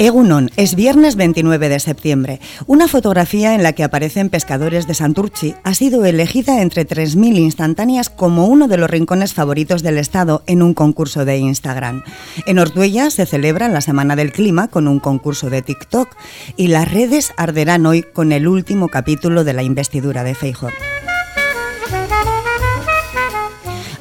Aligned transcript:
Egunon, 0.00 0.50
es 0.56 0.76
viernes 0.76 1.14
29 1.14 1.68
de 1.68 1.78
septiembre. 1.78 2.40
Una 2.66 2.88
fotografía 2.88 3.54
en 3.54 3.62
la 3.62 3.74
que 3.74 3.84
aparecen 3.84 4.30
pescadores 4.30 4.86
de 4.86 4.94
Santurchi 4.94 5.54
ha 5.62 5.74
sido 5.74 6.06
elegida 6.06 6.62
entre 6.62 6.88
3.000 6.88 7.36
instantáneas 7.36 8.08
como 8.08 8.46
uno 8.46 8.66
de 8.66 8.78
los 8.78 8.88
rincones 8.88 9.34
favoritos 9.34 9.82
del 9.82 9.98
Estado 9.98 10.42
en 10.46 10.62
un 10.62 10.72
concurso 10.72 11.26
de 11.26 11.36
Instagram. 11.36 12.02
En 12.46 12.58
Ortuella 12.58 13.10
se 13.10 13.26
celebra 13.26 13.68
la 13.68 13.82
Semana 13.82 14.16
del 14.16 14.32
Clima 14.32 14.68
con 14.68 14.88
un 14.88 15.00
concurso 15.00 15.50
de 15.50 15.60
TikTok 15.60 16.08
y 16.56 16.68
las 16.68 16.90
redes 16.90 17.34
arderán 17.36 17.84
hoy 17.84 18.02
con 18.02 18.32
el 18.32 18.48
último 18.48 18.88
capítulo 18.88 19.44
de 19.44 19.52
la 19.52 19.64
investidura 19.64 20.24
de 20.24 20.34
Feijóo. 20.34 20.70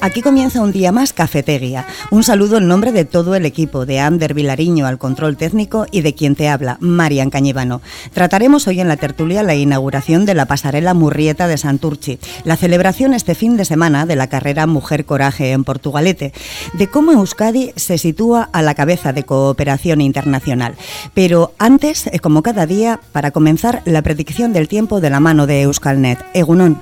Aquí 0.01 0.21
comienza 0.21 0.61
un 0.61 0.71
día 0.71 0.93
más 0.93 1.11
Cafetería. 1.11 1.85
Un 2.09 2.23
saludo 2.23 2.57
en 2.57 2.69
nombre 2.69 2.93
de 2.93 3.03
todo 3.03 3.35
el 3.35 3.45
equipo, 3.45 3.85
de 3.85 3.99
Ander 3.99 4.33
Vilariño 4.33 4.87
al 4.87 4.97
control 4.97 5.35
técnico 5.35 5.87
y 5.91 5.99
de 5.99 6.13
quien 6.13 6.35
te 6.35 6.47
habla, 6.47 6.77
Marian 6.79 7.29
Cañivano. 7.29 7.81
Trataremos 8.13 8.65
hoy 8.67 8.79
en 8.79 8.87
la 8.87 8.95
tertulia 8.95 9.43
la 9.43 9.55
inauguración 9.55 10.25
de 10.25 10.35
la 10.35 10.45
pasarela 10.45 10.93
Murrieta 10.93 11.49
de 11.49 11.57
Santurchi, 11.57 12.17
la 12.45 12.55
celebración 12.55 13.13
este 13.13 13.35
fin 13.35 13.57
de 13.57 13.65
semana 13.65 14.05
de 14.05 14.15
la 14.15 14.27
carrera 14.27 14.67
Mujer 14.67 15.03
Coraje 15.03 15.51
en 15.51 15.65
Portugalete, 15.65 16.31
de 16.73 16.87
cómo 16.87 17.11
Euskadi 17.11 17.73
se 17.75 17.97
sitúa 17.97 18.49
a 18.53 18.61
la 18.61 18.75
cabeza 18.75 19.11
de 19.11 19.25
cooperación 19.25 19.99
internacional. 19.99 20.75
Pero 21.13 21.51
antes, 21.59 22.07
eh, 22.07 22.19
como 22.19 22.41
cada 22.41 22.65
día, 22.65 23.01
para 23.11 23.31
comenzar, 23.31 23.81
la 23.83 24.01
predicción 24.01 24.53
del 24.53 24.69
tiempo 24.69 25.01
de 25.01 25.09
la 25.09 25.19
mano 25.19 25.45
de 25.45 25.63
Euskalnet. 25.63 26.23
Egunon. 26.33 26.79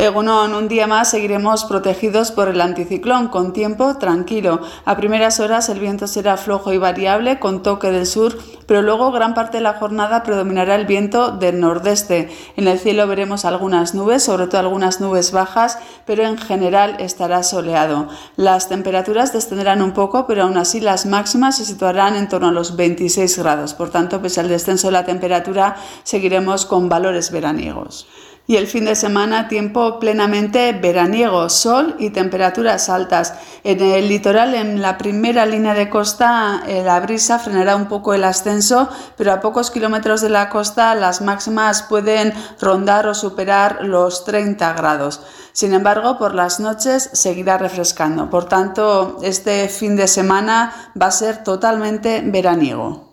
Egunon, 0.00 0.54
un 0.54 0.66
día 0.66 0.86
más 0.86 1.10
seguiremos 1.10 1.66
protegidos 1.66 2.32
por 2.32 2.48
el 2.48 2.62
anticiclón, 2.62 3.28
con 3.28 3.52
tiempo 3.52 3.98
tranquilo. 3.98 4.60
A 4.86 4.96
primeras 4.96 5.40
horas 5.40 5.68
el 5.68 5.78
viento 5.78 6.06
será 6.06 6.38
flojo 6.38 6.72
y 6.72 6.78
variable, 6.78 7.38
con 7.38 7.62
toque 7.62 7.90
del 7.90 8.06
sur, 8.06 8.38
pero 8.66 8.80
luego 8.80 9.12
gran 9.12 9.34
parte 9.34 9.58
de 9.58 9.62
la 9.62 9.74
jornada 9.74 10.22
predominará 10.22 10.76
el 10.76 10.86
viento 10.86 11.32
del 11.32 11.60
nordeste. 11.60 12.30
En 12.56 12.66
el 12.66 12.78
cielo 12.78 13.06
veremos 13.06 13.44
algunas 13.44 13.94
nubes, 13.94 14.22
sobre 14.22 14.46
todo 14.46 14.62
algunas 14.62 15.02
nubes 15.02 15.32
bajas, 15.32 15.78
pero 16.06 16.24
en 16.24 16.38
general 16.38 16.96
estará 16.98 17.42
soleado. 17.42 18.08
Las 18.36 18.70
temperaturas 18.70 19.34
descenderán 19.34 19.82
un 19.82 19.92
poco, 19.92 20.26
pero 20.26 20.44
aún 20.44 20.56
así 20.56 20.80
las 20.80 21.04
máximas 21.04 21.58
se 21.58 21.66
situarán 21.66 22.16
en 22.16 22.26
torno 22.26 22.48
a 22.48 22.52
los 22.52 22.74
26 22.74 23.36
grados. 23.36 23.74
Por 23.74 23.90
tanto, 23.90 24.22
pese 24.22 24.40
al 24.40 24.48
descenso 24.48 24.86
de 24.86 24.92
la 24.92 25.04
temperatura, 25.04 25.76
seguiremos 26.04 26.64
con 26.64 26.88
valores 26.88 27.30
veraniegos 27.30 28.06
y 28.50 28.56
el 28.56 28.66
fin 28.66 28.84
de 28.84 28.96
semana 28.96 29.46
tiempo 29.46 30.00
plenamente 30.00 30.72
veraniego, 30.72 31.48
sol 31.48 31.94
y 32.00 32.10
temperaturas 32.10 32.88
altas. 32.88 33.34
En 33.62 33.80
el 33.80 34.08
litoral, 34.08 34.56
en 34.56 34.82
la 34.82 34.98
primera 34.98 35.46
línea 35.46 35.72
de 35.72 35.88
costa, 35.88 36.64
eh, 36.66 36.82
la 36.84 36.98
brisa 36.98 37.38
frenará 37.38 37.76
un 37.76 37.86
poco 37.86 38.12
el 38.12 38.24
ascenso, 38.24 38.88
pero 39.16 39.32
a 39.32 39.40
pocos 39.40 39.70
kilómetros 39.70 40.20
de 40.20 40.30
la 40.30 40.48
costa 40.48 40.96
las 40.96 41.20
máximas 41.20 41.84
pueden 41.84 42.34
rondar 42.60 43.06
o 43.06 43.14
superar 43.14 43.84
los 43.84 44.24
30 44.24 44.72
grados. 44.72 45.20
Sin 45.52 45.72
embargo, 45.72 46.18
por 46.18 46.34
las 46.34 46.58
noches 46.58 47.08
seguirá 47.12 47.56
refrescando. 47.56 48.30
Por 48.30 48.46
tanto, 48.46 49.18
este 49.22 49.68
fin 49.68 49.94
de 49.94 50.08
semana 50.08 50.90
va 51.00 51.06
a 51.06 51.12
ser 51.12 51.44
totalmente 51.44 52.20
veraniego. 52.24 53.09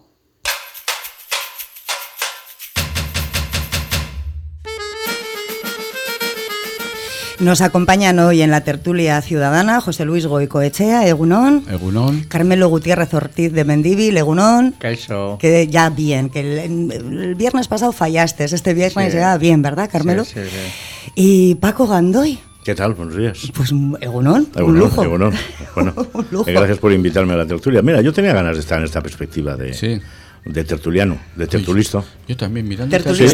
Nos 7.39 7.61
acompañan 7.61 8.17
hoy 8.17 8.41
en 8.41 8.49
la 8.49 8.61
tertulia 8.61 9.21
ciudadana 9.21 9.79
José 9.79 10.05
Luis 10.05 10.25
Goicoechea, 10.25 11.07
Egunón. 11.07 11.63
Egunón. 11.69 12.23
Carmelo 12.27 12.67
Gutiérrez 12.67 13.13
Ortiz 13.13 13.53
de 13.53 13.63
Mendívil, 13.63 14.17
Egunón. 14.17 14.73
Caixo. 14.79 15.37
Que 15.39 15.67
ya 15.67 15.91
bien, 15.91 16.29
que 16.31 16.65
el, 16.65 17.35
viernes 17.35 17.67
pasado 17.67 17.91
fallaste, 17.91 18.45
este 18.45 18.73
viernes 18.73 19.13
ya 19.13 19.37
bien, 19.37 19.61
¿verdad, 19.61 19.87
Carmelo? 19.91 20.25
Sí, 20.25 20.33
sí, 20.35 20.49
sí. 20.49 21.11
Y 21.13 21.55
Paco 21.55 21.85
Gandoy. 21.85 22.39
¿Qué 22.63 22.73
tal? 22.73 22.95
Buenos 22.95 23.15
días. 23.15 23.51
Pues 23.53 23.69
Egunón, 23.69 24.47
Egunón 24.55 24.69
un 24.69 24.79
lujo. 24.79 25.03
Egunón. 25.03 25.33
Bueno, 25.75 25.93
Un 26.13 26.25
lujo. 26.31 26.49
eh, 26.49 26.53
gracias 26.53 26.79
por 26.79 26.91
invitarme 26.91 27.33
a 27.33 27.37
la 27.37 27.45
tertulia. 27.45 27.83
Mira, 27.83 28.01
yo 28.01 28.11
tenía 28.11 28.33
ganas 28.33 28.55
de 28.55 28.61
estar 28.61 28.79
en 28.79 28.85
esta 28.85 28.99
perspectiva 28.99 29.55
de, 29.55 29.75
Sí. 29.75 30.01
De 30.47 30.63
tertuliano, 30.63 31.17
de 31.35 31.47
tertulisto. 31.47 32.03
Yo 32.27 32.35
también 32.37 32.67
mirando. 32.67 32.97
Sí, 33.13 33.27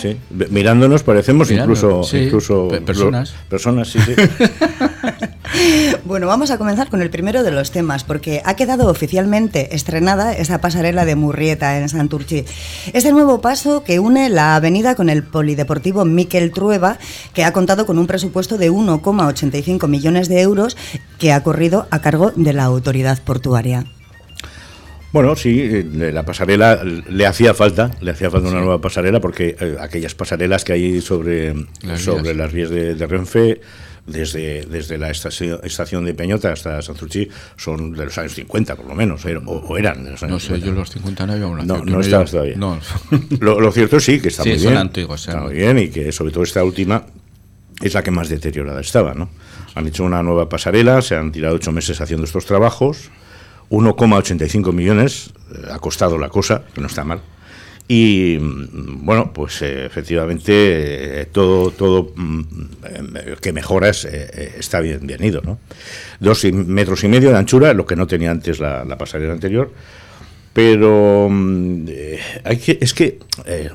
sí. 0.00 0.16
Mirándonos 0.50 1.02
parecemos 1.02 1.50
Mirando, 1.50 1.72
incluso, 1.74 2.02
sí. 2.04 2.18
incluso 2.18 2.68
Pe- 2.68 2.80
personas. 2.80 3.32
lo- 3.32 3.48
personas, 3.48 3.88
sí, 3.88 3.98
sí. 4.00 4.14
Bueno, 6.04 6.26
vamos 6.26 6.50
a 6.50 6.58
comenzar 6.58 6.88
con 6.88 7.02
el 7.02 7.10
primero 7.10 7.42
de 7.42 7.50
los 7.50 7.70
temas, 7.70 8.04
porque 8.04 8.42
ha 8.44 8.54
quedado 8.54 8.88
oficialmente 8.88 9.74
estrenada 9.74 10.32
esa 10.32 10.60
pasarela 10.60 11.04
de 11.04 11.16
Murrieta 11.16 11.78
en 11.78 11.88
Santurchi. 11.88 12.44
Es 12.92 13.04
el 13.04 13.12
nuevo 13.12 13.40
paso 13.40 13.82
que 13.82 13.98
une 13.98 14.28
la 14.28 14.56
avenida 14.56 14.94
con 14.94 15.08
el 15.10 15.22
polideportivo 15.22 16.04
Miquel 16.04 16.52
Trueba, 16.52 16.98
que 17.34 17.44
ha 17.44 17.52
contado 17.52 17.86
con 17.86 17.98
un 17.98 18.06
presupuesto 18.06 18.56
de 18.58 18.70
1,85 18.70 19.88
millones 19.88 20.28
de 20.28 20.40
euros 20.42 20.76
que 21.18 21.32
ha 21.32 21.42
corrido 21.42 21.88
a 21.90 22.00
cargo 22.00 22.32
de 22.36 22.52
la 22.52 22.64
autoridad 22.64 23.18
portuaria. 23.22 23.84
Bueno, 25.18 25.34
sí, 25.36 25.60
eh, 25.60 26.10
la 26.12 26.24
pasarela 26.24 26.82
le 26.84 27.26
hacía 27.26 27.52
falta, 27.54 27.90
le 28.00 28.12
hacía 28.12 28.30
falta 28.30 28.48
una 28.48 28.60
nueva 28.60 28.80
pasarela 28.80 29.20
porque 29.20 29.56
eh, 29.58 29.76
aquellas 29.80 30.14
pasarelas 30.14 30.62
que 30.64 30.74
hay 30.74 31.00
sobre 31.00 31.54
Las 31.82 32.02
sobre 32.02 32.22
vías. 32.22 32.36
las 32.36 32.52
vías 32.52 32.70
de, 32.70 32.94
de 32.94 33.06
Renfe 33.06 33.60
desde, 34.06 34.62
desde 34.66 34.96
la 34.96 35.10
estación, 35.10 35.58
estación 35.64 36.04
de 36.04 36.14
Peñota 36.14 36.52
hasta 36.52 36.80
Santurchi 36.82 37.28
son 37.56 37.92
de 37.94 38.04
los 38.04 38.16
años 38.16 38.34
50 38.34 38.76
por 38.76 38.86
lo 38.86 38.94
menos, 38.94 39.24
eh, 39.26 39.36
o, 39.44 39.56
o 39.56 39.76
eran 39.76 40.04
de 40.04 40.12
los 40.12 40.22
años 40.22 40.34
No 40.34 40.38
sé, 40.38 40.46
50. 40.54 40.66
yo 40.66 40.72
los 40.72 40.90
50 40.90 41.26
no 41.26 41.32
había 41.32 41.46
una. 41.46 41.64
No, 41.64 41.84
no 41.84 42.00
estabas 42.00 42.30
todavía. 42.30 42.54
No. 42.56 42.78
Lo, 43.40 43.60
lo 43.60 43.72
cierto 43.72 43.98
sí, 43.98 44.20
que 44.20 44.28
está 44.28 44.44
Sí, 44.44 44.50
muy 44.50 44.58
son 44.60 44.68
bien. 44.68 44.78
antiguos, 44.80 45.26
Está 45.28 45.40
muy 45.40 45.54
bien 45.54 45.78
y 45.80 45.88
que 45.88 46.12
sobre 46.12 46.30
todo 46.32 46.44
esta 46.44 46.62
última 46.62 47.04
es 47.82 47.92
la 47.92 48.02
que 48.04 48.12
más 48.12 48.28
deteriorada 48.28 48.80
estaba. 48.80 49.14
¿no? 49.14 49.28
Han 49.74 49.86
hecho 49.88 50.04
una 50.04 50.22
nueva 50.22 50.48
pasarela, 50.48 51.02
se 51.02 51.16
han 51.16 51.32
tirado 51.32 51.56
ocho 51.56 51.72
meses 51.72 52.00
haciendo 52.00 52.24
estos 52.24 52.46
trabajos, 52.46 53.10
1,85 53.70 54.72
millones 54.72 55.30
eh, 55.52 55.68
ha 55.70 55.78
costado 55.78 56.18
la 56.18 56.28
cosa, 56.28 56.62
que 56.74 56.80
no 56.80 56.86
está 56.86 57.04
mal. 57.04 57.20
Y 57.86 58.38
mm, 58.40 59.04
bueno, 59.04 59.32
pues 59.32 59.62
eh, 59.62 59.86
efectivamente 59.86 61.20
eh, 61.22 61.26
todo, 61.26 61.70
todo 61.70 62.12
mm, 62.14 62.42
que 63.40 63.52
mejoras 63.52 64.04
está 64.04 64.80
bien, 64.80 65.06
bien 65.06 65.24
ido. 65.24 65.40
¿no? 65.42 65.58
Dos 66.20 66.44
metros 66.44 67.04
y 67.04 67.08
medio 67.08 67.30
de 67.30 67.38
anchura, 67.38 67.72
lo 67.72 67.86
que 67.86 67.96
no 67.96 68.06
tenía 68.06 68.30
antes 68.30 68.60
la 68.60 68.98
pasarela 68.98 69.32
anterior. 69.32 69.72
Pero 70.58 71.28
mm, 71.30 71.84
eh, 71.86 72.18
hay 72.42 72.56
que, 72.56 72.78
es 72.80 72.92
que 72.92 73.20
eh, 73.46 73.70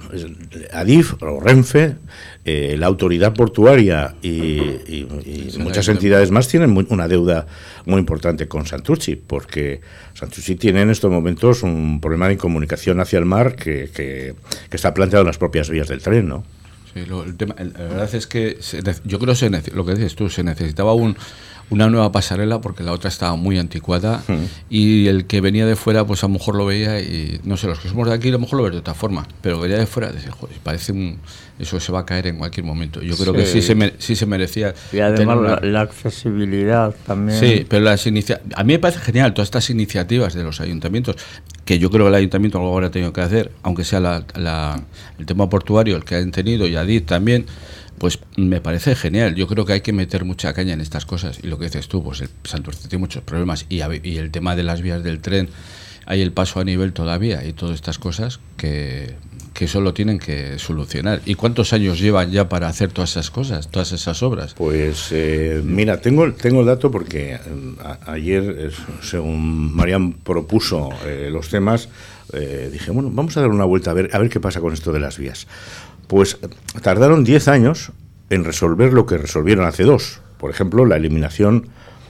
Adif 0.74 1.14
o 1.24 1.40
Renfe, 1.40 1.96
eh, 2.44 2.76
la 2.78 2.88
autoridad 2.88 3.34
portuaria 3.34 4.16
y, 4.22 4.28
y- 4.30 5.08
y 5.26 5.52
Sí, 5.52 5.60
muchas 5.60 5.88
entidades 5.88 6.30
más 6.32 6.50
tienen 6.50 6.72
muy- 6.72 6.86
una 6.90 7.08
deuda 7.08 7.48
muy 7.86 8.00
importante 8.00 8.50
con 8.50 8.66
Santurchi, 8.66 9.16
porque 9.16 9.80
Santurchi 10.14 10.56
tiene 10.56 10.82
en 10.82 10.90
estos 10.90 11.10
momentos 11.10 11.64
un 11.64 12.02
problema 12.02 12.28
de 12.28 12.34
incomunicación 12.34 13.00
hacia 13.00 13.18
el 13.20 13.24
mar 13.26 13.56
que, 13.56 13.90
que- 13.96 14.36
que 14.70 14.76
está 14.76 14.94
planteado 14.94 15.22
en 15.22 15.28
las 15.28 15.38
propias 15.38 15.70
vías 15.70 15.88
del 15.88 16.02
tren, 16.02 16.28
¿no? 16.28 16.44
Sí, 16.94 17.06
lo- 17.06 17.24
el 17.24 17.38
tema- 17.38 17.56
la 17.58 17.64
verdad 17.86 18.14
es 18.14 18.28
que 18.28 18.58
se 18.60 18.82
yo 19.06 19.20
creo 19.20 19.34
que 19.36 19.72
lo 19.74 19.86
que 19.86 19.96
dices 19.96 20.16
tú, 20.16 20.30
se 20.30 20.44
necesitaba 20.44 20.94
un, 20.94 21.16
una 21.74 21.90
nueva 21.90 22.12
pasarela 22.12 22.62
porque 22.62 22.84
la 22.84 22.92
otra 22.92 23.10
estaba 23.10 23.36
muy 23.36 23.58
anticuada 23.60 24.24
y 24.70 25.08
el 25.08 25.26
que 25.26 25.42
venía 25.42 25.66
de 25.66 25.76
fuera 25.76 26.06
pues 26.06 26.24
a 26.24 26.28
lo 26.28 26.34
mejor 26.34 26.56
lo 26.56 26.66
veía 26.66 27.00
y 27.02 27.40
no 27.44 27.58
sé, 27.58 27.68
los 27.68 27.80
que 27.80 27.90
somos 27.90 28.08
de 28.08 28.14
aquí 28.14 28.30
a 28.30 28.32
lo 28.34 28.40
mejor 28.40 28.58
lo 28.58 28.64
ven 28.64 28.74
de 28.74 28.80
otra 28.80 28.94
forma, 28.94 29.28
pero 29.42 29.60
venía 29.60 29.78
de 29.78 29.86
fuera 29.88 30.12
decía, 30.12 30.32
joder, 30.32 30.56
parece 30.64 30.92
un, 30.92 31.18
eso 31.60 31.80
se 31.80 31.92
va 31.92 32.00
a 32.00 32.06
caer 32.06 32.28
en 32.28 32.38
cualquier 32.38 32.66
momento. 32.66 33.02
Yo 33.02 33.16
creo 33.18 33.34
que 33.34 33.46
sí 33.46 33.62
se, 33.62 33.76
me- 33.76 33.94
sí 34.00 34.16
se 34.16 34.26
merecía. 34.26 34.74
Y 34.92 35.00
además 35.00 35.36
la, 35.38 35.42
una- 35.42 35.60
la 35.62 35.82
accesibilidad 35.82 36.96
también. 37.06 37.40
Sí, 37.40 37.66
pero 37.68 37.84
las 37.84 38.06
inicia 38.08 38.42
a 38.56 38.64
mí 38.64 38.74
me 38.74 38.80
parece 38.80 39.00
genial 39.00 39.34
todas 39.34 39.48
estas 39.48 39.70
iniciativas 39.70 40.34
de 40.34 40.44
los 40.44 40.62
ayuntamientos, 40.62 41.16
que 41.66 41.80
yo 41.80 41.90
creo 41.90 42.06
que 42.06 42.10
el 42.10 42.16
ayuntamiento 42.16 42.58
algo 42.60 42.74
habrá 42.74 42.92
tenido 42.92 43.14
que 43.14 43.22
hacer, 43.22 43.52
aunque 43.64 43.84
sea 43.84 44.00
la- 44.00 44.24
la- 44.36 44.82
el 45.20 45.26
tema 45.26 45.50
portuario 45.50 45.96
el 45.96 46.04
que 46.04 46.16
han 46.16 46.32
tenido 46.32 46.68
y 46.68 46.76
Adif 46.76 47.06
también, 47.06 47.46
pues 48.04 48.20
me 48.36 48.60
parece 48.60 48.98
genial. 48.98 49.34
Yo 49.34 49.48
creo 49.48 49.64
que 49.64 49.72
hay 49.72 49.80
que 49.80 49.94
meter 49.94 50.26
mucha 50.26 50.54
caña 50.54 50.74
en 50.74 50.82
estas 50.82 51.06
cosas. 51.06 51.40
Y 51.42 51.48
lo 51.48 51.58
que 51.58 51.68
dices 51.68 51.88
tú, 51.88 52.04
pues 52.04 52.20
el 52.20 52.28
Santurce 52.44 52.90
tiene 52.90 53.00
muchos 53.00 53.24
problemas 53.24 53.66
y, 53.70 53.80
el 53.80 54.30
tema 54.30 54.58
de 54.58 54.64
las 54.64 54.82
vías 54.82 55.06
del 55.06 55.22
tren, 55.22 55.48
hay 56.06 56.20
el 56.20 56.34
paso 56.34 56.60
a 56.60 56.66
nivel 56.66 56.92
todavía 56.92 57.46
y 57.46 57.54
todas 57.54 57.76
estas 57.76 58.00
cosas 58.00 58.42
que, 58.58 59.16
que 59.54 59.64
eso 59.64 59.80
lo 59.80 59.94
tienen 59.94 60.20
que 60.20 60.60
solucionar. 60.60 61.22
¿Y 61.26 61.36
cuántos 61.36 61.72
años 61.72 61.98
llevan 61.98 62.30
ya 62.30 62.50
para 62.50 62.68
hacer 62.68 62.92
todas 62.92 63.12
esas 63.12 63.32
cosas, 63.32 63.70
todas 63.70 63.94
esas 63.94 64.22
obras? 64.22 64.54
Pues 64.56 65.08
eh, 65.12 65.62
mira, 65.64 66.02
tengo, 66.02 66.30
tengo 66.34 66.60
el 66.60 66.66
dato 66.66 66.92
porque 66.92 67.36
eh, 67.36 67.40
ayer, 68.06 68.44
eh, 68.60 68.72
según 69.02 69.74
Marian 69.74 70.12
propuso 70.12 70.90
eh, 71.06 71.30
los 71.32 71.48
temas, 71.48 71.88
eh, 72.34 72.70
dije, 72.72 72.92
bueno, 72.92 73.10
vamos 73.12 73.38
a 73.38 73.42
dar 73.42 73.50
una 73.50 73.66
vuelta 73.66 73.92
a 73.92 73.94
ver, 73.94 74.10
a 74.14 74.18
ver 74.18 74.30
qué 74.30 74.40
pasa 74.40 74.60
con 74.60 74.74
esto 74.74 74.92
de 74.92 75.00
las 75.00 75.18
vías. 75.18 75.48
Pues 76.08 76.38
eh, 76.42 76.48
tardaron 76.82 77.24
10 77.24 77.48
años 77.48 77.92
en 78.30 78.44
resolver 78.44 78.94
lo 78.94 79.06
que 79.06 79.18
resolvieron 79.18 79.66
hace 79.66 79.84
dos. 79.84 80.22
Por 80.38 80.52
ejemplo, 80.52 80.86
la 80.86 80.98
eliminación 80.98 81.68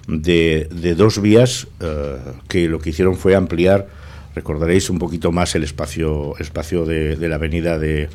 de, 0.07 0.67
de 0.71 0.95
dos 0.95 1.21
vías 1.21 1.67
eh, 1.79 2.17
que 2.47 2.67
lo 2.67 2.79
que 2.79 2.89
hicieron 2.89 3.15
fue 3.15 3.35
ampliar, 3.35 3.87
recordaréis 4.35 4.89
un 4.89 4.99
poquito 4.99 5.31
más 5.31 5.53
el 5.55 5.63
espacio, 5.63 6.35
espacio 6.39 6.85
de, 6.85 7.15
de 7.15 7.29
la 7.29 7.35
avenida 7.35 7.77
de 7.77 8.09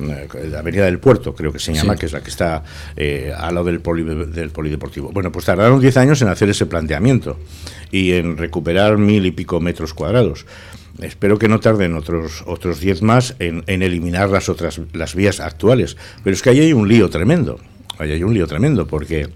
eh, 0.00 0.28
la 0.50 0.58
Avenida 0.58 0.86
del 0.86 0.98
Puerto, 0.98 1.34
creo 1.36 1.52
que 1.52 1.58
se 1.60 1.72
llama, 1.72 1.92
Sí. 1.94 2.00
que 2.00 2.06
es 2.06 2.12
la 2.12 2.20
que 2.22 2.30
está 2.30 2.64
eh, 2.96 3.32
al 3.36 3.54
lado 3.54 3.66
del, 3.66 3.80
poli- 3.80 4.02
del 4.32 4.50
polideportivo. 4.50 5.10
Bueno, 5.12 5.30
pues 5.30 5.44
tardaron 5.44 5.80
10 5.80 5.96
años 5.98 6.20
en 6.22 6.28
hacer 6.28 6.48
ese 6.50 6.66
planteamiento 6.66 7.38
y 7.92 8.12
en 8.12 8.36
recuperar 8.36 8.98
mil 8.98 9.24
y 9.24 9.30
pico 9.30 9.60
metros 9.60 9.94
cuadrados. 9.94 10.46
Espero 11.00 11.38
que 11.38 11.48
no 11.48 11.58
tarden 11.60 11.94
otros 11.94 12.42
otros 12.46 12.80
10 12.80 13.02
más 13.02 13.34
en, 13.40 13.64
en 13.66 13.82
eliminar 13.82 14.30
las 14.30 14.48
otras 14.48 14.80
las 14.92 15.14
vías 15.14 15.40
actuales. 15.40 15.96
Pero 16.22 16.34
es 16.34 16.42
que 16.42 16.50
ahí 16.50 16.60
hay 16.60 16.72
un 16.72 16.88
lío 16.88 17.10
tremendo. 17.10 17.58
Ahí 17.98 18.12
hay 18.12 18.22
un 18.22 18.32
lío 18.34 18.46
tremendo 18.46 18.86
porque 18.86 19.28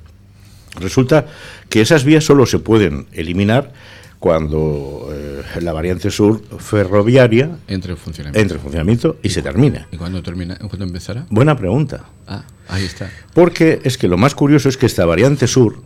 resulta 0.81 1.27
que 1.69 1.81
esas 1.81 2.05
vías 2.05 2.25
solo 2.25 2.47
se 2.47 2.59
pueden 2.59 3.07
eliminar 3.13 3.73
cuando 4.19 5.11
eh, 5.13 5.43
la 5.61 5.73
variante 5.73 6.11
sur 6.11 6.43
ferroviaria 6.59 7.51
Entre 7.69 7.93
en 7.93 7.97
funcionamiento. 7.97 8.41
entre 8.41 8.57
en 8.57 8.63
funcionamiento 8.63 9.17
y 9.23 9.31
se 9.31 9.43
termine. 9.43 9.87
¿Y 9.93 9.97
cuándo 9.97 10.23
termina? 10.23 10.57
¿Cuándo 10.57 10.85
empezará? 10.85 11.27
Buena 11.31 11.57
pregunta. 11.57 12.05
Ah, 12.27 12.43
ahí 12.69 12.85
está. 12.85 13.11
Porque 13.35 13.81
es 13.85 13.97
que 13.97 14.09
lo 14.09 14.17
más 14.17 14.35
curioso 14.35 14.69
es 14.69 14.77
que 14.77 14.87
esta 14.87 15.05
variante 15.07 15.47
sur, 15.47 15.83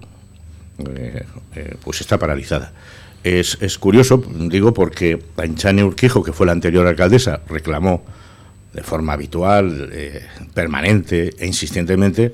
eh, 0.78 1.24
eh, 1.54 1.76
pues 1.84 2.00
está 2.00 2.18
paralizada. 2.18 2.72
Es, 3.24 3.56
es 3.60 3.78
curioso, 3.78 4.22
digo, 4.48 4.74
porque 4.74 5.22
Anchane 5.36 5.84
Urquijo, 5.84 6.22
que 6.24 6.32
fue 6.32 6.46
la 6.46 6.52
anterior 6.52 6.86
alcaldesa, 6.86 7.40
reclamó 7.48 8.04
de 8.72 8.82
forma 8.82 9.12
habitual, 9.12 9.90
eh, 9.92 10.26
permanente 10.54 11.34
e 11.38 11.46
insistentemente 11.46 12.32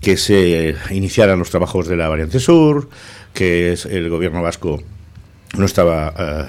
que 0.00 0.16
se 0.16 0.74
iniciaran 0.90 1.38
los 1.38 1.50
trabajos 1.50 1.86
de 1.88 1.96
la 1.96 2.08
variante 2.08 2.40
sur, 2.40 2.88
que 3.32 3.72
es- 3.72 3.86
el 3.86 4.10
gobierno 4.10 4.42
vasco 4.42 4.82
no 5.56 5.64
estaba 5.64 6.12
eh, 6.18 6.44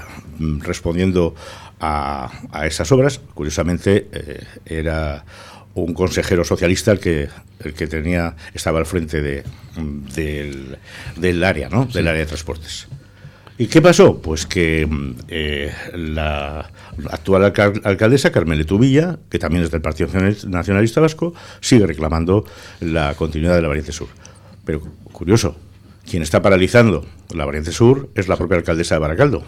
respondiendo 0.62 1.36
a, 1.80 2.32
a 2.52 2.66
esas 2.66 2.92
obras. 2.92 3.22
Curiosamente, 3.34 4.08
eh, 4.12 4.44
era 4.66 5.24
un 5.76 5.94
consejero 5.94 6.44
socialista 6.44 6.92
el 6.92 7.00
que, 7.00 7.30
el 7.64 7.74
que 7.74 7.88
tenía, 7.88 8.36
estaba 8.54 8.80
al 8.80 8.86
frente 8.88 9.22
de, 9.22 9.44
del, 10.16 10.78
del 11.16 11.44
área, 11.44 11.70
¿no? 11.70 11.86
Del 11.86 12.08
área 12.08 12.22
de 12.22 12.26
transportes. 12.28 12.88
¿Y 13.58 13.68
qué 13.68 13.82
pasó? 13.82 14.20
Pues 14.22 14.46
que 14.46 14.86
mm, 14.90 15.12
eh, 15.28 15.72
la 15.96 16.72
actual 17.12 17.44
alcal- 17.54 17.82
alcaldesa, 17.84 18.32
Carmele 18.32 18.66
Tubilla, 18.66 19.20
que 19.30 19.38
también 19.40 19.64
es 19.64 19.72
del 19.72 19.82
Partido 19.82 20.08
Nacional- 20.08 20.38
Nacionalista 20.50 21.02
Vasco, 21.02 21.34
sigue 21.62 21.86
reclamando 21.86 22.46
la 22.80 23.14
continuidad 23.16 23.56
de 23.56 23.62
la 23.62 23.68
variante 23.68 23.92
sur. 23.92 24.08
Pero 24.66 24.82
curioso, 25.12 25.56
quien 26.10 26.24
está 26.24 26.42
paralizando 26.42 27.06
la 27.34 27.46
variante 27.46 27.72
sur 27.72 28.10
es 28.16 28.28
la 28.28 28.38
propia 28.38 28.58
alcaldesa 28.58 28.96
de 28.96 29.00
Baracaldo, 29.00 29.44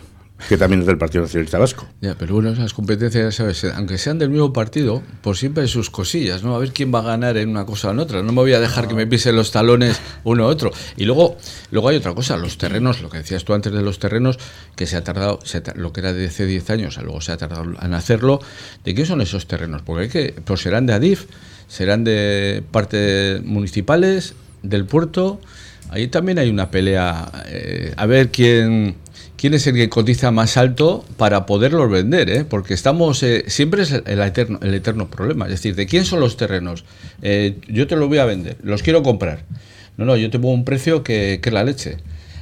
que 0.49 0.57
también 0.57 0.81
es 0.81 0.87
del 0.87 0.97
Partido 0.97 1.23
Nacionalista 1.23 1.57
Vasco. 1.57 1.87
Ya, 2.01 2.15
pero 2.15 2.35
bueno, 2.35 2.49
esas 2.51 2.73
competencias, 2.73 3.39
aunque 3.75 3.97
sean 3.97 4.19
del 4.19 4.29
mismo 4.29 4.51
partido, 4.53 5.01
por 5.21 5.37
siempre 5.37 5.63
hay 5.63 5.69
sus 5.69 5.89
cosillas, 5.89 6.43
¿no? 6.43 6.55
A 6.55 6.59
ver 6.59 6.71
quién 6.71 6.93
va 6.93 6.99
a 6.99 7.03
ganar 7.03 7.37
en 7.37 7.49
una 7.49 7.65
cosa 7.65 7.87
o 7.87 7.91
en 7.91 7.99
otra. 7.99 8.21
No 8.21 8.31
me 8.31 8.41
voy 8.41 8.53
a 8.53 8.59
dejar 8.59 8.87
que 8.87 8.95
me 8.95 9.07
pisen 9.07 9.35
los 9.35 9.51
talones 9.51 9.99
uno 10.23 10.45
u 10.45 10.47
otro. 10.47 10.71
Y 10.97 11.05
luego, 11.05 11.37
luego 11.71 11.89
hay 11.89 11.97
otra 11.97 12.13
cosa, 12.13 12.37
los 12.37 12.57
terrenos, 12.57 13.01
lo 13.01 13.09
que 13.09 13.19
decías 13.19 13.45
tú 13.45 13.53
antes 13.53 13.71
de 13.71 13.81
los 13.81 13.97
terrenos, 13.97 14.37
que 14.75 14.85
se 14.85 14.97
ha 14.97 15.03
tardado, 15.03 15.39
lo 15.75 15.93
que 15.93 16.01
era 16.01 16.13
de 16.13 16.27
hace 16.27 16.45
10 16.45 16.69
años, 16.69 16.97
luego 17.01 17.21
se 17.21 17.31
ha 17.31 17.37
tardado 17.37 17.63
en 17.81 17.93
hacerlo. 17.93 18.39
¿De 18.83 18.93
qué 18.93 19.05
son 19.05 19.21
esos 19.21 19.47
terrenos? 19.47 19.81
Porque 19.83 20.03
hay 20.03 20.09
que, 20.09 20.41
pues 20.43 20.61
serán 20.61 20.85
de 20.85 20.93
Adif, 20.93 21.25
serán 21.67 22.03
de 22.03 22.61
partes 22.71 23.41
municipales, 23.43 24.35
del 24.63 24.85
puerto. 24.85 25.39
Ahí 25.89 26.07
también 26.07 26.39
hay 26.39 26.49
una 26.49 26.71
pelea, 26.71 27.31
eh, 27.47 27.93
a 27.95 28.05
ver 28.05 28.31
quién 28.31 28.95
quién 29.37 29.53
es 29.53 29.67
el 29.67 29.75
que 29.75 29.89
cotiza 29.89 30.31
más 30.31 30.57
alto 30.57 31.03
para 31.17 31.45
poderlos 31.45 31.89
vender, 31.91 32.29
¿eh? 32.29 32.45
porque 32.45 32.73
estamos 32.73 33.21
eh, 33.23 33.43
siempre 33.47 33.83
es 33.83 33.91
el, 33.91 34.21
eterno, 34.21 34.59
el 34.61 34.73
eterno 34.73 35.09
problema, 35.09 35.45
es 35.45 35.51
decir, 35.51 35.75
¿de 35.75 35.85
quién 35.85 36.05
son 36.05 36.19
los 36.19 36.37
terrenos? 36.37 36.85
Eh, 37.21 37.55
yo 37.67 37.87
te 37.87 37.95
los 37.95 38.07
voy 38.07 38.17
a 38.19 38.25
vender, 38.25 38.57
los 38.63 38.81
quiero 38.83 39.03
comprar. 39.03 39.43
No, 39.97 40.05
no, 40.05 40.17
yo 40.17 40.29
te 40.29 40.39
pongo 40.39 40.53
un 40.53 40.65
precio 40.65 41.03
que, 41.03 41.39
que 41.41 41.49
es 41.49 41.53
la 41.53 41.63
leche. 41.63 41.97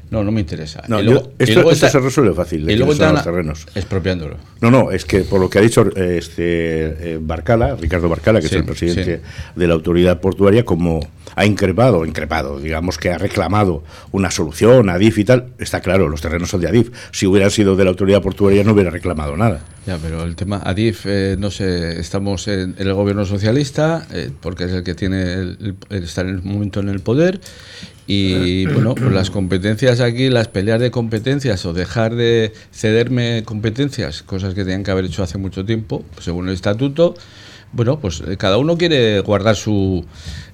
No, 0.10 0.24
no 0.24 0.32
me 0.32 0.42
interesa. 0.42 0.84
No, 0.90 1.02
yo- 1.02 1.32
esto, 1.40 1.54
luego 1.56 1.72
esto 1.72 1.88
está- 1.88 2.00
se 2.00 2.04
resuelve 2.06 2.34
fácil, 2.36 2.66
de 2.68 2.74
y 2.74 2.76
luego 2.78 2.94
son 2.94 3.08
los 3.10 3.18
están 3.20 3.34
terrenos. 3.34 3.66
expropiándolo. 3.74 4.38
No, 4.62 4.70
no, 4.70 4.92
es 4.92 5.06
que 5.06 5.22
por 5.22 5.40
lo 5.40 5.50
que 5.50 5.58
ha 5.58 5.62
dicho 5.62 5.88
eh, 5.96 6.18
este 6.20 7.14
eh, 7.14 7.20
Barcala, 7.20 7.76
Ricardo 7.76 8.10
Barcala, 8.10 8.40
que 8.40 8.48
Sí, 8.48 8.56
es 8.56 8.60
el 8.62 8.66
presidente 8.66 9.16
sí. 9.18 9.22
de 9.56 9.68
la 9.68 9.74
autoridad 9.74 10.20
portuaria, 10.22 10.66
como 10.66 11.00
ha 11.36 11.46
increpado, 11.46 12.06
increpado, 12.06 12.60
digamos 12.60 12.98
que 12.98 13.10
ha 13.12 13.18
reclamado 13.18 13.84
una 14.12 14.30
solución 14.32 14.90
a 14.90 14.94
Adif 14.94 15.18
y 15.18 15.26
tal, 15.26 15.48
está 15.58 15.82
claro, 15.82 16.10
los 16.10 16.22
terrenos 16.22 16.50
son 16.50 16.62
de 16.62 16.68
Adif. 16.68 16.92
Si 17.12 17.26
hubieran 17.26 17.50
sido 17.52 17.76
de 17.76 17.84
la 17.84 17.90
autoridad 17.90 18.22
portuaria 18.22 18.64
no 18.64 18.74
hubiera 18.74 18.90
reclamado 18.90 19.36
nada. 19.36 19.62
Ya, 19.88 19.98
pero 19.98 20.24
el 20.24 20.36
tema 20.36 20.62
Adif, 20.64 21.06
eh, 21.06 21.36
no 21.38 21.52
sé, 21.52 22.00
estamos 22.00 22.48
en, 22.48 22.76
en 22.78 22.88
el 22.88 22.94
gobierno 22.94 23.26
socialista, 23.26 24.08
eh, 24.12 24.30
porque 24.42 24.66
es 24.66 24.72
el 24.72 24.84
que 24.84 24.96
tiene 24.96 25.34
el, 25.34 25.76
el- 25.90 26.04
está 26.04 26.22
en 26.22 26.30
el 26.30 26.42
momento 26.44 26.80
en 26.80 26.90
el 26.90 27.00
poder, 27.02 27.42
y 28.08 28.66
bueno, 28.74 28.96
pues 28.96 29.12
las 29.12 29.30
competencias 29.30 30.00
aquí, 30.02 30.30
las 30.30 30.48
peleas 30.48 30.80
de 30.80 30.92
competencias 30.92 31.66
o 31.66 31.74
dejar 31.74 32.16
de 32.16 32.54
cederme 32.72 33.44
competencias, 33.46 34.24
cosas 34.24 34.54
que 34.54 34.64
tenían 34.64 34.84
que 34.84 34.92
haber 34.92 35.06
hecho 35.06 35.24
hace 35.24 35.38
mucho 35.38 35.66
tiempo, 35.66 36.04
según 36.20 36.48
el 36.48 36.54
estatuto, 36.54 37.16
bueno, 37.74 38.00
pues 38.00 38.22
eh, 38.26 38.38
cada 38.38 38.58
uno 38.58 38.78
quiere 38.78 39.20
guardar 39.22 39.56
su 39.56 40.06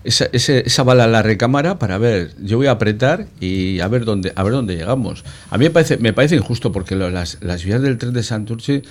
esa, 0.03 0.27
ese- 0.31 0.63
esa 0.65 0.83
bala 0.83 1.05
en 1.05 1.11
la 1.11 1.21
recámara 1.21 1.77
para 1.77 1.97
ver, 1.97 2.31
yo 2.41 2.57
voy 2.57 2.67
a 2.67 2.71
apretar 2.71 3.27
y 3.39 3.79
a 3.81 3.87
ver 3.89 4.05
dónde, 4.05 4.31
a 4.35 4.43
ver 4.43 4.53
dónde 4.53 4.75
llegamos. 4.75 5.23
A 5.49 5.57
mí 5.57 5.65
me 5.65 5.71
parece, 5.71 5.97
me 5.97 6.13
parece 6.13 6.35
injusto 6.37 6.71
porque 6.71 6.95
las, 6.95 7.37
las 7.41 7.63
vías 7.65 7.81
del 7.81 7.97
tren 7.97 8.13
de 8.13 8.23
Santurce 8.23 8.81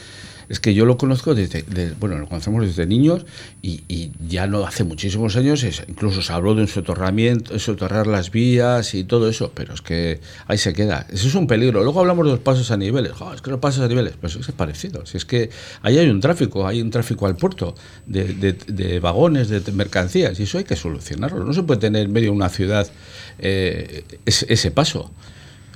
es 0.49 0.61
que 0.61 0.73
yo 0.75 0.85
lo 0.87 0.97
conozco 0.97 1.35
desde, 1.35 1.63
de- 1.63 1.93
bueno, 2.01 2.17
lo 2.19 2.27
conocemos 2.29 2.65
desde 2.65 2.87
niños 2.87 3.27
y, 3.63 3.83
y 3.89 4.13
ya 4.29 4.47
no 4.47 4.65
hace 4.67 4.85
muchísimos 4.85 5.37
años, 5.37 5.65
incluso 5.89 6.23
se 6.23 6.33
habló 6.33 6.55
de 6.55 6.63
un 6.63 6.69
soterramiento, 6.69 7.59
soterrar 7.59 8.07
las 8.07 8.31
vías 8.31 8.95
y 8.95 9.05
todo 9.05 9.29
eso, 9.29 9.53
pero 9.55 9.75
es 9.75 9.83
que 9.83 10.21
ahí 10.47 10.57
se 10.59 10.73
queda. 10.73 11.07
Eso 11.11 11.29
es 11.29 11.35
un 11.35 11.47
peligro. 11.47 11.83
Luego 11.83 12.01
hablamos 12.01 12.25
de 12.27 12.33
los 12.33 12.41
pasos 12.41 12.71
a 12.71 12.77
niveles. 12.77 13.13
Es 13.35 13.43
que 13.43 13.51
los 13.51 13.61
pasos 13.61 13.85
a 13.85 13.89
niveles, 13.89 14.15
pues 14.21 14.37
es 14.37 14.47
parecido. 14.53 15.05
Si 15.07 15.17
es 15.17 15.25
que 15.25 15.51
ahí 15.83 15.99
hay 15.99 16.09
un 16.09 16.21
tráfico, 16.21 16.67
hay 16.67 16.81
un 16.81 16.91
tráfico 16.91 17.27
al 17.27 17.37
puerto 17.37 17.75
de, 18.07 18.33
de- 18.35 18.53
de 18.53 19.01
vagones, 19.01 19.49
de 19.49 19.61
mercancías, 19.73 20.39
y 20.41 20.45
eso 20.45 20.59
hay 20.59 20.65
que 20.65 20.77
solucionarlo. 20.77 21.45
No 21.45 21.53
se 21.53 21.63
puede 21.63 21.81
tener 21.81 22.07
en 22.07 22.13
medio 22.13 22.31
de 22.31 22.37
una 22.37 22.49
ciudad 22.49 22.89
eh, 23.39 24.05
ese 24.27 24.71
paso. 24.71 25.11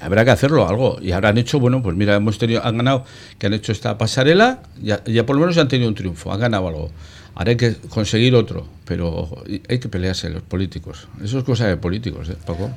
Habrá 0.03 0.25
que 0.25 0.33
hacerlo 0.33 0.69
algo. 0.69 0.99
Y 1.01 1.13
han 1.13 1.39
hecho, 1.39 1.61
bueno, 1.61 1.83
pues 1.83 1.97
mira, 1.97 2.15
hemos 2.17 2.39
tenido, 2.39 2.65
han 2.65 2.77
ganado, 2.77 3.05
que 3.39 3.47
han 3.47 3.55
hecho 3.55 3.73
esta 3.73 3.97
pasarela, 3.97 4.63
ya, 4.83 5.03
ya 5.05 5.25
por 5.25 5.37
lo 5.37 5.41
menos 5.41 5.57
han 5.59 5.69
tenido 5.69 5.89
un 5.89 5.95
triunfo, 5.95 6.33
han 6.33 6.41
ganado 6.41 6.69
algo. 6.69 6.91
Ahora 7.35 7.51
hay 7.51 7.57
que 7.57 7.77
conseguir 7.89 8.35
otro, 8.35 8.67
pero 8.85 9.43
hay 9.69 9.79
que 9.79 9.89
pelearse 9.89 10.29
los 10.29 10.43
políticos. 10.43 11.09
Eso 11.23 11.39
es 11.39 11.45
cosa 11.45 11.67
de 11.67 11.77
políticos, 11.77 12.29
¿eh? 12.29 12.37
Paco. 12.45 12.71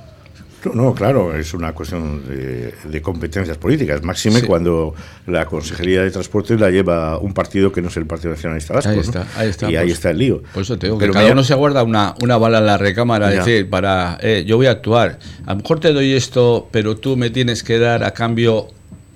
No, 0.65 0.73
no, 0.73 0.93
claro, 0.93 1.35
es 1.35 1.53
una 1.53 1.73
cuestión 1.73 2.25
de, 2.27 2.73
de 2.83 3.01
competencias 3.01 3.57
políticas, 3.57 4.01
máxime 4.03 4.39
Sí. 4.41 4.45
cuando 4.45 4.93
la 5.27 5.45
Consejería 5.45 6.01
de 6.03 6.11
Transportes 6.11 6.59
la 6.59 6.69
lleva 6.71 7.17
un 7.19 7.33
partido 7.33 7.71
que 7.71 7.81
no 7.81 7.89
es 7.89 7.97
el 7.97 8.05
Partido 8.05 8.31
Nacionalista 8.31 8.73
Vasco. 8.73 8.89
Ahí 8.89 8.95
¿no? 8.97 9.01
está, 9.01 9.27
ahí 9.35 9.49
está, 9.49 9.71
Y 9.71 9.75
ahí 9.75 9.85
pues. 9.85 9.93
está 9.93 10.09
el 10.11 10.17
lío. 10.17 10.41
Por 10.53 10.63
eso 10.63 10.77
te 10.77 10.87
digo 10.87 10.97
Pero 10.97 11.13
que 11.13 11.19
cada 11.19 11.31
uno 11.31 11.43
se 11.43 11.53
guarda 11.55 11.83
una, 11.83 12.15
una 12.21 12.37
bala 12.37 12.57
en 12.59 12.65
la 12.65 12.77
recámara, 12.77 13.29
Ya. 13.31 13.39
decir, 13.39 13.69
para, 13.69 14.17
eh, 14.21 14.43
yo 14.47 14.57
voy 14.57 14.67
a 14.67 14.71
actuar. 14.71 15.19
A 15.45 15.51
lo 15.53 15.57
mejor 15.61 15.79
te 15.79 15.93
doy 15.93 16.13
esto, 16.13 16.67
pero 16.71 16.95
tú 16.97 17.15
me 17.17 17.29
tienes 17.29 17.63
que 17.63 17.77
dar 17.79 18.03
a 18.03 18.11
cambio, 18.11 18.67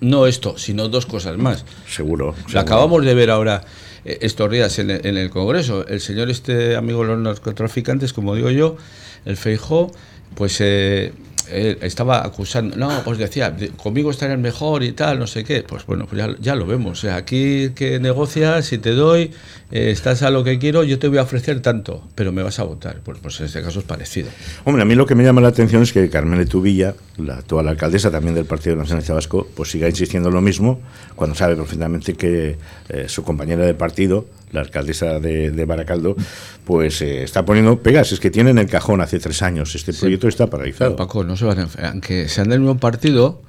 no 0.01 0.27
esto, 0.27 0.57
sino 0.57 0.87
dos 0.89 1.05
cosas 1.05 1.37
más. 1.37 1.65
Seguro. 1.87 2.27
Lo 2.27 2.35
seguro. 2.37 2.59
acabamos 2.59 3.03
de 3.05 3.13
ver 3.13 3.29
ahora 3.31 3.63
eh, 4.05 4.17
estos 4.21 4.49
días 4.51 4.79
en 4.79 4.91
el, 4.91 5.05
en 5.05 5.17
el 5.17 5.29
Congreso. 5.29 5.85
El 5.87 5.99
señor 5.99 6.29
este 6.29 6.75
amigo 6.75 7.01
de 7.01 7.07
los 7.09 7.19
narcotraficantes, 7.19 8.13
como 8.13 8.35
digo 8.35 8.49
yo, 8.49 8.77
el 9.25 9.35
Feijó, 9.35 9.91
pues 10.35 10.57
eh, 10.61 11.11
estaba 11.51 12.25
acusando, 12.25 12.75
no, 12.77 13.01
pues 13.03 13.17
decía, 13.17 13.51
de- 13.51 13.69
conmigo 13.69 14.11
estarías 14.11 14.39
mejor 14.39 14.83
y 14.83 14.91
tal, 14.93 15.19
no 15.19 15.27
sé 15.27 15.43
qué. 15.43 15.63
Pues 15.67 15.85
bueno, 15.85 16.05
pues 16.09 16.21
ya, 16.39 16.55
lo 16.55 16.65
vemos. 16.65 17.03
Aquí 17.05 17.71
que 17.75 17.99
negocias, 17.99 18.65
si 18.65 18.77
te 18.77 18.91
doy, 18.91 19.31
eh, 19.71 19.91
estás 19.91 20.21
a 20.23 20.29
lo 20.29 20.43
que 20.43 20.57
quiero, 20.59 20.83
yo 20.83 20.99
te 20.99 21.07
voy 21.07 21.17
a 21.17 21.23
ofrecer 21.23 21.61
tanto, 21.61 22.03
pero 22.15 22.31
me 22.31 22.43
vas 22.43 22.59
a 22.59 22.63
votar. 22.63 22.97
Pues, 23.03 23.19
pues 23.21 23.39
en 23.39 23.45
este 23.47 23.61
caso 23.61 23.79
es 23.79 23.85
parecido. 23.85 24.29
Hombre, 24.65 24.81
a 24.81 24.85
mí 24.85 24.95
lo 24.95 25.05
que 25.05 25.15
me 25.15 25.23
llama 25.23 25.41
la 25.41 25.49
atención 25.49 25.83
es 25.83 25.93
que 25.93 26.09
Carmen 26.09 26.47
Tubilla, 26.47 26.95
la 27.17 27.35
actual 27.37 27.67
alcaldesa 27.67 28.09
también 28.11 28.35
del 28.35 28.45
Partido 28.45 28.75
Nacionalista 28.75 29.13
Vasco, 29.13 29.47
pues 29.55 29.69
siga 29.71 29.87
insistiendo 29.89 30.29
en 30.29 30.35
lo 30.35 30.41
mismo 30.41 30.79
cuando 31.15 31.35
sabe 31.35 31.55
perfectamente 31.55 32.13
que 32.13 32.57
eh, 32.89 33.05
su 33.07 33.23
compañera 33.23 33.65
de 33.65 33.73
partido, 33.73 34.25
la 34.51 34.61
alcaldesa 34.61 35.19
de, 35.19 35.51
de 35.51 35.65
Baracaldo, 35.65 36.15
pues 36.65 37.01
eh, 37.01 37.23
está 37.23 37.45
poniendo 37.45 37.79
pegas. 37.79 38.11
Es 38.11 38.19
que 38.19 38.29
tienen 38.31 38.57
el 38.57 38.67
cajón 38.67 39.01
hace 39.01 39.19
tres 39.19 39.41
años. 39.41 39.75
Este 39.75 39.93
proyecto 39.93 40.27
está 40.27 40.47
paralizado. 40.47 40.95
Paco, 40.95 41.23
no 41.23 41.35
se 41.37 41.45
van 41.45 41.59
a 41.59 41.67
aunque 41.89 42.27
sean 42.27 42.49
del 42.49 42.59
mismo 42.59 42.77
partido, 42.77 43.41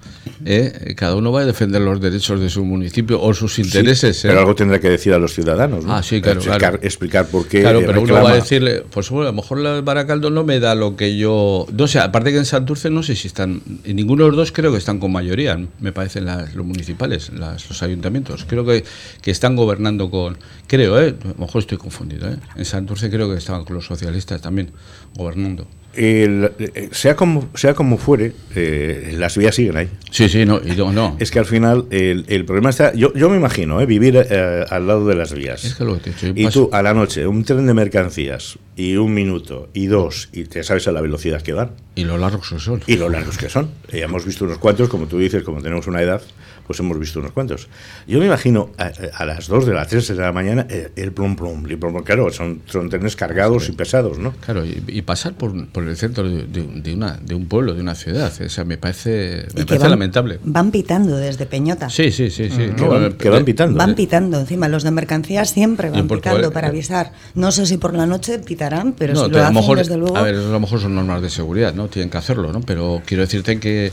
eh, 0.45 0.95
cada 0.97 1.16
uno 1.16 1.33
va 1.33 1.40
a 1.40 1.45
defender 1.47 1.80
los 1.83 2.00
derechos 2.00 2.40
de 2.40 2.49
su 2.50 2.64
municipio 2.64 3.21
o 3.21 3.33
sus 3.35 3.59
intereses. 3.59 4.19
Sí, 4.19 4.26
eh. 4.26 4.30
pero 4.30 4.40
algo 4.40 4.54
tendrá 4.54 4.78
que 4.80 4.90
decir 4.90 5.12
a 5.12 5.19
los 5.19 5.35
ciudadanos. 5.35 5.85
¿no? 5.85 5.95
Ah, 5.95 6.02
sí, 6.02 6.21
claro, 6.21 6.38
Explicar, 6.40 6.59
claro. 6.61 6.78
explicar 6.83 7.26
por 7.26 7.47
qué. 7.49 7.61
Claro, 7.62 7.80
pero 7.80 7.92
uno 7.92 8.00
reclama. 8.02 8.23
va 8.25 8.30
a 8.33 8.35
decirle, 8.37 8.83
pues 8.90 9.09
bueno, 9.11 9.28
a 9.28 9.33
lo 9.33 9.37
mejor 9.37 9.59
la 9.59 9.80
Baracaldo 9.80 10.30
no 10.30 10.45
me 10.45 10.61
da 10.61 10.75
lo 10.75 10.97
que 10.97 11.16
yo. 11.16 11.66
No 11.73 11.87
sé, 11.87 11.99
aparte 11.99 12.30
que 12.33 12.38
en 12.38 12.45
Santurce 12.47 12.90
no 12.90 13.02
sé 13.02 13.16
si 13.16 13.28
están. 13.28 13.62
En 13.85 13.97
ninguno 13.97 14.25
de 14.25 14.30
los 14.30 14.37
dos 14.37 14.52
creo 14.52 14.73
que 14.73 14.78
están 14.78 14.99
con 14.99 15.12
mayoría, 15.12 15.59
me 15.80 15.92
parecen 15.92 16.25
las, 16.26 16.54
los 16.54 16.66
municipales, 16.66 17.30
las- 17.33 17.69
los 17.69 17.83
ayuntamientos. 17.83 18.45
Creo 18.49 18.64
que, 18.64 18.85
que 19.23 19.30
están 19.30 19.57
gobernando 19.57 20.11
con. 20.11 20.38
Creo, 20.66 20.90
¿eh? 20.99 21.15
A 21.23 21.29
lo 21.29 21.35
mejor 21.35 21.61
estoy 21.61 21.77
confundido, 21.77 22.29
¿eh? 22.31 22.37
En 22.57 22.65
Santurce 22.65 23.11
creo 23.11 23.31
que 23.31 23.37
estaban 23.37 23.65
con 23.65 23.77
los 23.77 23.85
socialistas 23.85 24.41
también 24.41 24.71
gobernando. 25.15 25.67
El- 25.93 26.53
eh, 26.61 26.89
sea, 26.93 27.17
como, 27.17 27.49
sea 27.55 27.75
como 27.75 27.99
fuere, 27.99 28.33
eh, 28.55 29.13
las 29.19 29.37
vías 29.37 29.57
siguen 29.57 29.77
ahí. 29.77 29.89
Sí, 30.13 30.29
sí, 30.29 30.47
no, 30.47 30.61
y 30.65 30.77
no, 30.77 30.93
no. 30.93 31.17
Es 31.21 31.33
que 31.33 31.41
al 31.41 31.47
final 31.47 31.87
el, 31.91 32.25
el 32.29 32.45
problema 32.45 32.71
está. 32.71 32.95
Yo, 32.95 33.13
yo 33.15 33.29
me 33.29 33.37
imagino, 33.37 33.81
¿eh? 33.81 33.87
vivir 33.87 34.17
eh, 34.17 34.65
al 34.71 34.87
lado 34.87 35.07
de 35.09 35.17
las 35.17 35.33
vías. 35.35 35.65
Es 35.65 35.75
que 35.75 35.85
lo 35.85 35.95
que 35.95 36.01
te 36.01 36.11
he 36.11 36.13
dicho, 36.13 36.27
yo 36.29 36.33
Y 36.37 36.45
paso- 36.45 36.67
tú, 36.69 36.75
a 36.75 36.83
la 36.83 36.95
noche, 36.95 37.27
un 37.27 37.43
tren 37.45 37.67
de 37.67 37.75
mercancías 37.75 38.57
y 38.77 38.95
un 38.97 39.13
minuto 39.13 39.69
y 39.75 39.87
dos, 39.87 40.29
y 40.33 40.45
te 40.45 40.63
sabes 40.63 40.87
a 40.87 40.93
la 40.93 41.01
velocidad 41.01 41.43
que 41.43 41.53
van 41.55 41.73
Y 41.95 42.05
lo 42.05 42.17
largos 42.19 42.49
que 42.49 42.59
son. 42.59 42.81
y 42.87 42.97
lo 42.97 43.09
largos 43.09 43.37
que 43.37 43.49
son. 43.49 43.71
Eh, 43.91 44.01
hemos 44.03 44.25
visto 44.25 44.45
unos 44.45 44.59
cuantos, 44.59 44.89
como 44.89 45.07
tú 45.07 45.19
dices, 45.19 45.43
como 45.43 45.61
tenemos 45.61 45.87
una 45.89 46.01
edad, 46.01 46.23
pues 46.67 46.79
hemos 46.79 46.97
visto 47.01 47.19
unos 47.19 47.33
cuantos. 47.33 47.67
Yo 48.07 48.21
me 48.21 48.27
imagino 48.27 48.71
a, 48.79 48.93
a 49.15 49.25
las 49.27 49.49
2 49.49 49.67
de 49.67 49.75
las 49.75 49.89
3 49.89 50.07
de 50.09 50.15
la 50.15 50.33
mañana 50.33 50.67
eh, 50.71 50.93
el 50.95 51.11
plum 51.13 51.35
plum, 51.35 51.67
el 51.67 51.77
plum, 51.79 51.93
plum. 51.95 52.05
claro, 52.05 52.31
son, 52.33 52.63
son 52.67 52.89
trenes 52.89 53.17
cargados 53.17 53.69
y 53.69 53.73
pesados, 53.73 54.19
¿no? 54.19 54.33
Claro, 54.41 54.65
y, 54.65 54.83
y 54.87 55.03
pasar 55.03 55.35
por, 55.35 55.67
por 55.69 55.83
el 55.83 55.97
centro 55.97 56.29
de, 56.31 56.45
de- 56.47 56.95
una, 56.95 57.17
de 57.21 57.35
un 57.35 57.47
pueblo, 57.47 57.75
de 57.75 57.81
una 57.81 57.97
ciudad, 57.97 58.33
o 58.41 58.49
sea, 58.49 58.65
me 58.65 58.79
parece, 58.79 59.47
me 59.57 59.65
parece 59.67 59.79
van- 59.83 59.91
lamentable. 59.91 60.39
Van 60.45 60.71
pitando 60.71 61.17
desde 61.17 61.45
Peñota. 61.47 61.91
Sí, 61.91 62.13
sí, 62.13 62.31
sí, 62.31 62.49
sí. 62.51 62.71
Que 62.77 62.85
van, 62.85 63.13
que 63.15 63.29
van 63.31 63.45
pitando. 63.45 63.77
Van 63.77 63.97
pitando 63.97 64.39
encima, 64.39 64.69
los 64.69 64.85
de 64.85 64.93
mercancías 64.93 65.51
siempre 65.51 65.91
van 65.91 66.07
pitando 66.07 66.53
para 66.53 66.69
avisar. 66.69 67.13
No 67.35 67.51
sé 67.51 67.67
si 67.67 67.79
por 67.79 67.95
la 67.95 68.07
noche 68.07 68.39
pitarán, 68.39 68.93
pero 68.97 69.15
No, 69.15 69.25
si 69.25 69.31
te- 69.33 69.37
lo 69.39 69.43
a 69.43 69.43
hacen, 69.47 69.55
lo 69.57 69.61
mejor, 69.61 69.79
desde 69.79 69.97
luego. 69.97 70.17
a 70.17 70.23
ver, 70.23 70.37
eso 70.37 70.49
a 70.49 70.53
lo 70.53 70.61
mejor 70.61 70.81
son 70.81 70.95
normas 70.95 71.21
de 71.21 71.31
seguridad, 71.31 71.75
¿no? 71.75 71.80
Tienen 71.89 72.11
que 72.11 72.19
hacerlo, 72.19 72.53
¿no? 72.53 72.61
Pero 72.61 73.03
quiero 73.05 73.23
decirte 73.23 73.59
que, 73.59 73.93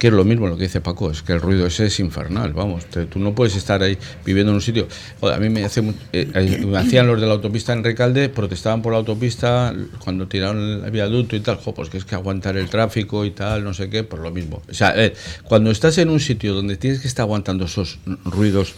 es 0.00 0.12
lo 0.12 0.24
mismo 0.24 0.48
lo 0.48 0.56
que 0.56 0.64
dice 0.64 0.80
Paco, 0.80 1.12
es 1.12 1.22
que 1.22 1.32
el 1.32 1.40
ruido 1.40 1.64
ese 1.64 1.86
es 1.86 2.00
infernal, 2.00 2.52
vamos. 2.54 2.86
tú 2.86 3.20
no 3.20 3.36
puedes 3.36 3.54
estar 3.54 3.84
ahí 3.84 3.96
viviendo 4.24 4.50
en 4.50 4.56
un 4.56 4.60
sitio. 4.60 4.88
A 5.22 5.36
mí 5.38 5.48
me, 5.48 5.64
hace, 5.64 5.80
eh, 6.12 6.60
me 6.66 6.76
hacían 6.76 7.06
los 7.06 7.20
de 7.20 7.26
la 7.28 7.34
autopista 7.34 7.72
en 7.72 7.84
Recalde, 7.84 8.28
protestaban 8.28 8.82
por 8.82 8.90
la 8.92 8.98
autopista 8.98 9.72
cuando 10.02 10.26
tiraron 10.26 10.84
el 10.84 10.90
viaducto 10.90 11.36
y 11.36 11.40
tal. 11.40 11.56
Jo, 11.58 11.72
pues 11.72 11.88
que 11.88 11.98
es 11.98 12.04
que 12.04 12.16
aguantar 12.16 12.56
el 12.56 12.68
tráfico 12.68 13.24
y 13.24 13.30
tal, 13.30 13.62
no 13.62 13.74
sé 13.74 13.88
qué, 13.90 14.02
pues 14.02 14.20
lo 14.20 14.32
mismo. 14.32 14.60
O 14.68 14.74
sea, 14.74 14.92
eh, 15.00 15.14
cuando 15.44 15.70
estás 15.70 15.96
en 15.98 16.10
un 16.10 16.18
sitio 16.18 16.52
donde 16.52 16.76
tienes 16.76 16.98
que 16.98 17.06
estar 17.06 17.22
aguantando 17.22 17.66
esos 17.66 18.00
ruidos 18.24 18.74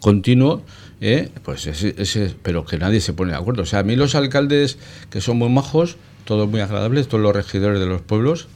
continuos, 0.00 0.60
eh, 1.00 1.30
pues 1.44 1.66
ese, 1.66 1.94
ese- 1.96 2.34
pero 2.42 2.64
que 2.66 2.76
nadie 2.76 3.00
se 3.00 3.12
pone 3.14 3.32
de 3.32 3.38
acuerdo. 3.38 3.62
O 3.62 3.66
sea, 3.66 3.78
a 3.78 3.82
mí 3.84 3.96
los 3.96 4.14
alcaldes 4.14 4.76
que 5.10 5.20
son 5.22 5.38
muy 5.38 5.48
majos, 5.48 5.96
todos 6.28 6.46
muy 6.46 6.60
agradables, 6.60 7.08
todos 7.08 7.22
los 7.22 7.34
regidores 7.34 7.80
de 7.80 7.86
los 7.86 8.02
pueblos, 8.02 8.48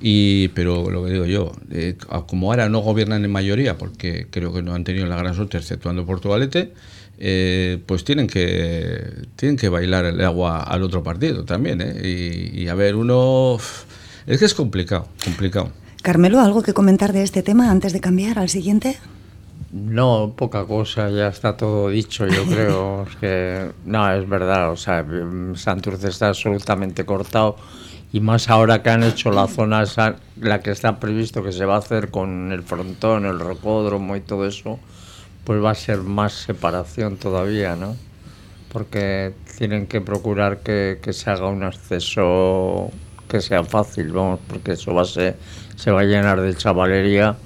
y 0.00 0.48
pero 0.48 0.88
lo 0.88 1.04
que 1.04 1.10
digo 1.10 1.26
yo, 1.26 1.50
eh, 1.72 1.96
como 2.28 2.52
ahora 2.52 2.68
no 2.68 2.78
gobiernan 2.78 3.24
en 3.24 3.32
mayoría, 3.32 3.76
porque 3.76 4.28
creo 4.30 4.54
que 4.54 4.62
no 4.62 4.72
han 4.72 4.84
tenido 4.84 5.04
la 5.06 5.16
gran 5.16 5.34
suerte, 5.34 5.58
exceptuando 5.58 6.06
Portugalete, 6.06 6.72
eh, 7.18 7.82
pues 7.86 8.04
tienen 8.04 8.28
que 8.28 9.26
tienen 9.34 9.56
que 9.56 9.68
bailar 9.68 10.04
el 10.04 10.24
agua 10.24 10.62
al 10.62 10.84
otro 10.84 11.02
partido 11.02 11.44
también, 11.44 11.80
¿eh? 11.80 12.02
y, 12.04 12.62
y 12.62 12.68
a 12.68 12.74
ver, 12.74 12.94
uno 12.94 13.58
es 14.28 14.38
que 14.38 14.44
es 14.44 14.54
complicado, 14.54 15.08
complicado. 15.24 15.72
Carmelo, 16.02 16.40
¿algo 16.40 16.62
que 16.62 16.72
comentar 16.72 17.12
de 17.12 17.24
este 17.24 17.42
tema 17.42 17.72
antes 17.72 17.92
de 17.92 17.98
cambiar 17.98 18.38
al 18.38 18.48
siguiente? 18.48 18.96
No, 19.70 20.32
poca 20.34 20.64
cosa, 20.64 21.10
ya 21.10 21.28
está 21.28 21.56
todo 21.56 21.90
dicho, 21.90 22.26
yo 22.26 22.44
creo. 22.44 23.06
Es 23.08 23.16
que, 23.16 23.70
no, 23.84 24.10
es 24.12 24.28
verdad, 24.28 24.70
o 24.72 24.76
sea, 24.76 25.04
Santurce 25.54 26.08
está 26.08 26.28
absolutamente 26.28 27.04
cortado 27.04 27.56
y 28.12 28.20
más 28.20 28.48
ahora 28.48 28.82
que 28.82 28.88
han 28.90 29.02
hecho 29.02 29.30
la 29.30 29.46
zona, 29.46 29.82
esa, 29.82 30.16
la 30.40 30.60
que 30.60 30.70
está 30.70 30.98
previsto 30.98 31.42
que 31.42 31.52
se 31.52 31.66
va 31.66 31.74
a 31.74 31.78
hacer 31.78 32.10
con 32.10 32.52
el 32.52 32.62
frontón, 32.62 33.26
el 33.26 33.38
rocódromo 33.38 34.16
y 34.16 34.20
todo 34.20 34.46
eso, 34.46 34.78
pues 35.44 35.62
va 35.62 35.72
a 35.72 35.74
ser 35.74 35.98
más 35.98 36.32
separación 36.32 37.18
todavía, 37.18 37.76
¿no? 37.76 37.96
Porque 38.72 39.34
tienen 39.58 39.86
que 39.86 40.00
procurar 40.00 40.58
que, 40.60 40.98
que 41.02 41.12
se 41.12 41.30
haga 41.30 41.48
un 41.48 41.62
acceso 41.62 42.90
que 43.28 43.42
sea 43.42 43.64
fácil, 43.64 44.12
vamos, 44.12 44.40
porque 44.48 44.72
eso 44.72 44.94
va 44.94 45.02
a 45.02 45.04
ser, 45.04 45.36
se 45.76 45.90
va 45.90 46.00
a 46.00 46.04
llenar 46.04 46.40
de 46.40 46.54
chavalería 46.54 47.36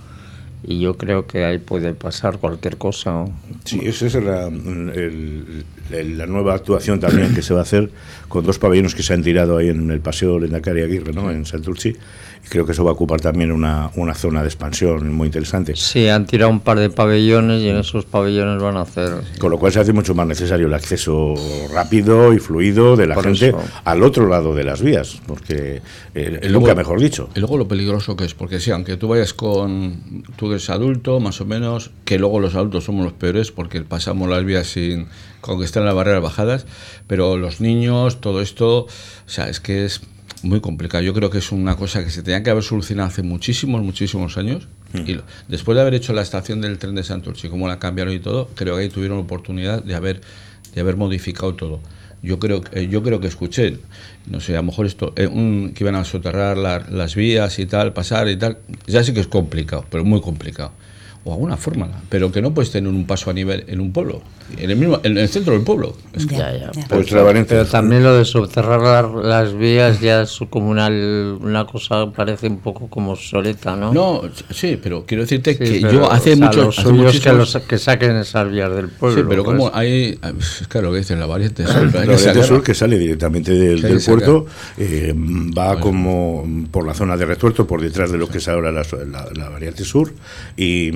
y 0.65 0.81
yo 0.81 0.97
creo 0.97 1.27
que 1.27 1.45
ahí 1.45 1.59
puede 1.59 1.95
pasar 1.95 2.39
cualquier 2.39 2.77
cosa. 2.77 3.25
Sí, 3.65 3.81
esa 3.83 4.07
es 4.07 4.15
el- 4.15 5.65
la 5.91 6.27
nueva 6.27 6.55
actuación 6.55 7.01
también 7.01 7.35
que 7.35 7.43
se 7.43 7.53
va 7.53 7.61
a 7.61 7.63
hacer 7.65 7.91
con 8.29 8.45
dos 8.47 8.59
pabellones 8.59 8.95
que 8.95 9.03
se 9.03 9.13
han 9.13 9.23
tirado 9.23 9.59
ahí 9.59 9.69
en 9.69 9.91
el 9.91 10.01
Paseo 10.01 10.39
Lendakari 10.39 10.81
Aguirre, 10.83 11.13
¿no? 11.13 11.31
en 11.31 11.45
Santurci. 11.45 11.97
Y 12.45 12.49
creo 12.49 12.67
que 12.67 12.73
eso 12.73 12.83
va 12.83 12.91
a 12.91 12.95
ocupar 12.95 13.21
también 13.21 13.53
una, 13.53 13.91
una 13.95 14.15
zona 14.15 14.41
de 14.43 14.49
expansión 14.49 15.13
muy 15.13 15.27
interesante. 15.27 15.77
Sí, 15.77 16.09
han 16.09 16.27
tirado 16.27 16.51
un 16.51 16.59
par 16.59 16.77
de 16.81 16.91
pabellones 16.91 17.63
y 17.63 17.69
en 17.69 17.77
esos 17.77 18.05
pabellones 18.05 18.61
van 18.61 18.77
a 18.77 18.81
hacer... 18.81 19.13
Con 19.39 19.51
lo 19.53 19.59
cual 19.59 19.71
se 19.71 19.79
hace 19.79 19.93
mucho 19.93 20.13
más 20.17 20.27
necesario 20.27 20.67
el 20.67 20.75
acceso 20.75 21.35
rápido 21.73 22.33
y 22.35 22.39
fluido 22.41 22.97
de 22.97 23.07
la 23.07 23.15
Por 23.15 23.25
gente 23.27 23.51
eso. 23.51 23.63
al 23.85 24.03
otro 24.03 24.29
lado 24.29 24.55
de 24.57 24.65
las 24.65 24.83
vías, 24.83 25.21
porque 25.27 25.83
eh, 26.15 26.39
luego- 26.43 26.61
nunca 26.61 26.75
mejor 26.75 26.99
dicho. 27.01 27.29
Y 27.37 27.39
luego 27.41 27.59
lo 27.59 27.69
peligroso 27.69 28.17
que 28.17 28.25
es, 28.25 28.35
porque 28.35 28.59
sí, 28.59 28.73
aunque 28.73 28.97
tú 28.97 29.07
vayas 29.09 29.35
con. 29.35 30.25
Tú 30.37 30.51
eres 30.51 30.69
adulto, 30.69 31.21
más 31.21 31.41
o 31.41 31.45
menos, 31.45 31.91
que 32.05 32.19
luego 32.19 32.41
los 32.41 32.57
adultos 32.57 32.85
somos 32.85 33.05
los 33.05 33.13
peores 33.13 33.53
porque 33.53 33.83
pasamos 33.83 34.29
las 34.29 34.45
vías 34.45 34.67
sin. 34.67 35.07
Con 35.43 35.59
que 35.59 35.67
están 35.67 35.85
las 35.85 35.95
barreras 35.95 36.23
bajadas, 36.23 36.65
pero 37.07 37.37
los 37.37 37.61
niños, 37.61 38.21
todo 38.23 38.41
esto. 38.41 38.85
O 38.85 38.89
sea, 39.27 39.49
es 39.51 39.61
que 39.61 39.85
es 39.85 40.01
muy 40.43 40.61
complicado. 40.61 41.05
Yo 41.05 41.13
creo 41.13 41.29
que 41.29 41.39
es 41.39 41.53
una 41.53 41.77
cosa 41.77 42.03
que 42.03 42.11
se 42.11 42.23
tenía 42.23 42.43
que 42.43 42.49
haber 42.51 42.63
solucionado 42.63 43.09
hace 43.09 43.23
muchísimos, 43.23 43.83
muchísimos 43.83 44.39
años. 44.39 44.69
Y 45.07 45.15
lo- 45.15 45.23
después 45.49 45.75
de 45.77 45.83
haber 45.83 45.95
hecho 45.95 46.13
la 46.13 46.23
estación 46.23 46.61
del 46.61 46.79
tren 46.79 46.95
de 46.95 47.03
Santurce 47.03 47.47
y 47.49 47.51
cómo 47.51 47.69
la 47.69 47.79
cambiaron 47.79 48.15
y 48.15 48.19
todo, 48.21 48.49
creo 48.55 48.77
que 48.77 48.83
ahí 48.83 48.89
tuvieron 48.89 49.19
oportunidad 49.19 49.83
de 49.83 49.95
haber, 49.95 50.21
de 50.75 50.81
haber 50.81 50.97
modificado 50.97 51.55
todo. 51.55 51.81
Yo 52.23 52.39
creo, 52.39 52.61
que- 52.61 52.87
yo 52.89 53.03
creo 53.03 53.19
que 53.19 53.27
escuché, 53.27 53.79
no 54.27 54.41
sé, 54.41 54.53
a 54.53 54.59
lo 54.59 54.63
mejor 54.65 54.87
esto, 54.87 55.13
eh, 55.17 55.27
un- 55.27 55.73
que 55.75 55.83
iban 55.83 55.97
a 55.97 56.05
soterrar 56.05 56.57
la- 56.57 56.87
las 56.89 57.15
vías 57.17 57.59
y 57.59 57.67
tal, 57.67 57.93
pasar 57.95 58.29
y 58.29 58.37
tal, 58.37 58.59
ya 58.87 59.03
sí 59.03 59.13
que 59.13 59.21
es 59.21 59.27
complicado, 59.27 59.85
pero 59.91 60.05
muy 60.05 60.21
complicado. 60.21 60.73
O 61.25 61.33
alguna 61.33 61.57
forma, 61.57 61.89
pero 62.09 62.33
que 62.33 62.43
no 62.43 62.53
puedes 62.53 62.73
tener 62.73 62.91
un 62.93 63.07
paso 63.07 63.31
a 63.31 63.33
nivel 63.33 63.63
en 63.69 63.81
un 63.81 63.93
pueblo, 63.93 64.23
en 64.59 64.71
el 64.71 64.77
mismo, 64.77 64.99
en 65.05 65.17
el 65.17 65.29
centro 65.29 65.53
del 65.53 65.63
pueblo. 65.63 65.97
Es 66.13 66.27
que- 66.27 66.37
Ya, 66.37 66.53
ya. 66.53 66.71
Pues 66.89 67.13
la 67.13 67.23
variante- 67.23 67.55
Pero 67.55 67.65
también 67.67 68.03
lo 68.03 68.17
de 68.17 68.25
subterrar 68.25 68.81
la- 68.83 69.23
las 69.23 69.55
vías 69.57 70.01
ya 70.01 70.23
es 70.23 70.37
como 70.51 70.69
una, 70.71 70.89
una 70.89 71.65
cosa 71.65 72.11
parece 72.11 72.49
un 72.49 72.59
poco 72.59 72.89
como 72.89 73.13
obsoleta, 73.13 73.77
¿no? 73.77 73.95
no, 73.95 74.23
sí, 74.51 74.77
pero 74.83 75.05
quiero 75.07 75.23
decirte 75.23 75.53
Sí, 75.53 75.59
que 75.59 75.79
pero, 75.83 75.93
yo 75.93 76.11
hace 76.11 76.33
o 76.33 76.37
sea, 76.37 76.47
mucho 76.47 76.65
Lo 76.65 76.73
suyo 76.73 77.09
es 77.09 77.21
que, 77.21 77.33
los- 77.33 77.57
que 77.69 77.79
saquen 77.79 78.17
esas 78.17 78.51
vías 78.51 78.75
del 78.75 78.89
pueblo. 78.89 79.23
Sí, 79.23 79.27
pero 79.29 79.45
pues. 79.45 79.57
como 79.57 79.71
hay, 79.73 80.19
es 80.41 80.67
claro 80.67 80.91
que 80.91 80.99
dicen 80.99 81.21
la 81.21 81.27
variante 81.27 81.65
sur, 81.69 81.75
pero 81.93 82.01
hay 82.01 82.09
La 82.09 82.17
que 82.17 82.25
variante 82.25 82.43
sur 82.49 82.63
que 82.65 82.75
sale 82.75 82.99
directamente 82.99 83.53
del, 83.53 84.01
puerto 84.05 84.47
eh, 84.77 85.15
va 85.17 85.79
como 85.79 86.45
por 86.73 86.85
la 86.85 86.95
zona 86.95 87.17
de 87.17 87.27
retuerto, 87.27 87.65
por 87.65 87.81
detrás 87.81 88.11
de 88.11 88.19
lo 88.19 88.27
que 88.29 88.39
es 88.39 88.49
ahora 88.49 88.73
la, 88.73 88.83
la- 89.09 89.29
la 89.33 89.49
variante 89.51 89.85
sur 89.85 90.13
y, 90.57 90.91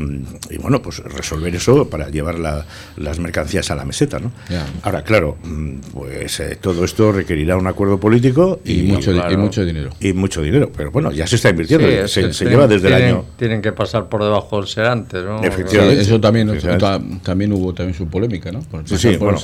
y 0.51 0.59
bueno, 0.59 0.81
pues 0.83 0.99
resolver 0.99 1.55
eso 1.55 1.89
para 1.89 2.09
llevar 2.09 2.39
la- 2.39 2.65
las 2.97 3.19
mercancías 3.19 3.71
a 3.71 3.75
la 3.75 3.85
meseta, 3.85 4.19
¿no? 4.19 4.33
Ahora, 4.83 5.03
claro, 5.03 5.37
mm, 5.45 5.75
pues 5.93 6.41
eh, 6.41 6.59
todo 6.61 6.85
esto 6.85 7.13
requerirá 7.13 7.57
un 7.57 7.67
acuerdo 7.67 7.99
político 7.99 8.61
y, 8.65 8.81
y, 8.81 8.83
mucho, 8.85 9.13
y 9.13 9.37
mucho 9.37 9.65
dinero. 9.65 9.91
y 10.01 10.13
mucho 10.13 10.43
dinero, 10.43 10.71
pero 10.77 10.91
bueno, 10.91 11.11
ya 11.13 11.27
se 11.27 11.37
está 11.37 11.49
Sí, 11.49 11.53
invirtiendo, 11.53 11.87
es 11.89 12.11
se, 12.13 12.23
que 12.23 12.33
se 12.33 12.45
tienen- 12.45 12.53
lleva 12.55 12.67
desde 12.69 12.89
el 12.89 12.95
año... 12.95 13.25
Tienen 13.37 13.63
que 13.63 13.73
pasar 13.73 14.09
por 14.09 14.23
debajo 14.23 14.59
del 14.59 14.67
Serantes, 14.69 15.25
¿no? 15.25 15.41
Sí, 15.41 15.47
Efectivamente. 15.47 16.03
eso 16.03 16.21
también, 16.21 16.49
también 17.23 17.53
hubo 17.53 17.73
también 17.75 17.97
su 17.97 18.07
polémica, 18.09 18.51
¿no? 18.53 18.61
Por 18.61 18.87
Sí, 18.89 18.97
sí, 18.97 19.09
por 19.17 19.35
bueno, 19.35 19.37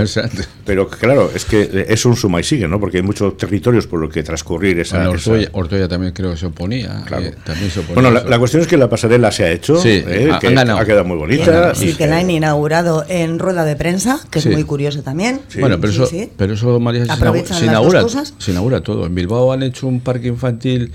el 0.00 0.08
ser- 0.08 0.28
pero, 0.28 0.38
pero 0.64 0.88
claro, 0.88 1.30
es 1.34 1.44
que 1.44 1.62
eh, 1.62 1.86
es 1.88 2.04
un 2.04 2.16
suma 2.16 2.40
y 2.40 2.44
sigue, 2.44 2.68
¿no? 2.68 2.78
Porque 2.80 2.98
hay 2.98 3.02
muchos 3.02 3.36
territorios 3.36 3.86
por 3.86 4.00
los 4.00 4.12
que 4.12 4.22
transcurrir 4.22 4.78
esa... 4.80 4.96
Bueno, 4.98 5.14
esa- 5.14 5.30
Ortuella, 5.30 5.48
Ortuella 5.52 5.88
también 5.88 6.12
creo 6.12 6.30
que 6.32 6.36
se 6.36 6.46
oponía. 6.46 7.02
Claro. 7.06 7.24
eh, 7.26 7.34
también 7.44 7.70
se 7.70 7.80
oponía 7.80 7.94
Bueno, 8.02 8.10
la, 8.10 8.24
la 8.24 8.38
cuestión 8.38 8.62
es 8.62 8.68
que 8.68 8.76
la 8.76 8.88
pasarela 8.88 9.30
se 9.30 9.44
ha 9.44 9.50
hecho, 9.50 9.76
Sí, 9.86 10.04
eh, 10.06 10.30
ha- 10.32 10.38
que 10.38 10.46
han 10.48 10.54
ganado. 10.54 10.78
ha 10.78 10.84
quedado 10.84 11.04
muy 11.04 11.16
bonita. 11.16 11.74
Sí, 11.74 11.90
y 11.90 11.94
que 11.94 12.06
la 12.06 12.18
han 12.18 12.30
inaugurado 12.30 13.04
en 13.08 13.38
rueda 13.38 13.64
de 13.64 13.76
prensa, 13.76 14.20
que 14.30 14.40
Sí. 14.40 14.48
es 14.48 14.54
muy 14.54 14.64
curioso 14.64 15.02
también. 15.02 15.40
Bueno, 15.58 15.80
pero 15.80 15.92
Sí, 15.92 15.98
eso, 15.98 16.06
sí. 16.06 16.30
pero 16.36 16.54
eso 16.54 16.78
María, 16.80 17.06
se 17.06 17.64
inaugura, 17.64 18.04
se 18.38 18.50
inaugura, 18.50 18.80
todo. 18.82 19.06
En 19.06 19.14
Bilbao 19.14 19.52
han 19.52 19.62
hecho 19.62 19.86
un 19.86 20.00
parque 20.00 20.28
infantil 20.28 20.92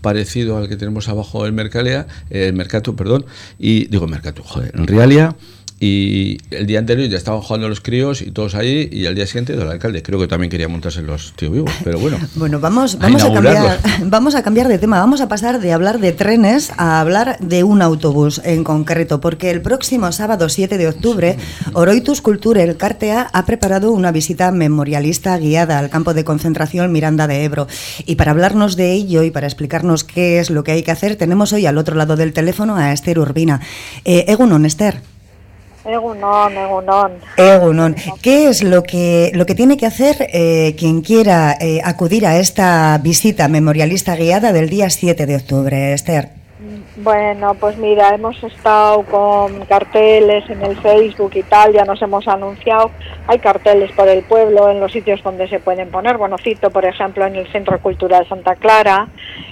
parecido 0.00 0.58
al 0.58 0.68
que 0.68 0.76
tenemos 0.76 1.08
abajo 1.08 1.44
del 1.44 1.52
Mercalea, 1.54 2.06
eh, 2.30 2.48
el 2.48 2.52
Mercato, 2.52 2.94
perdón, 2.94 3.24
y 3.58 3.86
digo 3.86 4.06
Mercato, 4.06 4.42
joder, 4.44 4.72
en 4.74 4.86
Realia, 4.86 5.34
Y 5.86 6.38
el 6.50 6.66
día 6.66 6.78
anterior 6.78 7.10
ya 7.10 7.18
estaban 7.18 7.42
jugando 7.42 7.68
los 7.68 7.82
críos 7.82 8.22
y 8.22 8.30
todos 8.30 8.54
ahí, 8.54 8.88
y 8.90 9.04
al 9.04 9.14
día 9.14 9.26
siguiente 9.26 9.52
el 9.52 9.68
alcalde. 9.68 10.02
Creo 10.02 10.18
que 10.18 10.26
también 10.26 10.50
quería 10.50 10.66
montarse 10.66 11.02
los 11.02 11.34
tío 11.36 11.50
vivos, 11.50 11.70
pero 11.84 11.98
bueno. 11.98 12.16
Bueno, 12.36 12.58
vamos, 12.58 12.98
vamos, 12.98 13.22
a, 13.22 13.32
cambiar, 13.32 13.80
vamos 14.04 14.34
a 14.34 14.42
cambiar 14.42 14.68
de 14.68 14.78
tema. 14.78 14.98
Vamos 14.98 15.20
a 15.20 15.28
pasar 15.28 15.60
de 15.60 15.72
hablar 15.72 16.00
de 16.00 16.12
trenes 16.12 16.72
a 16.78 17.00
hablar 17.00 17.38
de 17.38 17.64
un 17.64 17.82
autobús 17.82 18.40
en 18.44 18.64
concreto, 18.64 19.20
porque 19.20 19.50
el 19.50 19.60
próximo 19.60 20.10
sábado 20.10 20.48
7 20.48 20.78
de 20.78 20.88
octubre, 20.88 21.36
Oroitus 21.74 22.22
Culture, 22.22 22.62
el 22.62 22.78
Cartea, 22.78 23.28
ha 23.32 23.44
preparado 23.44 23.92
una 23.92 24.10
visita 24.10 24.50
memorialista 24.52 25.36
guiada 25.36 25.78
al 25.78 25.90
campo 25.90 26.14
de 26.14 26.24
concentración 26.24 26.92
Miranda 26.92 27.26
de 27.26 27.44
Ebro. 27.44 27.66
Y 28.06 28.16
para 28.16 28.30
hablarnos 28.30 28.76
de 28.76 28.92
ello 28.92 29.22
y 29.22 29.30
para 29.30 29.46
explicarnos 29.46 30.02
qué 30.02 30.38
es 30.38 30.48
lo 30.48 30.64
que 30.64 30.72
hay 30.72 30.82
que 30.82 30.92
hacer, 30.92 31.16
tenemos 31.16 31.52
hoy 31.52 31.66
al 31.66 31.76
otro 31.76 31.94
lado 31.94 32.16
del 32.16 32.32
teléfono 32.32 32.76
a 32.76 32.92
Esther 32.92 33.18
Urbina. 33.18 33.60
Eh, 34.06 34.24
Egunon, 34.28 34.64
Esther. 34.64 35.13
Egunon, 35.84 36.56
Egunon. 36.56 37.12
Egunon. 37.36 37.94
¿Qué 38.22 38.48
es 38.48 38.62
lo 38.62 38.82
que, 38.82 39.30
lo 39.34 39.44
que 39.44 39.54
tiene 39.54 39.76
que 39.76 39.86
hacer 39.86 40.16
eh, 40.32 40.74
quien 40.78 41.02
quiera 41.02 41.56
eh, 41.60 41.80
acudir 41.84 42.26
a 42.26 42.38
esta 42.38 42.98
visita 43.02 43.48
memorialista 43.48 44.16
guiada 44.16 44.52
del 44.52 44.70
día 44.70 44.88
7 44.88 45.26
de 45.26 45.36
octubre, 45.36 45.92
Esther? 45.92 46.30
Bueno, 46.96 47.54
pues 47.54 47.76
mira, 47.76 48.14
hemos 48.14 48.42
estado 48.42 49.02
con 49.02 49.66
carteles 49.66 50.48
en 50.48 50.62
el 50.62 50.76
Facebook 50.76 51.32
y 51.34 51.42
tal, 51.42 51.72
ya 51.72 51.84
nos 51.84 52.00
hemos 52.00 52.26
anunciado. 52.28 52.90
Hay 53.26 53.40
carteles 53.40 53.90
por 53.92 54.08
el 54.08 54.22
pueblo, 54.22 54.70
en 54.70 54.80
los 54.80 54.92
sitios 54.92 55.22
donde 55.22 55.48
se 55.48 55.58
pueden 55.58 55.90
poner. 55.90 56.16
Bueno, 56.16 56.36
cito, 56.38 56.70
por 56.70 56.86
ejemplo, 56.86 57.26
en 57.26 57.34
el 57.34 57.50
Centro 57.52 57.78
Cultural 57.80 58.26
Santa 58.28 58.54
Clara. 58.54 59.08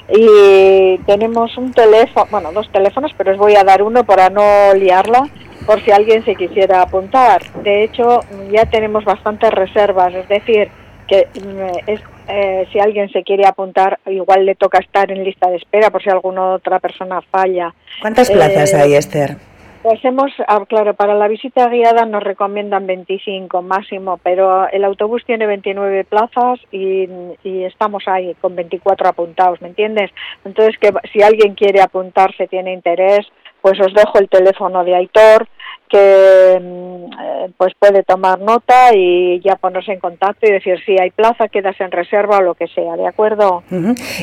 Y 0.08 0.98
tenemos 1.04 1.58
un 1.58 1.72
teléfono, 1.72 2.26
bueno, 2.30 2.52
dos 2.52 2.70
teléfonos, 2.70 3.12
pero 3.18 3.32
os 3.32 3.38
voy 3.38 3.56
a 3.56 3.64
dar 3.64 3.82
uno 3.82 4.04
para 4.04 4.30
no 4.30 4.72
liarla 4.74 5.28
por 5.66 5.82
si 5.82 5.90
alguien 5.90 6.24
se 6.24 6.34
quisiera 6.34 6.82
apuntar. 6.82 7.42
De 7.62 7.84
hecho, 7.84 8.20
ya 8.50 8.66
tenemos 8.66 9.04
bastantes 9.04 9.50
reservas, 9.50 10.14
es 10.14 10.28
decir, 10.28 10.68
que 11.08 11.28
mm, 11.34 11.88
es, 11.88 12.00
eh, 12.28 12.66
si 12.72 12.78
alguien 12.78 13.10
se 13.10 13.22
quiere 13.22 13.46
apuntar, 13.46 13.98
igual 14.06 14.46
le 14.46 14.54
toca 14.54 14.78
estar 14.78 15.10
en 15.10 15.24
lista 15.24 15.50
de 15.50 15.56
espera 15.56 15.90
por 15.90 16.02
si 16.02 16.10
alguna 16.10 16.52
otra 16.52 16.78
persona 16.80 17.20
falla. 17.20 17.74
¿Cuántas 18.00 18.30
plazas 18.30 18.72
eh, 18.72 18.76
hay, 18.76 18.94
Esther? 18.94 19.36
Pues 19.82 20.04
hemos, 20.04 20.30
ah, 20.46 20.64
claro, 20.68 20.94
para 20.94 21.14
la 21.14 21.26
visita 21.26 21.68
guiada 21.68 22.06
nos 22.06 22.22
recomiendan 22.22 22.86
25 22.86 23.62
máximo, 23.62 24.16
pero 24.22 24.68
el 24.70 24.84
autobús 24.84 25.24
tiene 25.26 25.44
29 25.44 26.04
plazas 26.04 26.60
y, 26.70 27.08
y, 27.42 27.64
estamos 27.64 28.04
ahí 28.06 28.32
con 28.40 28.54
24 28.54 29.08
apuntados, 29.08 29.60
¿me 29.60 29.66
entiendes? 29.66 30.12
Entonces, 30.44 30.78
que 30.78 30.92
si 31.12 31.20
alguien 31.22 31.56
quiere 31.56 31.80
apuntarse, 31.80 32.46
tiene 32.46 32.72
interés, 32.72 33.26
pues 33.62 33.80
os 33.80 33.94
dejo 33.94 34.18
el 34.18 34.28
teléfono 34.28 34.84
de 34.84 34.96
Aitor 34.96 35.48
que 35.88 36.58
mm, 36.58 37.12
eh, 37.20 37.50
pues 37.58 37.74
puede 37.78 38.02
tomar 38.02 38.40
nota 38.40 38.94
y 38.94 39.40
ya 39.40 39.56
ponerse 39.56 39.92
en 39.92 40.00
contacto 40.00 40.46
y 40.46 40.52
decir 40.52 40.82
si 40.84 40.98
hay 40.98 41.10
plaza, 41.10 41.48
quedas 41.48 41.78
en 41.80 41.90
reserva 41.90 42.38
o 42.38 42.42
lo 42.42 42.54
que 42.54 42.66
sea, 42.68 42.96
¿de 42.96 43.06
acuerdo? 43.06 43.62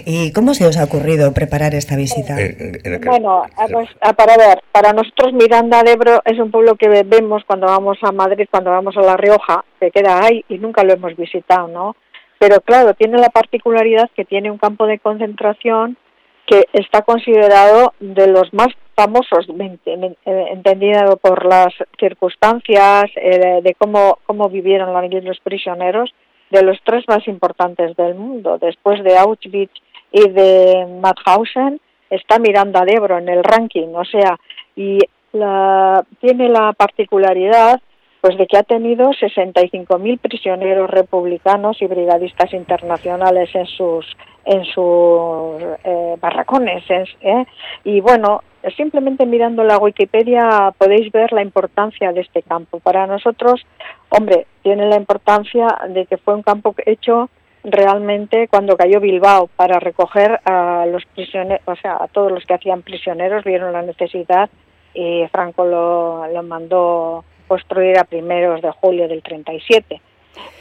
¿Y 0.05 0.33
cómo 0.33 0.55
se 0.55 0.65
os 0.65 0.77
ha 0.77 0.85
ocurrido 0.85 1.31
preparar 1.31 1.75
esta 1.75 1.95
visita? 1.95 2.35
bueno, 3.05 3.43
pues, 3.71 3.89
para 4.17 4.35
ver, 4.37 4.63
para 4.71 4.93
nosotros 4.93 5.33
Miranda 5.33 5.83
de 5.83 5.91
Ebro 5.91 6.21
es 6.25 6.39
un 6.39 6.49
pueblo 6.49 6.75
que 6.75 6.89
vemos 7.03 7.43
cuando 7.45 7.67
vamos 7.67 7.99
a 8.01 8.11
Madrid, 8.11 8.47
cuando 8.49 8.71
vamos 8.71 8.97
a 8.97 9.01
La 9.01 9.15
Rioja, 9.15 9.63
que 9.79 9.91
queda 9.91 10.25
ahí 10.25 10.43
y 10.49 10.57
nunca 10.57 10.83
lo 10.83 10.93
hemos 10.93 11.15
visitado, 11.15 11.67
¿no? 11.67 11.95
Pero 12.39 12.61
claro, 12.61 12.95
tiene 12.95 13.19
la 13.19 13.29
particularidad 13.29 14.09
que 14.15 14.25
tiene 14.25 14.49
un 14.49 14.57
campo 14.57 14.87
de 14.87 14.97
concentración 14.97 15.97
que 16.47 16.65
está 16.73 17.03
considerado 17.03 17.93
de 17.99 18.25
los 18.27 18.51
más 18.53 18.69
famosos, 18.99 19.47
entendido 20.25 21.15
por 21.17 21.45
las 21.45 21.73
circunstancias 21.97 23.05
eh, 23.15 23.61
de 23.63 23.75
cómo, 23.75 24.19
cómo 24.25 24.49
vivieron 24.49 24.93
los 25.23 25.39
prisioneros, 25.39 26.13
de 26.49 26.63
los 26.63 26.77
tres 26.83 27.05
más 27.07 27.25
importantes 27.27 27.95
del 27.95 28.15
mundo, 28.15 28.57
después 28.57 29.01
de 29.03 29.17
Auschwitz 29.17 29.71
y 30.11 30.27
de 30.29 30.85
Mauthausen, 31.01 31.79
está 32.09 32.39
Miranda 32.39 32.83
de 32.83 32.95
Ebro 32.95 33.19
en 33.19 33.29
el 33.29 33.41
ranking, 33.41 33.87
o 33.93 34.03
sea, 34.03 34.37
y 34.75 34.99
la, 35.31 36.03
tiene 36.19 36.49
la 36.49 36.73
particularidad 36.73 37.79
pues 38.21 38.37
de 38.37 38.47
que 38.47 38.57
ha 38.57 38.63
tenido 38.63 39.11
65.000 39.11 40.19
prisioneros 40.19 40.89
republicanos 40.89 41.81
y 41.81 41.87
brigadistas 41.87 42.53
internacionales 42.53 43.49
en 43.53 43.65
sus 43.65 44.05
en 44.45 44.63
sus 44.65 45.61
eh, 45.83 46.15
barracones 46.19 46.83
¿eh? 46.89 47.45
y 47.83 48.01
bueno 48.01 48.41
simplemente 48.75 49.25
mirando 49.25 49.63
la 49.63 49.77
Wikipedia 49.77 50.73
podéis 50.77 51.11
ver 51.11 51.31
la 51.33 51.41
importancia 51.41 52.11
de 52.11 52.21
este 52.21 52.41
campo 52.41 52.79
para 52.79 53.05
nosotros 53.05 53.65
hombre 54.09 54.47
tiene 54.63 54.87
la 54.87 54.95
importancia 54.95 55.67
de 55.89 56.05
que 56.05 56.17
fue 56.17 56.35
un 56.35 56.41
campo 56.41 56.73
hecho 56.85 57.29
realmente 57.63 58.47
cuando 58.47 58.77
cayó 58.77 58.99
Bilbao 58.99 59.49
para 59.55 59.79
recoger 59.79 60.39
a 60.45 60.85
los 60.87 61.05
prisioneros 61.05 61.61
o 61.65 61.75
sea 61.75 61.97
a 61.99 62.07
todos 62.07 62.31
los 62.31 62.45
que 62.45 62.53
hacían 62.53 62.81
prisioneros 62.81 63.43
vieron 63.43 63.73
la 63.73 63.81
necesidad 63.81 64.49
y 64.93 65.25
Franco 65.31 65.65
lo, 65.65 66.27
lo 66.27 66.43
mandó 66.43 67.23
construir 67.49 67.97
a 67.97 68.05
primeros 68.05 68.61
de 68.61 68.71
julio 68.71 69.09
del 69.09 69.21
37. 69.21 70.01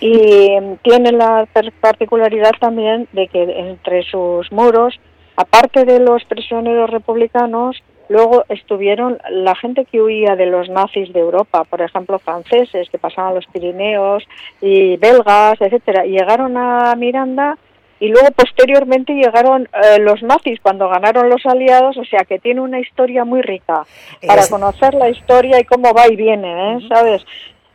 Y 0.01 0.49
tiene 0.83 1.13
la 1.13 1.47
particularidad 1.81 2.53
también 2.59 3.07
de 3.13 3.29
que 3.29 3.43
entre 3.43 4.03
sus 4.03 4.51
muros, 4.51 4.99
aparte 5.37 5.85
de 5.85 6.01
los 6.01 6.25
prisioneros 6.25 6.91
republicanos, 6.91 7.77
luego 8.09 8.45
estuvieron 8.49 9.19
la 9.31 9.55
gente 9.55 9.85
que 9.85 10.01
huía 10.01 10.35
de 10.35 10.47
los 10.47 10.69
nazis 10.69 11.13
de 11.13 11.21
Europa, 11.21 11.65
por 11.65 11.83
ejemplo, 11.83 12.19
franceses 12.19 12.89
que 12.91 12.99
pasaban 12.99 13.35
los 13.35 13.47
Pirineos 13.47 14.25
y 14.61 14.97
belgas, 14.97 15.61
etcétera, 15.61 16.07
y 16.07 16.13
llegaron 16.13 16.57
a 16.57 16.95
Miranda 16.97 17.57
y 18.01 18.09
luego 18.09 18.31
posteriormente 18.31 19.13
llegaron 19.15 19.69
eh, 19.73 19.99
los 19.99 20.23
nazis 20.23 20.61
cuando 20.61 20.89
ganaron 20.89 21.29
los 21.29 21.45
aliados, 21.47 21.97
o 21.97 22.05
sea 22.05 22.25
que 22.25 22.39
tiene 22.39 22.61
una 22.61 22.81
historia 22.81 23.25
muy 23.25 23.43
rica 23.43 23.85
para 24.27 24.47
conocer 24.49 24.95
la 24.95 25.11
historia 25.11 25.61
y 25.61 25.65
cómo 25.65 25.93
va 25.93 26.09
y 26.09 26.17
viene, 26.17 26.75
¿eh? 26.75 26.79
¿sabes? 26.89 27.25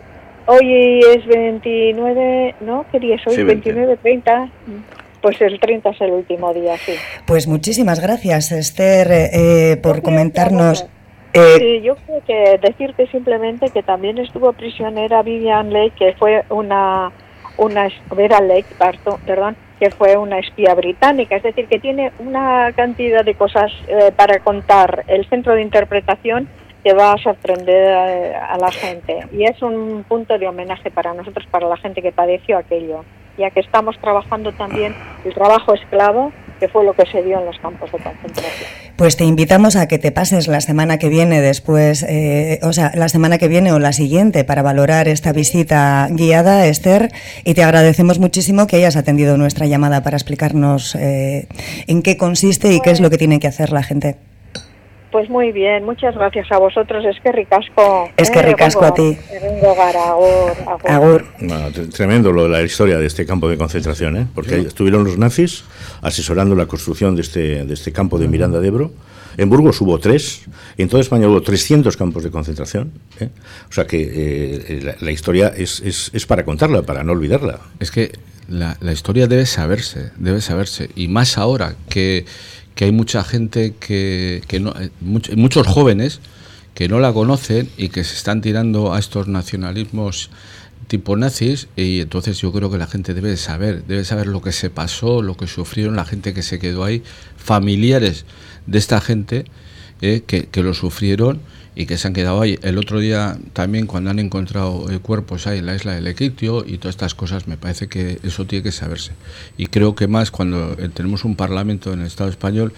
hoy 0.45 0.99
es 0.99 1.25
29, 1.25 2.53
¿no? 2.61 2.85
¿Qué 2.91 2.99
día 2.99 3.15
es 3.15 3.25
hoy? 3.25 3.41
29, 3.41 3.97
30. 3.97 4.49
Pues 5.27 5.41
el 5.41 5.59
30 5.59 5.89
es 5.89 5.99
el 5.99 6.11
último 6.11 6.53
día, 6.53 6.77
sí. 6.77 6.93
Pues 7.25 7.49
muchísimas 7.49 7.99
gracias, 7.99 8.53
Esther, 8.53 9.09
eh, 9.11 9.75
por 9.75 10.01
comentarnos. 10.01 10.87
Eh, 11.33 11.57
sí, 11.59 11.81
yo 11.81 11.97
creo 11.97 12.23
que 12.25 12.57
decirte 12.65 13.07
simplemente 13.07 13.69
que 13.71 13.83
también 13.83 14.19
estuvo 14.19 14.53
prisionera 14.53 15.23
Vivian 15.23 15.73
Lake, 15.73 15.91
que 15.99 16.13
fue 16.13 16.45
una, 16.47 17.11
una 17.57 17.89
Vera 18.15 18.39
Lake, 18.39 18.67
perdón, 19.25 19.57
que 19.81 19.91
fue 19.91 20.15
una 20.15 20.39
espía 20.39 20.73
británica, 20.75 21.35
es 21.35 21.43
decir, 21.43 21.67
que 21.67 21.79
tiene 21.79 22.13
una 22.19 22.71
cantidad 22.71 23.25
de 23.25 23.35
cosas 23.35 23.69
eh, 23.89 24.13
para 24.15 24.39
contar 24.39 25.03
el 25.07 25.27
centro 25.27 25.55
de 25.55 25.61
interpretación 25.61 26.47
que 26.85 26.93
va 26.93 27.11
a 27.11 27.17
sorprender 27.17 28.33
a 28.33 28.57
la 28.57 28.71
gente. 28.71 29.27
Y 29.33 29.43
es 29.43 29.61
un 29.61 30.05
punto 30.07 30.37
de 30.37 30.47
homenaje 30.47 30.89
para 30.89 31.13
nosotros, 31.13 31.45
para 31.51 31.67
la 31.67 31.75
gente 31.75 32.01
que 32.01 32.13
padeció 32.13 32.57
aquello 32.57 33.03
ya 33.37 33.51
que 33.51 33.59
estamos 33.59 33.97
trabajando 33.99 34.51
también 34.53 34.95
el 35.25 35.33
trabajo 35.33 35.73
esclavo 35.73 36.31
que 36.59 36.67
fue 36.67 36.83
lo 36.83 36.93
que 36.93 37.05
se 37.05 37.21
dio 37.21 37.39
en 37.39 37.45
los 37.45 37.57
campos 37.59 37.91
de 37.91 37.99
concentración. 37.99 38.69
Pues 38.95 39.15
te 39.15 39.25
invitamos 39.25 39.75
a 39.75 39.87
que 39.87 39.99
te 39.99 40.11
pases 40.11 40.47
la 40.47 40.59
semana 40.59 40.97
que 40.97 41.07
viene 41.07 41.39
después, 41.39 42.03
eh, 42.03 42.59
o 42.63 42.73
sea, 42.73 42.91
la 42.95 43.09
semana 43.09 43.37
que 43.37 43.47
viene 43.47 43.71
o 43.71 43.79
la 43.79 43.93
siguiente 43.93 44.43
para 44.43 44.63
valorar 44.63 45.07
esta 45.07 45.33
visita 45.33 46.07
guiada, 46.09 46.65
Esther, 46.65 47.11
y 47.43 47.53
te 47.53 47.63
agradecemos 47.63 48.19
muchísimo 48.19 48.65
que 48.65 48.77
hayas 48.77 48.95
atendido 48.95 49.37
nuestra 49.37 49.67
llamada 49.67 50.01
para 50.01 50.17
explicarnos 50.17 50.95
eh, 50.95 51.47
en 51.85 52.01
qué 52.01 52.17
consiste 52.17 52.73
y 52.73 52.81
qué 52.81 52.89
es 52.89 52.99
lo 52.99 53.09
que 53.11 53.17
tiene 53.17 53.39
que 53.39 53.47
hacer 53.47 53.71
la 53.71 53.83
gente. 53.83 54.17
Pues 55.11 55.29
muy 55.29 55.51
bien, 55.51 55.85
muchas 55.85 56.15
gracias 56.15 56.51
a 56.51 56.57
vosotros. 56.57 57.05
Es 57.05 57.19
que 57.21 57.31
ricasco. 57.31 58.09
Es 58.17 58.29
que 58.29 58.41
ricasco 58.41 58.83
a 58.83 58.93
ti. 58.93 59.17
Agur. 60.85 61.25
tremendo 61.93 62.31
lo 62.31 62.43
de 62.43 62.49
la 62.49 62.61
historia 62.61 62.97
de 62.97 63.05
este 63.05 63.25
campo 63.25 63.49
de 63.49 63.57
concentración, 63.57 64.17
¿eh? 64.17 64.27
porque 64.35 64.59
estuvieron 64.59 65.03
los 65.05 65.17
nazis 65.17 65.63
asesorando 66.01 66.55
la 66.55 66.65
construcción 66.65 67.15
de 67.15 67.21
este, 67.21 67.65
de 67.65 67.73
este 67.73 67.93
campo 67.93 68.19
de 68.19 68.27
Miranda 68.27 68.59
de 68.59 68.67
Ebro. 68.67 68.91
En 69.37 69.49
Burgos 69.49 69.79
hubo 69.81 69.99
tres, 69.99 70.45
en 70.77 70.89
toda 70.89 71.01
España 71.01 71.27
hubo 71.27 71.41
300 71.41 71.95
campos 71.95 72.23
de 72.23 72.31
concentración. 72.31 72.91
¿eh? 73.19 73.29
O 73.69 73.71
sea 73.71 73.85
que 73.85 74.01
eh, 74.01 74.95
la, 74.99 75.11
historia 75.11 75.53
es, 75.55 75.79
es, 75.81 76.09
es, 76.11 76.25
para 76.25 76.43
contarla, 76.43 76.81
para 76.81 77.03
no 77.03 77.11
olvidarla. 77.11 77.59
Es 77.79 77.91
que 77.91 78.11
la, 78.49 78.77
la 78.81 78.91
historia 78.93 79.27
debe 79.27 79.45
saberse, 79.45 80.11
debe 80.17 80.41
saberse. 80.41 80.89
Y 80.95 81.07
más 81.07 81.37
ahora 81.37 81.75
que 81.87 82.25
que 82.77 82.85
hay 82.85 82.91
mucha 82.91 83.23
gente 83.23 83.73
que, 83.73 84.43
que 84.47 84.59
no, 84.59 84.71
eh, 84.79 84.91
muchos 85.01 85.65
jóvenes 85.65 86.21
que 86.75 86.87
no 86.87 86.99
la 86.99 87.11
conocen 87.11 87.67
y 87.75 87.89
que 87.89 88.03
se 88.03 88.13
están 88.13 88.39
tirando 88.39 88.93
a 88.93 88.99
estos 88.99 89.27
nacionalismos 89.27 90.29
tipo 90.87 91.17
nazis 91.17 91.69
y 91.75 92.01
entonces 92.01 92.37
yo 92.37 92.53
creo 92.53 92.69
que 92.69 92.77
la 92.77 92.85
gente 92.85 93.15
debe 93.15 93.35
saber, 93.35 93.83
debe 93.87 94.05
saber 94.05 94.27
lo 94.27 94.43
que 94.43 94.51
se 94.51 94.69
pasó, 94.69 95.23
lo 95.23 95.35
que 95.35 95.47
sufrieron 95.47 95.95
la 95.95 96.05
gente 96.05 96.35
que 96.35 96.43
se 96.43 96.59
quedó 96.59 96.83
ahí, 96.83 97.01
familiares 97.35 98.25
de 98.67 98.77
esta 98.77 99.01
gente 99.01 99.45
eh, 100.01 100.21
que, 100.27 100.45
que 100.45 100.61
lo 100.61 100.75
sufrieron 100.75 101.41
y 101.79 101.85
que 101.85 101.99
se 101.99 102.07
han 102.07 102.15
quedado 102.15 102.41
ahí. 102.41 102.57
El 102.63 102.79
otro 102.79 102.99
día 102.99 103.37
también 103.53 103.85
cuando 103.85 104.09
han 104.09 104.17
encontrado 104.17 104.87
cuerpos 105.03 105.45
ahí 105.45 105.59
en 105.59 105.67
la 105.67 105.75
isla 105.75 105.93
del 105.93 106.07
Equitio 106.07 106.65
y 106.65 106.79
todas 106.79 106.95
estas 106.95 107.13
cosas, 107.13 107.47
me 107.47 107.55
parece 107.55 107.87
que 107.87 108.19
eso 108.23 108.47
tiene 108.47 108.63
que 108.63 108.71
saberse. 108.71 109.11
Y 109.57 109.67
creo 109.67 109.93
que 109.93 110.07
más 110.07 110.31
cuando 110.31 110.75
eh, 110.79 110.89
tenemos 110.91 111.23
un 111.23 111.35
parlamento 111.35 111.93
en 111.93 111.99
el 111.99 112.07
Estado 112.07 112.31
español 112.31 112.73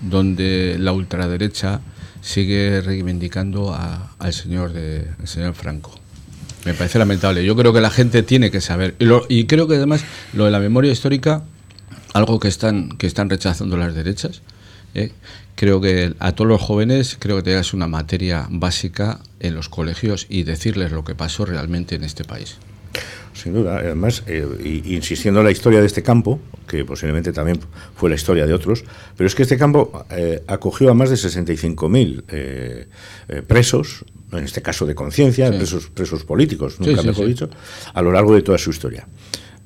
donde 0.00 0.76
la 0.78 0.92
ultraderecha 0.92 1.80
sigue 2.20 2.80
reivindicando 2.82 3.74
al 3.74 4.32
señor 4.32 4.72
de 4.72 5.08
señor 5.24 5.54
Franco. 5.54 5.98
Me 6.64 6.72
parece 6.72 7.00
lamentable. 7.00 7.44
Yo 7.44 7.56
creo 7.56 7.72
que 7.72 7.80
la 7.80 7.90
gente 7.90 8.22
tiene 8.22 8.52
que 8.52 8.60
saber. 8.60 8.94
Y, 9.00 9.06
y 9.28 9.46
creo 9.46 9.66
que 9.66 9.74
además 9.74 10.04
lo 10.32 10.44
de 10.44 10.52
la 10.52 10.60
memoria 10.60 10.92
histórica, 10.92 11.42
algo 12.12 12.38
que 12.38 12.46
están, 12.46 12.90
que 12.90 13.08
están 13.08 13.28
rechazando 13.28 13.76
las 13.76 13.92
derechas, 13.92 14.42
¿eh? 14.94 15.10
Creo 15.56 15.80
que 15.80 16.14
a 16.20 16.32
todos 16.32 16.48
los 16.48 16.62
jóvenes 16.62 17.16
creo 17.18 17.36
que 17.36 17.42
tengas 17.42 17.74
una 17.74 17.88
materia 17.88 18.46
básica 18.48 19.18
en 19.40 19.54
los 19.54 19.68
colegios 19.68 20.26
y 20.28 20.44
decirles 20.44 20.92
lo 20.92 21.04
que 21.04 21.16
pasó 21.16 21.44
realmente 21.44 21.96
en 21.96 22.04
este 22.04 22.24
país. 22.24 22.58
Sin 23.34 23.52
duda, 23.52 23.78
además, 23.78 24.22
eh, 24.26 24.82
insistiendo 24.86 25.40
en 25.40 25.46
la 25.46 25.52
historia 25.52 25.80
de 25.80 25.86
este 25.86 26.02
campo, 26.02 26.40
que 26.66 26.84
posiblemente 26.86 27.32
también 27.32 27.60
fue 27.94 28.08
la 28.08 28.16
historia 28.16 28.46
de 28.46 28.54
otros, 28.54 28.84
pero 29.14 29.26
es 29.26 29.34
que 29.34 29.42
este 29.42 29.58
campo 29.58 30.06
eh, 30.10 30.42
acogió 30.46 30.90
a 30.90 30.94
más 30.94 31.10
de 31.10 31.16
65.000 31.16 32.24
eh, 32.28 32.86
presos, 33.46 34.06
en 34.32 34.44
este 34.44 34.62
caso 34.62 34.86
de 34.86 34.94
conciencia, 34.94 35.50
presos, 35.50 35.88
presos 35.88 36.24
políticos, 36.24 36.80
nunca 36.80 37.02
mejor 37.02 37.26
dicho, 37.26 37.50
a 37.92 38.02
lo 38.02 38.10
largo 38.10 38.34
de 38.34 38.40
toda 38.40 38.56
su 38.56 38.70
historia. 38.70 39.06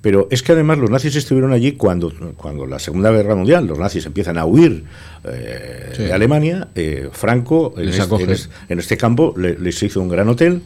Pero 0.00 0.28
es 0.30 0.42
que 0.42 0.52
además 0.52 0.78
los 0.78 0.90
nazis 0.90 1.14
estuvieron 1.16 1.52
allí 1.52 1.72
cuando, 1.72 2.12
cuando 2.36 2.66
la 2.66 2.78
Segunda 2.78 3.10
Guerra 3.10 3.34
Mundial, 3.34 3.66
los 3.66 3.78
nazis 3.78 4.06
empiezan 4.06 4.38
a 4.38 4.46
huir 4.46 4.84
eh, 5.24 5.92
de 5.96 6.12
Alemania, 6.12 6.68
eh, 6.74 7.10
Franco 7.12 7.74
en 7.76 7.88
este, 7.88 8.48
en 8.68 8.78
este, 8.78 8.96
campo 8.96 9.34
les 9.36 9.82
hizo 9.82 10.00
un 10.00 10.08
gran 10.08 10.28
hotel 10.28 10.62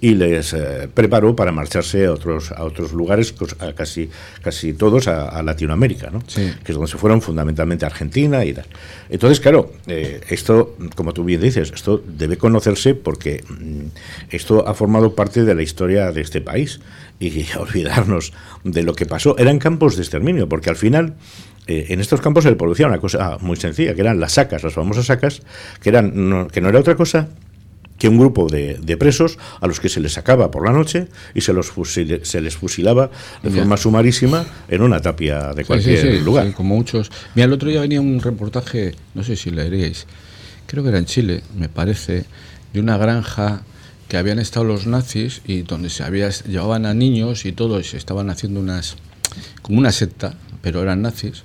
y 0.00 0.14
les 0.14 0.52
eh, 0.52 0.88
preparó 0.92 1.34
para 1.34 1.52
marcharse 1.52 2.06
a 2.06 2.12
otros 2.12 2.52
a 2.52 2.64
otros 2.64 2.92
lugares 2.92 3.34
casi 3.74 4.10
casi 4.42 4.72
todos 4.72 5.08
a, 5.08 5.42
Latinoamérica 5.42 6.10
¿no? 6.10 6.20
que 6.20 6.72
es 6.72 6.74
donde 6.74 6.90
se 6.90 6.98
fueron 6.98 7.20
fundamentalmente 7.22 7.84
a 7.84 7.88
Argentina 7.88 8.44
y 8.44 8.52
tal 8.52 8.66
entonces 9.08 9.40
claro 9.40 9.72
esto 9.86 10.76
como 10.94 11.12
tú 11.12 11.24
bien 11.24 11.40
dices 11.40 11.72
esto 11.74 12.02
debe 12.06 12.36
conocerse 12.36 12.94
porque 12.94 13.42
mm, 13.48 13.86
esto 14.30 14.68
ha 14.68 14.74
formado 14.74 15.14
parte 15.14 15.44
de 15.44 15.54
la 15.54 15.62
historia 15.62 16.12
de 16.12 16.20
este 16.20 16.40
país 16.40 16.80
y 17.20 17.46
olvidarnos 17.58 18.32
de 18.64 18.82
lo 18.82 18.94
que 18.94 19.06
pasó. 19.06 19.36
Eran 19.38 19.58
campos 19.58 19.96
de 19.96 20.02
exterminio, 20.02 20.48
porque 20.48 20.70
al 20.70 20.76
final 20.76 21.14
eh, 21.66 21.86
en 21.88 22.00
estos 22.00 22.20
campos 22.20 22.44
se 22.44 22.50
le 22.50 22.56
producía 22.56 22.86
una 22.86 22.98
cosa 22.98 23.38
muy 23.40 23.56
sencilla, 23.56 23.94
que 23.94 24.00
eran 24.00 24.20
las 24.20 24.32
sacas, 24.32 24.62
las 24.62 24.74
famosas 24.74 25.06
sacas, 25.06 25.42
que, 25.82 25.90
eran, 25.90 26.48
que 26.48 26.60
no 26.60 26.68
era 26.68 26.78
otra 26.78 26.96
cosa 26.96 27.28
que 27.98 28.08
un 28.08 28.18
grupo 28.18 28.46
de, 28.48 28.96
presos 28.98 29.38
a 29.60 29.66
los 29.66 29.80
que 29.80 29.88
se 29.88 30.00
les 30.00 30.12
sacaba 30.12 30.50
por 30.50 30.64
la 30.64 30.72
noche 30.72 31.08
y 31.34 31.40
se, 31.40 31.52
los 31.52 31.72
se 32.22 32.40
les 32.40 32.56
fusilaba 32.56 33.10
de 33.42 33.50
forma 33.50 33.76
sumarísima 33.76 34.46
en 34.68 34.82
una 34.82 35.00
tapia 35.00 35.52
de 35.52 35.64
cualquier 35.64 36.22
lugar. 36.22 36.52
como 36.52 36.76
muchos. 36.76 37.10
Mira, 37.34 37.46
el 37.46 37.52
otro 37.52 37.68
día 37.68 37.80
venía 37.80 38.00
un 38.00 38.20
reportaje, 38.20 38.94
no 39.14 39.24
sé 39.24 39.36
si 39.36 39.50
leeríais, 39.50 40.06
creo 40.66 40.82
que 40.82 40.90
era 40.90 40.98
en 40.98 41.06
Chile, 41.06 41.42
me 41.56 41.68
parece, 41.68 42.24
de 42.72 42.80
una 42.80 42.96
granja 42.96 43.62
que 44.08 44.16
habían 44.16 44.38
estado 44.38 44.64
los 44.64 44.86
nazis 44.86 45.42
y 45.46 45.62
donde 45.62 45.90
se 45.90 46.02
había, 46.02 46.30
llevaban 46.30 46.86
a 46.86 46.94
niños 46.94 47.44
y 47.44 47.52
todos 47.52 47.94
estaban 47.94 48.30
haciendo 48.30 48.60
unas, 48.60 48.96
como 49.60 49.78
una 49.78 49.92
secta, 49.92 50.34
pero 50.62 50.82
eran 50.82 51.02
nazis, 51.02 51.42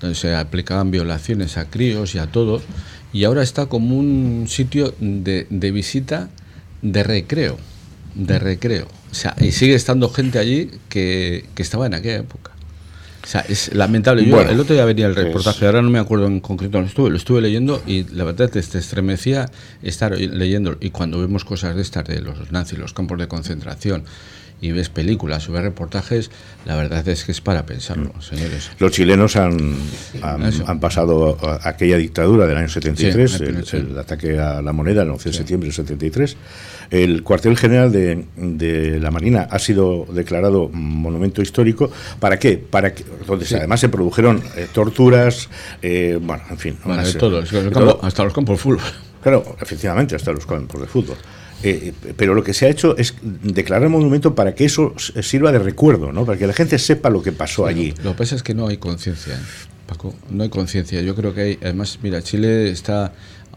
donde 0.00 0.14
se 0.14 0.34
aplicaban 0.34 0.90
violaciones 0.90 1.56
a 1.56 1.70
críos 1.70 2.14
y 2.14 2.18
a 2.18 2.26
todos, 2.26 2.62
y 3.12 3.24
ahora 3.24 3.42
está 3.42 3.66
como 3.66 3.98
un 3.98 4.46
sitio 4.48 4.94
de, 5.00 5.46
de 5.50 5.70
visita 5.70 6.30
de 6.82 7.02
recreo, 7.02 7.58
de 8.14 8.38
recreo. 8.38 8.88
O 9.10 9.14
sea, 9.14 9.34
y 9.40 9.52
sigue 9.52 9.74
estando 9.74 10.08
gente 10.08 10.38
allí 10.38 10.70
que, 10.88 11.44
que 11.54 11.62
estaba 11.62 11.86
en 11.86 11.94
aquella 11.94 12.18
época. 12.18 12.52
O 13.22 13.26
sea, 13.26 13.42
es 13.42 13.72
lamentable. 13.74 14.24
Yo, 14.26 14.40
el 14.40 14.58
otro 14.58 14.74
día 14.74 14.84
venía 14.84 15.06
el 15.06 15.14
reportaje, 15.14 15.64
ahora 15.66 15.80
no 15.80 15.90
me 15.90 16.00
acuerdo 16.00 16.26
en 16.26 16.40
concreto, 16.40 16.80
lo 16.80 16.86
estuve, 16.86 17.10
lo 17.10 17.16
estuve 17.16 17.40
leyendo 17.40 17.80
y 17.86 18.04
la 18.04 18.24
verdad 18.24 18.50
te, 18.50 18.60
te 18.60 18.78
estremecía 18.78 19.48
estar 19.82 20.18
leyendo. 20.18 20.76
Y 20.80 20.90
cuando 20.90 21.20
vemos 21.20 21.44
cosas 21.44 21.76
de 21.76 21.82
estas, 21.82 22.04
de 22.04 22.20
los 22.20 22.50
nazis, 22.50 22.78
los 22.78 22.92
campos 22.92 23.18
de 23.18 23.28
concentración, 23.28 24.04
y 24.62 24.70
ves 24.70 24.88
películas 24.88 25.48
o 25.48 25.52
ves 25.52 25.62
reportajes, 25.62 26.30
la 26.64 26.76
verdad 26.76 27.06
es 27.08 27.24
que 27.24 27.32
es 27.32 27.40
para 27.40 27.66
pensarlo, 27.66 28.12
mm. 28.16 28.22
señores. 28.22 28.70
Los 28.78 28.92
chilenos 28.92 29.34
han, 29.36 29.76
han, 30.22 30.80
pasado 30.80 31.36
aquella 31.64 31.96
dictadura 31.98 32.46
del 32.46 32.56
año 32.56 32.68
73, 32.68 33.40
el, 33.72 33.98
ataque 33.98 34.38
a 34.38 34.62
la 34.62 34.72
moneda 34.72 35.02
el 35.02 35.10
11 35.10 35.30
de 35.30 35.34
septiembre 35.34 35.66
del 35.66 35.74
73. 35.74 36.36
El 36.90 37.24
cuartel 37.24 37.56
general 37.56 37.90
de, 37.90 38.24
de, 38.36 39.00
la 39.00 39.10
Marina 39.10 39.48
ha 39.50 39.58
sido 39.58 40.06
declarado 40.12 40.68
monumento 40.72 41.42
histórico. 41.42 41.90
¿Para 42.20 42.38
qué? 42.38 42.56
Para 42.56 42.94
que, 42.94 43.04
donde 43.26 43.44
además 43.56 43.80
se 43.80 43.88
produjeron 43.88 44.40
eh, 44.56 44.68
torturas, 44.72 45.48
eh, 45.82 46.18
bueno, 46.22 46.44
en 46.48 46.58
fin. 46.58 46.78
hasta 46.84 48.24
los 48.24 48.32
campos 48.32 48.58
de 48.58 48.62
fútbol. 48.62 48.80
Claro, 49.22 49.56
efectivamente, 49.60 50.14
hasta 50.14 50.32
los 50.32 50.46
campos 50.46 50.80
de 50.80 50.86
fútbol. 50.86 51.16
Eh, 51.62 51.92
pero 52.16 52.34
lo 52.34 52.42
que 52.42 52.54
se 52.54 52.66
ha 52.66 52.68
hecho 52.68 52.96
es 52.96 53.14
declarar 53.22 53.88
monumento 53.88 54.34
para 54.34 54.54
que 54.54 54.64
eso 54.64 54.94
sirva 54.98 55.52
de 55.52 55.58
recuerdo, 55.58 56.12
¿no? 56.12 56.24
para 56.24 56.38
que 56.38 56.46
la 56.46 56.52
gente 56.52 56.78
sepa 56.78 57.10
lo 57.10 57.22
que 57.22 57.32
pasó 57.32 57.66
allí. 57.66 57.94
Lo 58.02 58.12
que 58.12 58.18
pasa 58.18 58.34
es 58.34 58.42
que 58.42 58.54
no 58.54 58.68
hay 58.68 58.78
conciencia, 58.78 59.38
Paco, 59.86 60.14
no 60.30 60.42
hay 60.42 60.48
conciencia. 60.48 61.00
Yo 61.02 61.14
creo 61.14 61.34
que 61.34 61.40
hay, 61.40 61.58
además, 61.62 61.98
mira, 62.02 62.22
Chile 62.22 62.70
está 62.70 63.12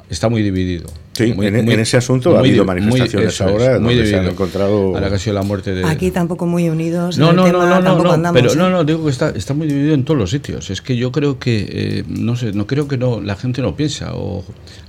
está 0.10 0.30
muy 0.30 0.44
dividido. 0.44 0.88
Sí, 1.14 1.34
en, 1.38 1.70
ese 1.80 1.96
asunto 1.96 2.36
ha 2.36 2.40
habido 2.40 2.66
manifestaciones 2.66 3.40
ahora 3.40 3.80
muy 3.80 4.06
se 4.06 4.18
han 4.18 4.28
encontrado. 4.28 4.96
Ahora 4.96 5.08
que 5.08 5.16
ha 5.16 5.20
sido 5.20 5.34
la 5.34 5.44
muerte 5.44 5.74
de. 5.74 5.86
Aquí 5.86 6.12
tampoco 6.12 6.46
muy 6.46 6.68
unidos. 6.68 7.18
No, 7.18 7.32
no, 7.32 7.48
no, 7.48 7.82
no, 7.82 8.18
no, 8.18 8.34
pero 8.34 8.52
¿eh? 8.52 8.56
no, 8.58 8.70
no, 8.70 8.84
digo 8.84 9.06
que 9.06 9.12
está, 9.12 9.30
está 9.30 9.54
muy 9.54 9.68
dividido 9.68 9.94
en 9.94 10.04
todos 10.04 10.20
los 10.20 10.30
sitios. 10.30 10.70
Es 10.70 10.82
que 10.82 10.98
yo 10.98 11.14
creo 11.14 11.40
que, 11.40 11.68
eh, 11.70 12.04
no 12.08 12.36
sé, 12.36 12.52
no 12.52 12.68
creo 12.68 12.90
que 12.90 12.98
no 12.98 13.22
la 13.22 13.38
gente 13.38 13.62
no 13.62 13.78
piensa 13.78 14.14
o, 14.14 14.44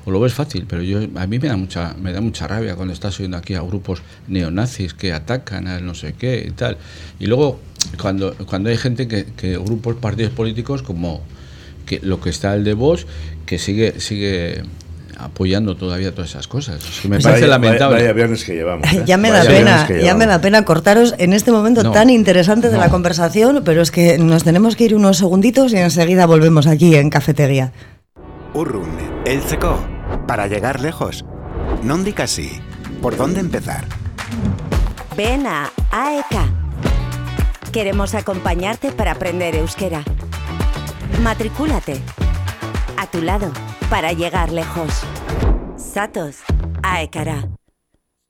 o, 0.05 0.11
lo 0.11 0.19
ves 0.19 0.35
fácil, 0.35 0.67
pero 0.69 0.83
yo 0.83 0.99
a 1.15 1.27
mí 1.29 1.39
me 1.39 1.47
da 1.47 1.57
mucha 1.57 1.95
me 1.95 2.13
da 2.13 2.21
mucha 2.21 2.49
rabia 2.49 2.75
cuando 2.75 2.93
estás 2.93 3.21
oyendo 3.21 3.37
aquí 3.37 3.55
a 3.55 3.61
grupos 3.61 4.03
neonazis 4.27 4.95
que 4.95 5.13
atacan 5.13 5.69
a 5.69 5.79
no 5.79 5.95
sé 5.95 6.15
qué 6.19 6.45
y 6.49 6.51
tal. 6.51 6.77
Y 7.21 7.27
luego 7.27 7.61
cuando 8.03 8.35
cuando 8.47 8.69
hay 8.69 8.77
gente 8.77 9.07
que, 9.07 9.27
que 9.27 9.57
grupos 9.59 9.95
partidos 9.95 10.33
políticos 10.33 10.83
como 10.83 11.23
que 11.87 12.01
lo 12.03 12.21
que 12.21 12.31
está 12.31 12.53
el 12.57 12.65
de 12.65 12.75
vos 12.75 13.07
que 13.47 13.59
sigue 13.59 14.01
sigue 14.01 14.65
apoyando 15.19 15.77
todavía 15.77 16.13
todas 16.13 16.31
esas 16.31 16.49
cosas. 16.49 16.81
me 17.09 17.19
parece 17.21 17.47
lamentable. 17.47 17.99
que 18.45 18.55
llevamos. 18.55 18.93
¿eh? 18.93 19.03
Ya 19.07 19.17
me 19.17 19.31
da 19.31 19.45
pena, 19.45 19.89
ya 19.89 20.15
me 20.15 20.27
da 20.27 20.41
pena 20.41 20.65
cortaros 20.65 21.15
en 21.19 21.33
este 21.33 21.53
momento 21.53 21.91
tan 21.91 22.11
interesante 22.11 22.69
de 22.69 22.79
la 22.79 22.89
conversación, 22.89 23.63
pero 23.65 23.83
es 23.83 23.91
que 23.91 24.19
nos 24.19 24.45
tenemos 24.45 24.77
que 24.77 24.85
ir 24.85 24.95
unos 24.95 25.19
segunditos 25.19 25.73
y 25.73 25.77
enseguida 25.77 26.27
volvemos 26.27 26.67
aquí 26.67 26.95
en 26.97 27.11
Cafetería. 27.11 27.73
Urrun, 28.55 28.89
el 29.25 29.43
seco, 29.43 29.79
para 30.27 30.47
llegar 30.47 30.81
lejos. 30.81 31.25
No 31.83 31.97
casi. 32.15 32.51
¿Por 33.03 33.17
dónde 33.17 33.41
empezar? 33.41 33.85
Ven 35.17 35.47
a 35.47 35.71
AEK. 35.91 37.73
Queremos 37.73 38.15
acompañarte 38.15 38.93
para 38.93 39.13
aprender 39.13 39.55
euskera 39.55 40.03
Matricúlate. 41.23 42.01
A 42.97 43.07
tu 43.07 43.23
lado, 43.23 43.51
para 43.89 44.13
llegar 44.13 44.53
lejos. 44.53 44.91
Satos, 45.77 46.37
Aekara. 46.83 47.49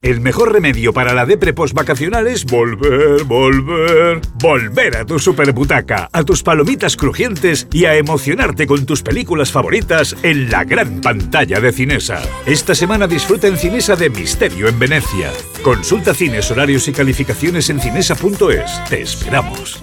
El 0.03 0.21
mejor 0.21 0.53
remedio 0.53 0.93
para 0.93 1.15
la 1.15 1.25
depre 1.27 1.53
vacacional 1.73 2.27
es 2.29 2.45
volver, 2.45 3.25
volver, 3.25 4.21
volver 4.35 4.97
a 4.99 5.05
tu 5.07 5.19
superbutaca, 5.19 6.09
a 6.13 6.23
tus 6.23 6.43
palomitas 6.43 6.97
crujientes 6.97 7.67
y 7.73 7.87
a 7.87 7.97
emocionarte 7.97 8.67
con 8.67 8.87
tus 8.87 9.03
películas 9.03 9.51
favoritas 9.51 10.15
en 10.23 10.51
la 10.51 10.65
gran 10.65 11.01
pantalla 11.01 11.61
de 11.61 11.73
Cinesa. 11.73 12.23
Esta 12.45 12.75
semana 12.75 13.09
disfruta 13.09 13.49
en 13.49 13.57
Cinesa 13.57 13.97
de 13.97 14.11
Misterio 14.11 14.69
en 14.69 14.79
Venecia. 14.79 15.33
Consulta 15.63 16.15
cines, 16.15 16.51
horarios 16.51 16.87
y 16.89 16.93
calificaciones 16.93 17.71
en 17.71 17.81
cinesa.es. 17.81 18.85
Te 18.89 19.01
esperamos. 19.01 19.83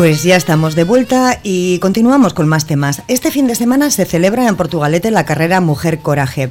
Pues 0.00 0.22
ya 0.22 0.36
estamos 0.36 0.76
de 0.76 0.84
vuelta 0.84 1.40
y 1.42 1.78
continuamos 1.78 2.32
con 2.32 2.48
más 2.48 2.64
temas. 2.64 3.02
Este 3.06 3.30
fin 3.30 3.46
de 3.46 3.54
semana 3.54 3.90
se 3.90 4.06
celebra 4.06 4.48
en 4.48 4.56
Portugalete 4.56 5.10
la 5.10 5.26
carrera 5.26 5.60
Mujer 5.60 5.98
Coraje. 5.98 6.50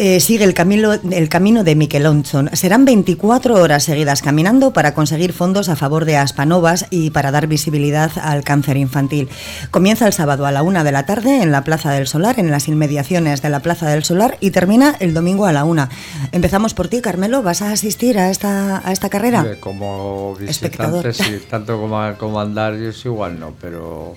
Eh, 0.00 0.20
sigue 0.20 0.44
el 0.44 0.54
camino, 0.54 0.92
el 0.92 1.28
camino 1.28 1.64
de 1.64 2.06
Onchon. 2.06 2.50
Serán 2.52 2.84
24 2.84 3.60
horas 3.60 3.82
seguidas 3.82 4.22
caminando 4.22 4.72
para 4.72 4.94
conseguir 4.94 5.32
fondos 5.32 5.68
a 5.68 5.74
favor 5.74 6.04
de 6.04 6.16
Aspanovas 6.16 6.86
y 6.90 7.10
para 7.10 7.32
dar 7.32 7.48
visibilidad 7.48 8.12
al 8.22 8.44
cáncer 8.44 8.76
infantil. 8.76 9.28
Comienza 9.72 10.06
el 10.06 10.12
sábado 10.12 10.46
a 10.46 10.52
la 10.52 10.62
una 10.62 10.84
de 10.84 10.92
la 10.92 11.04
tarde 11.04 11.42
en 11.42 11.50
la 11.50 11.64
Plaza 11.64 11.90
del 11.90 12.06
Solar, 12.06 12.38
en 12.38 12.52
las 12.52 12.68
inmediaciones 12.68 13.42
de 13.42 13.50
la 13.50 13.58
Plaza 13.58 13.88
del 13.88 14.04
Solar, 14.04 14.36
y 14.38 14.52
termina 14.52 14.94
el 15.00 15.14
domingo 15.14 15.46
a 15.46 15.52
la 15.52 15.64
una. 15.64 15.88
Empezamos 16.30 16.74
por 16.74 16.86
ti, 16.86 17.00
Carmelo. 17.00 17.42
¿Vas 17.42 17.60
a 17.60 17.72
asistir 17.72 18.20
a 18.20 18.30
esta, 18.30 18.80
a 18.88 18.92
esta 18.92 19.08
carrera? 19.08 19.56
Como 19.58 20.36
visitante, 20.36 21.12
sí, 21.12 21.40
tanto 21.50 21.76
como, 21.80 22.00
como 22.18 22.38
andar, 22.38 22.76
yo 22.76 22.92
igual 23.04 23.40
no, 23.40 23.52
pero 23.60 24.14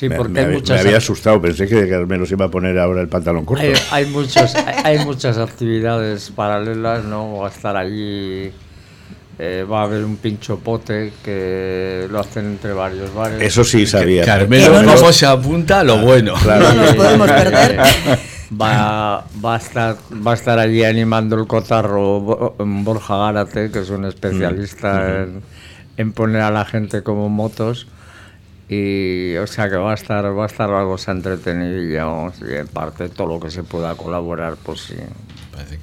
Sí, 0.00 0.08
porque 0.08 0.46
me, 0.46 0.62
me 0.62 0.78
había 0.78 0.96
asustado, 0.96 1.42
pensé 1.42 1.66
que 1.66 1.86
Carmelo 1.86 2.24
se 2.24 2.32
iba 2.32 2.46
a 2.46 2.50
poner 2.50 2.78
ahora 2.78 3.02
el 3.02 3.08
pantalón 3.08 3.44
corto. 3.44 3.62
Hay, 3.62 3.74
hay, 3.90 4.06
muchos, 4.06 4.54
hay, 4.54 4.98
muchas 5.00 5.36
actividades 5.36 6.32
paralelas, 6.34 7.04
¿no? 7.04 7.36
Va 7.36 7.48
a 7.48 7.50
estar 7.50 7.76
allí, 7.76 8.50
eh, 9.38 9.66
va 9.70 9.80
a 9.80 9.84
haber 9.84 10.02
un 10.06 10.16
pincho 10.16 10.58
pote 10.58 11.12
que 11.22 12.08
lo 12.10 12.18
hacen 12.18 12.46
entre 12.46 12.72
varios 12.72 13.12
bares. 13.12 13.42
Eso 13.42 13.62
sí 13.62 13.86
sabía. 13.86 14.24
Carmelo, 14.24 14.72
¿cómo 14.72 15.12
se 15.12 15.26
apunta? 15.26 15.84
Lo 15.84 15.98
bueno. 15.98 16.32
Claro. 16.42 16.72
No 16.72 16.82
nos 16.82 16.94
podemos 16.94 17.30
perder. 17.30 17.80
Va, 18.58 19.26
va, 19.44 19.54
a 19.54 19.58
estar, 19.58 19.96
va 20.26 20.30
a 20.30 20.34
estar 20.34 20.58
allí 20.58 20.82
animando 20.82 21.36
el 21.36 21.46
cotarro 21.46 22.54
Borja 22.56 23.18
Gárate, 23.18 23.70
que 23.70 23.80
es 23.80 23.90
un 23.90 24.06
especialista 24.06 24.94
mm. 24.94 25.22
en, 25.22 25.42
en 25.98 26.12
poner 26.12 26.40
a 26.40 26.50
la 26.50 26.64
gente 26.64 27.02
como 27.02 27.28
motos 27.28 27.86
y 28.70 29.36
o 29.36 29.46
sea 29.48 29.68
que 29.68 29.76
va 29.76 29.90
a 29.90 29.94
estar 29.94 30.24
va 30.24 30.44
a 30.44 30.46
estar 30.46 30.70
algo 30.70 30.96
entretenido 31.06 31.82
y, 31.82 32.52
y 32.52 32.54
en 32.54 32.68
parte 32.68 33.08
todo 33.08 33.26
lo 33.26 33.40
que 33.40 33.50
se 33.50 33.64
pueda 33.64 33.96
colaborar 33.96 34.56
pues 34.62 34.82
sí 34.82 34.94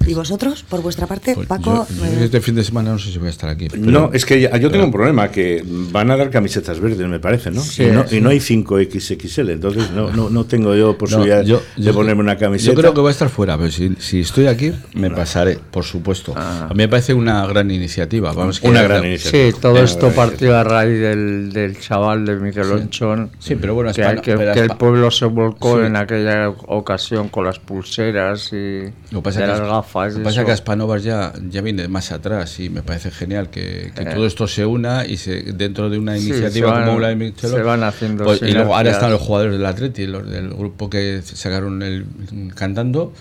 ¿Y 0.06 0.14
vosotros, 0.14 0.64
por 0.68 0.82
vuestra 0.82 1.06
parte, 1.06 1.34
pues 1.34 1.46
Paco? 1.46 1.86
Eh, 2.02 2.20
este 2.24 2.40
fin 2.40 2.54
de 2.54 2.64
semana 2.64 2.92
no 2.92 2.98
sé 2.98 3.10
si 3.10 3.18
voy 3.18 3.28
a 3.28 3.30
estar 3.30 3.50
aquí. 3.50 3.68
no, 3.76 4.10
es 4.12 4.24
que 4.24 4.40
yo 4.40 4.70
tengo 4.70 4.84
un 4.84 4.92
problema, 4.92 5.30
que 5.30 5.62
van 5.64 6.10
a 6.10 6.16
dar 6.16 6.30
camisetas 6.30 6.80
verdes, 6.80 7.06
me 7.08 7.20
parece, 7.20 7.50
¿no? 7.50 7.62
y, 8.10 8.20
no 8.20 8.30
hay 8.30 8.38
5XXL, 8.38 9.50
entonces 9.50 9.90
no, 9.90 10.10
no, 10.10 10.30
no 10.30 10.44
tengo 10.44 10.74
yo 10.74 10.96
posibilidad 10.96 11.44
de 11.44 11.92
ponerme 11.92 12.22
una 12.22 12.36
camiseta. 12.36 12.72
Yo 12.72 12.78
creo 12.78 12.94
que 12.94 13.00
voy 13.00 13.08
a 13.08 13.12
estar 13.12 13.28
fuera, 13.28 13.56
pero 13.56 13.70
si, 13.70 13.94
si 13.98 14.20
estoy 14.20 14.46
aquí, 14.46 14.72
me 14.94 15.10
pasaré, 15.10 15.58
por 15.70 15.84
supuesto. 15.84 16.32
Ah. 16.36 16.68
A 16.70 16.74
mí 16.74 16.78
me 16.78 16.88
parece 16.88 17.14
una 17.14 17.46
gran 17.46 17.70
iniciativa. 17.70 18.32
Vamos, 18.32 18.60
una 18.62 18.82
gran 18.82 19.04
iniciativa. 19.04 19.52
Sí, 19.52 19.58
todo 19.60 19.78
esto 19.82 20.10
partió 20.10 20.56
a 20.56 20.64
raíz 20.64 21.00
del, 21.00 21.52
del 21.52 21.78
chaval 21.78 22.24
de 22.26 22.36
Miguel 22.36 22.72
Onchón. 22.72 23.30
Sí, 23.38 23.56
pero 23.56 23.74
bueno, 23.74 23.92
que, 23.92 24.20
que, 24.22 24.60
el 24.60 24.70
pueblo 24.70 25.10
se 25.10 25.26
volcó 25.26 25.82
en 25.82 25.96
aquella 25.96 26.50
ocasión 26.50 27.28
con 27.28 27.44
las 27.44 27.58
pulseras 27.58 28.52
y 28.52 28.84
lo 29.10 29.22
pasa 29.22 29.46
las 29.46 29.60
gafas. 29.68 30.14
Lo 30.14 30.18
que 30.18 30.24
pasa 30.24 30.40
es 30.40 30.46
que 30.46 30.52
Aspanovas 30.52 31.04
ya, 31.04 31.32
ya 31.48 31.60
viene 31.60 31.86
más 31.88 32.10
atrás 32.12 32.58
y 32.58 32.70
me 32.70 32.82
parece 32.82 33.10
genial 33.10 33.50
que, 33.50 33.92
que 33.94 34.02
eh. 34.02 34.14
todo 34.14 34.26
esto 34.26 34.48
se 34.48 34.66
una 34.66 35.06
y 35.06 35.16
se, 35.16 35.42
dentro 35.52 35.90
de 35.90 35.98
una 35.98 36.18
iniciativa 36.18 36.84
como 36.84 36.98
la 36.98 37.08
de 37.08 37.16
Michelo, 37.16 37.56
se 37.56 37.62
van 37.62 37.84
haciendo 37.84 38.24
pues, 38.24 38.42
y 38.42 38.52
luego 38.52 38.74
ahora 38.74 38.90
están 38.90 39.10
los 39.10 39.20
jugadores 39.20 39.52
del 39.52 39.66
Atleti, 39.66 40.06
los 40.06 40.28
del 40.28 40.50
grupo 40.50 40.90
que 40.90 41.22
sacaron 41.22 41.82
el 41.82 42.06
cantando 42.54 43.12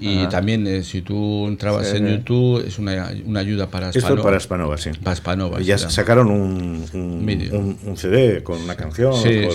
y 0.00 0.26
también, 0.28 0.66
eh, 0.66 0.82
si 0.82 1.02
tú 1.02 1.46
entrabas 1.46 1.92
en 1.92 2.08
YouTube, 2.08 2.64
es 2.66 2.78
una, 2.78 3.12
una 3.26 3.40
ayuda 3.40 3.68
para 3.68 3.90
Esto 3.90 3.98
Esto 3.98 4.22
para 4.22 4.40
Spanova, 4.40 4.78
sí. 4.78 4.90
Para 5.02 5.14
Spanova. 5.14 5.60
ya 5.60 5.76
sacaron 5.76 6.30
un, 6.30 6.84
un, 6.94 7.78
un, 7.84 7.96
CD 7.96 8.42
con 8.42 8.60
una 8.60 8.76
canción. 8.76 9.12
Sí, 9.14 9.48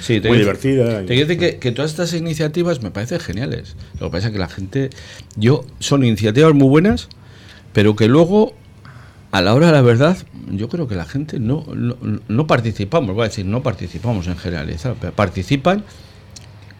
sí, 0.00 0.20
muy 0.20 0.38
divertida. 0.38 1.00
Te 1.00 1.06
quiero 1.06 1.26
decir 1.26 1.38
que, 1.38 1.58
que, 1.58 1.72
todas 1.72 1.90
estas 1.90 2.14
iniciativas 2.14 2.82
me 2.82 2.90
parecen 2.90 3.18
geniales. 3.18 3.76
Lo 3.98 4.06
que 4.06 4.12
pasa 4.12 4.28
es 4.28 4.32
que 4.32 4.38
la 4.38 4.48
gente. 4.48 4.90
yo 5.36 5.64
Son 5.80 6.04
iniciativas 6.04 6.54
muy 6.54 6.68
buenas, 6.68 7.08
pero 7.72 7.96
que 7.96 8.06
luego 8.06 8.54
a 9.32 9.40
la 9.40 9.54
hora 9.54 9.66
de 9.66 9.72
la 9.72 9.82
verdad, 9.82 10.16
yo 10.50 10.68
creo 10.68 10.86
que 10.86 10.94
la 10.94 11.06
gente 11.06 11.40
no, 11.40 11.66
no, 11.74 11.96
no 12.28 12.46
participamos, 12.46 13.14
voy 13.14 13.24
a 13.24 13.28
decir, 13.28 13.46
no 13.46 13.62
participamos 13.62 14.26
en 14.26 14.36
generalizar, 14.36 14.94
pero 15.00 15.12
participan 15.12 15.84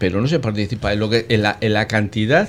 pero 0.02 0.20
no 0.20 0.26
se 0.26 0.40
participa 0.40 0.92
en, 0.92 0.98
lo 0.98 1.08
que, 1.08 1.26
en, 1.28 1.42
la, 1.42 1.58
en 1.60 1.74
la 1.74 1.86
cantidad 1.86 2.48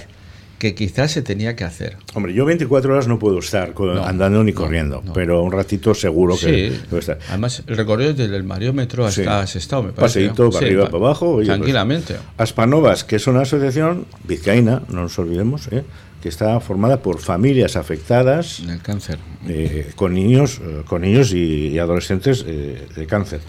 que 0.57 0.73
quizás 0.73 1.11
se 1.11 1.21
tenía 1.21 1.55
que 1.55 1.63
hacer. 1.63 1.97
Hombre, 2.15 2.33
yo 2.33 2.45
24 2.45 2.91
horas 2.91 3.07
no 3.07 3.19
puedo 3.19 3.37
estar 3.37 3.75
andando 4.03 4.43
ni 4.43 4.53
corriendo, 4.53 5.03
pero 5.13 5.43
un 5.43 5.51
ratito 5.51 5.93
seguro 5.93 6.35
que 6.35 6.71
sí. 6.71 6.81
puedo 6.89 6.99
estar. 6.99 7.19
Además, 7.29 7.61
el 7.67 7.77
recorrido 7.77 8.15
desde 8.15 8.35
el 8.35 8.43
Mariómetro 8.43 9.05
hasta 9.05 9.45
sí. 9.45 9.59
Estado, 9.59 9.83
me 9.83 9.91
parece. 9.91 10.21
Paseíto 10.21 10.49
para 10.49 10.65
arriba, 10.65 10.85
para 10.85 10.97
abajo. 10.97 11.33
Pues, 11.33 11.45
tranquilamente. 11.45 12.15
Aspanovas, 12.39 13.03
que 13.03 13.17
es 13.17 13.27
una 13.27 13.41
asociación 13.41 14.07
vizcaína, 14.27 14.81
no 14.89 15.03
nos 15.03 15.19
olvidemos, 15.19 15.67
¿eh? 15.71 15.83
que 16.23 16.29
está 16.29 16.59
formada 16.59 17.03
por 17.03 17.19
familias 17.19 17.75
afectadas 17.75 18.65
del 18.65 18.81
cáncer 18.81 19.19
eh, 19.45 19.91
con 19.95 20.13
niños 20.13 20.61
eh, 20.63 20.81
con 20.87 21.01
niños 21.01 21.33
y, 21.33 21.67
y 21.67 21.77
adolescentes 21.79 22.45
eh, 22.47 22.87
de 22.95 23.05
cáncer. 23.05 23.41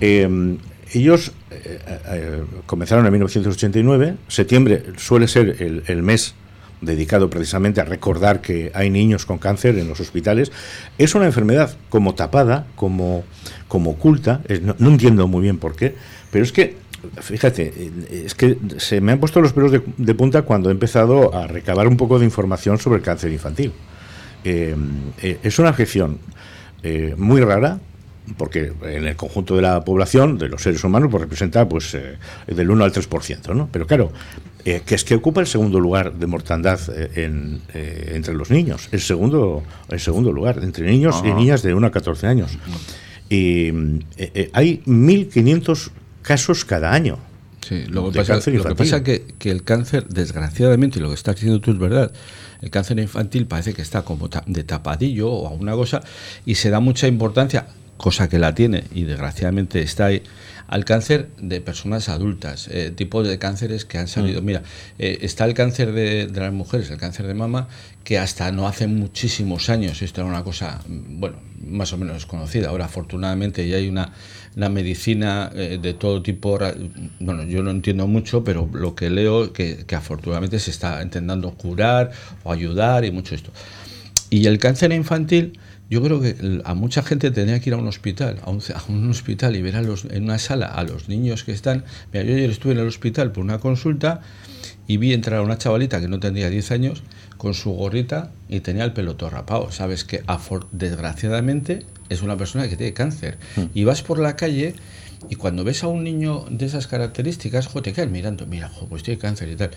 Eh, 0.00 0.56
ellos 0.92 1.32
eh, 1.50 1.78
eh, 2.08 2.42
comenzaron 2.66 3.06
en 3.06 3.12
1989. 3.12 4.16
Septiembre 4.28 4.82
suele 4.96 5.28
ser 5.28 5.56
el, 5.60 6.02
mes 6.02 6.34
dedicado 6.80 7.30
precisamente 7.30 7.80
a 7.80 7.84
recordar 7.84 8.40
que 8.40 8.70
hay 8.74 8.90
niños 8.90 9.26
con 9.26 9.38
cáncer 9.38 9.78
en 9.78 9.88
los 9.88 10.00
hospitales. 10.00 10.52
Es 10.98 11.14
una 11.14 11.26
enfermedad 11.26 11.76
como 11.88 12.14
tapada, 12.14 12.66
como, 12.76 13.24
como 13.68 13.92
oculta, 13.92 14.42
no, 14.78 14.90
entiendo 14.90 15.26
muy 15.26 15.42
bien 15.42 15.58
por 15.58 15.74
qué, 15.74 15.94
pero 16.30 16.44
es 16.44 16.52
que, 16.52 16.76
fíjate, 17.20 17.90
es 18.10 18.34
que 18.34 18.58
se 18.76 19.00
me 19.00 19.12
han 19.12 19.20
puesto 19.20 19.40
los 19.40 19.52
pelos 19.52 19.72
de, 19.72 20.14
punta 20.14 20.42
cuando 20.42 20.68
he 20.68 20.72
empezado 20.72 21.34
a 21.34 21.46
recabar 21.46 21.88
un 21.88 21.96
poco 21.96 22.18
de 22.18 22.26
información 22.26 22.78
sobre 22.78 22.98
el 22.98 23.02
cáncer 23.02 23.32
infantil. 23.32 23.72
Eh, 24.44 24.76
es 25.42 25.58
una 25.58 25.70
afección 25.70 26.18
muy 27.16 27.40
rara, 27.40 27.80
porque 28.36 28.72
en 28.82 29.06
el 29.06 29.16
conjunto 29.16 29.56
de 29.56 29.62
la 29.62 29.84
población, 29.84 30.38
de 30.38 30.48
los 30.48 30.62
seres 30.62 30.82
humanos, 30.84 31.08
pues 31.10 31.22
representa 31.22 31.68
pues 31.68 31.94
eh, 31.94 32.18
del 32.46 32.70
1 32.70 32.84
al 32.84 32.92
3%, 32.92 33.54
¿no? 33.54 33.68
Pero 33.70 33.86
claro, 33.86 34.12
eh, 34.64 34.82
que 34.84 34.94
es 34.94 35.04
que 35.04 35.14
ocupa 35.14 35.40
el 35.40 35.46
segundo 35.46 35.78
lugar 35.80 36.14
de 36.14 36.26
mortandad 36.26 36.80
eh, 36.88 38.10
entre 38.14 38.34
los 38.34 38.50
niños, 38.50 38.88
el 38.92 39.00
segundo, 39.00 39.62
el 39.88 40.00
segundo 40.00 40.32
lugar, 40.32 40.60
entre 40.62 40.86
niños 40.86 41.22
y 41.24 41.32
niñas 41.32 41.62
de 41.62 41.74
1 41.74 41.86
a 41.86 41.90
14 41.90 42.26
años. 42.26 42.58
Y 43.28 43.68
hay 44.52 44.82
1.500 44.86 45.90
casos 46.22 46.64
cada 46.64 46.92
año. 46.92 47.18
Sí, 47.60 47.84
lo 47.88 48.12
que, 48.12 48.18
pasa, 48.18 48.50
lo 48.50 48.64
que 48.64 48.74
pasa 48.76 49.02
que, 49.02 49.24
que 49.40 49.50
el 49.50 49.64
cáncer, 49.64 50.06
desgraciadamente, 50.06 51.00
y 51.00 51.02
lo 51.02 51.08
que 51.08 51.16
estás 51.16 51.34
diciendo 51.34 51.60
tú 51.60 51.72
es 51.72 51.78
verdad, 51.78 52.12
el 52.62 52.70
cáncer 52.70 52.98
infantil 53.00 53.46
parece 53.46 53.74
que 53.74 53.82
está 53.82 54.02
como 54.02 54.28
de 54.28 54.64
tapadillo 54.64 55.30
o 55.30 55.48
alguna 55.48 55.72
cosa 55.74 56.02
y 56.44 56.54
se 56.54 56.70
da 56.70 56.80
mucha 56.80 57.06
importancia 57.06 57.66
cosa 57.96 58.28
que 58.28 58.38
la 58.38 58.54
tiene 58.54 58.84
y 58.92 59.04
desgraciadamente 59.04 59.80
está 59.80 60.06
ahí, 60.06 60.22
al 60.68 60.84
cáncer 60.84 61.28
de 61.38 61.60
personas 61.60 62.08
adultas, 62.08 62.68
eh, 62.72 62.92
tipo 62.94 63.22
de 63.22 63.38
cánceres 63.38 63.84
que 63.84 63.98
han 63.98 64.08
salido. 64.08 64.42
Mira, 64.42 64.62
eh, 64.98 65.18
está 65.22 65.44
el 65.44 65.54
cáncer 65.54 65.92
de, 65.92 66.26
de 66.26 66.40
las 66.40 66.52
mujeres, 66.52 66.90
el 66.90 66.98
cáncer 66.98 67.26
de 67.26 67.34
mama, 67.34 67.68
que 68.02 68.18
hasta 68.18 68.50
no 68.52 68.66
hace 68.66 68.86
muchísimos 68.86 69.68
años 69.68 70.02
esto 70.02 70.20
era 70.20 70.30
una 70.30 70.42
cosa, 70.42 70.80
mm, 70.86 71.20
bueno, 71.20 71.36
más 71.64 71.92
o 71.92 71.98
menos 71.98 72.14
desconocida. 72.14 72.68
Ahora, 72.68 72.86
afortunadamente, 72.86 73.66
ya 73.68 73.76
hay 73.76 73.88
una, 73.88 74.12
una 74.56 74.68
medicina 74.68 75.50
eh, 75.54 75.78
de 75.80 75.94
todo 75.94 76.22
tipo. 76.22 76.58
Bueno, 77.20 77.44
yo 77.44 77.62
no 77.62 77.70
entiendo 77.70 78.06
mucho, 78.06 78.42
pero 78.42 78.68
lo 78.72 78.94
que 78.94 79.10
leo 79.10 79.52
que, 79.52 79.84
que 79.86 79.94
afortunadamente 79.94 80.58
se 80.58 80.70
está 80.70 81.02
intentando 81.02 81.52
curar 81.54 82.10
o 82.42 82.52
ayudar 82.52 83.04
y 83.04 83.10
mucho 83.10 83.34
esto. 83.34 83.52
Y 84.30 84.46
el 84.46 84.58
cáncer 84.58 84.92
infantil, 84.92 85.58
yo 85.88 86.02
creo 86.02 86.20
que 86.20 86.60
a 86.64 86.74
mucha 86.74 87.02
gente 87.02 87.30
tenía 87.30 87.60
que 87.60 87.70
ir 87.70 87.74
a 87.74 87.76
un 87.76 87.86
hospital, 87.86 88.38
a 88.44 88.50
un, 88.50 88.60
a 88.74 88.82
un 88.90 89.10
hospital 89.10 89.54
y 89.56 89.62
ver 89.62 89.76
a 89.76 89.82
los, 89.82 90.04
en 90.06 90.24
una 90.24 90.38
sala 90.38 90.66
a 90.66 90.82
los 90.82 91.08
niños 91.08 91.44
que 91.44 91.52
están. 91.52 91.84
Mira, 92.12 92.24
yo 92.24 92.34
ayer 92.34 92.50
estuve 92.50 92.72
en 92.72 92.78
el 92.80 92.88
hospital 92.88 93.30
por 93.32 93.44
una 93.44 93.58
consulta 93.58 94.20
y 94.88 94.96
vi 94.96 95.12
entrar 95.12 95.38
a 95.40 95.42
una 95.42 95.58
chavalita 95.58 96.00
que 96.00 96.08
no 96.08 96.18
tendría 96.20 96.50
10 96.50 96.70
años 96.72 97.02
con 97.36 97.54
su 97.54 97.70
gorrita 97.70 98.30
y 98.48 98.60
tenía 98.60 98.84
el 98.84 98.92
pelo 98.92 99.16
todo 99.16 99.30
rapado. 99.30 99.70
Sabes 99.70 100.04
que 100.04 100.22
desgraciadamente 100.72 101.84
es 102.08 102.22
una 102.22 102.36
persona 102.36 102.68
que 102.68 102.76
tiene 102.76 102.92
cáncer. 102.92 103.38
Y 103.74 103.84
vas 103.84 104.02
por 104.02 104.18
la 104.18 104.36
calle 104.36 104.74
y 105.28 105.36
cuando 105.36 105.64
ves 105.64 105.82
a 105.82 105.88
un 105.88 106.04
niño 106.04 106.44
de 106.50 106.66
esas 106.66 106.86
características, 106.86 107.66
jo, 107.66 107.82
te 107.82 107.92
quedas 107.92 108.10
mirando, 108.10 108.46
mira, 108.46 108.68
jo, 108.68 108.86
pues 108.86 109.02
tiene 109.02 109.18
cáncer 109.18 109.48
y 109.48 109.56
tal. 109.56 109.70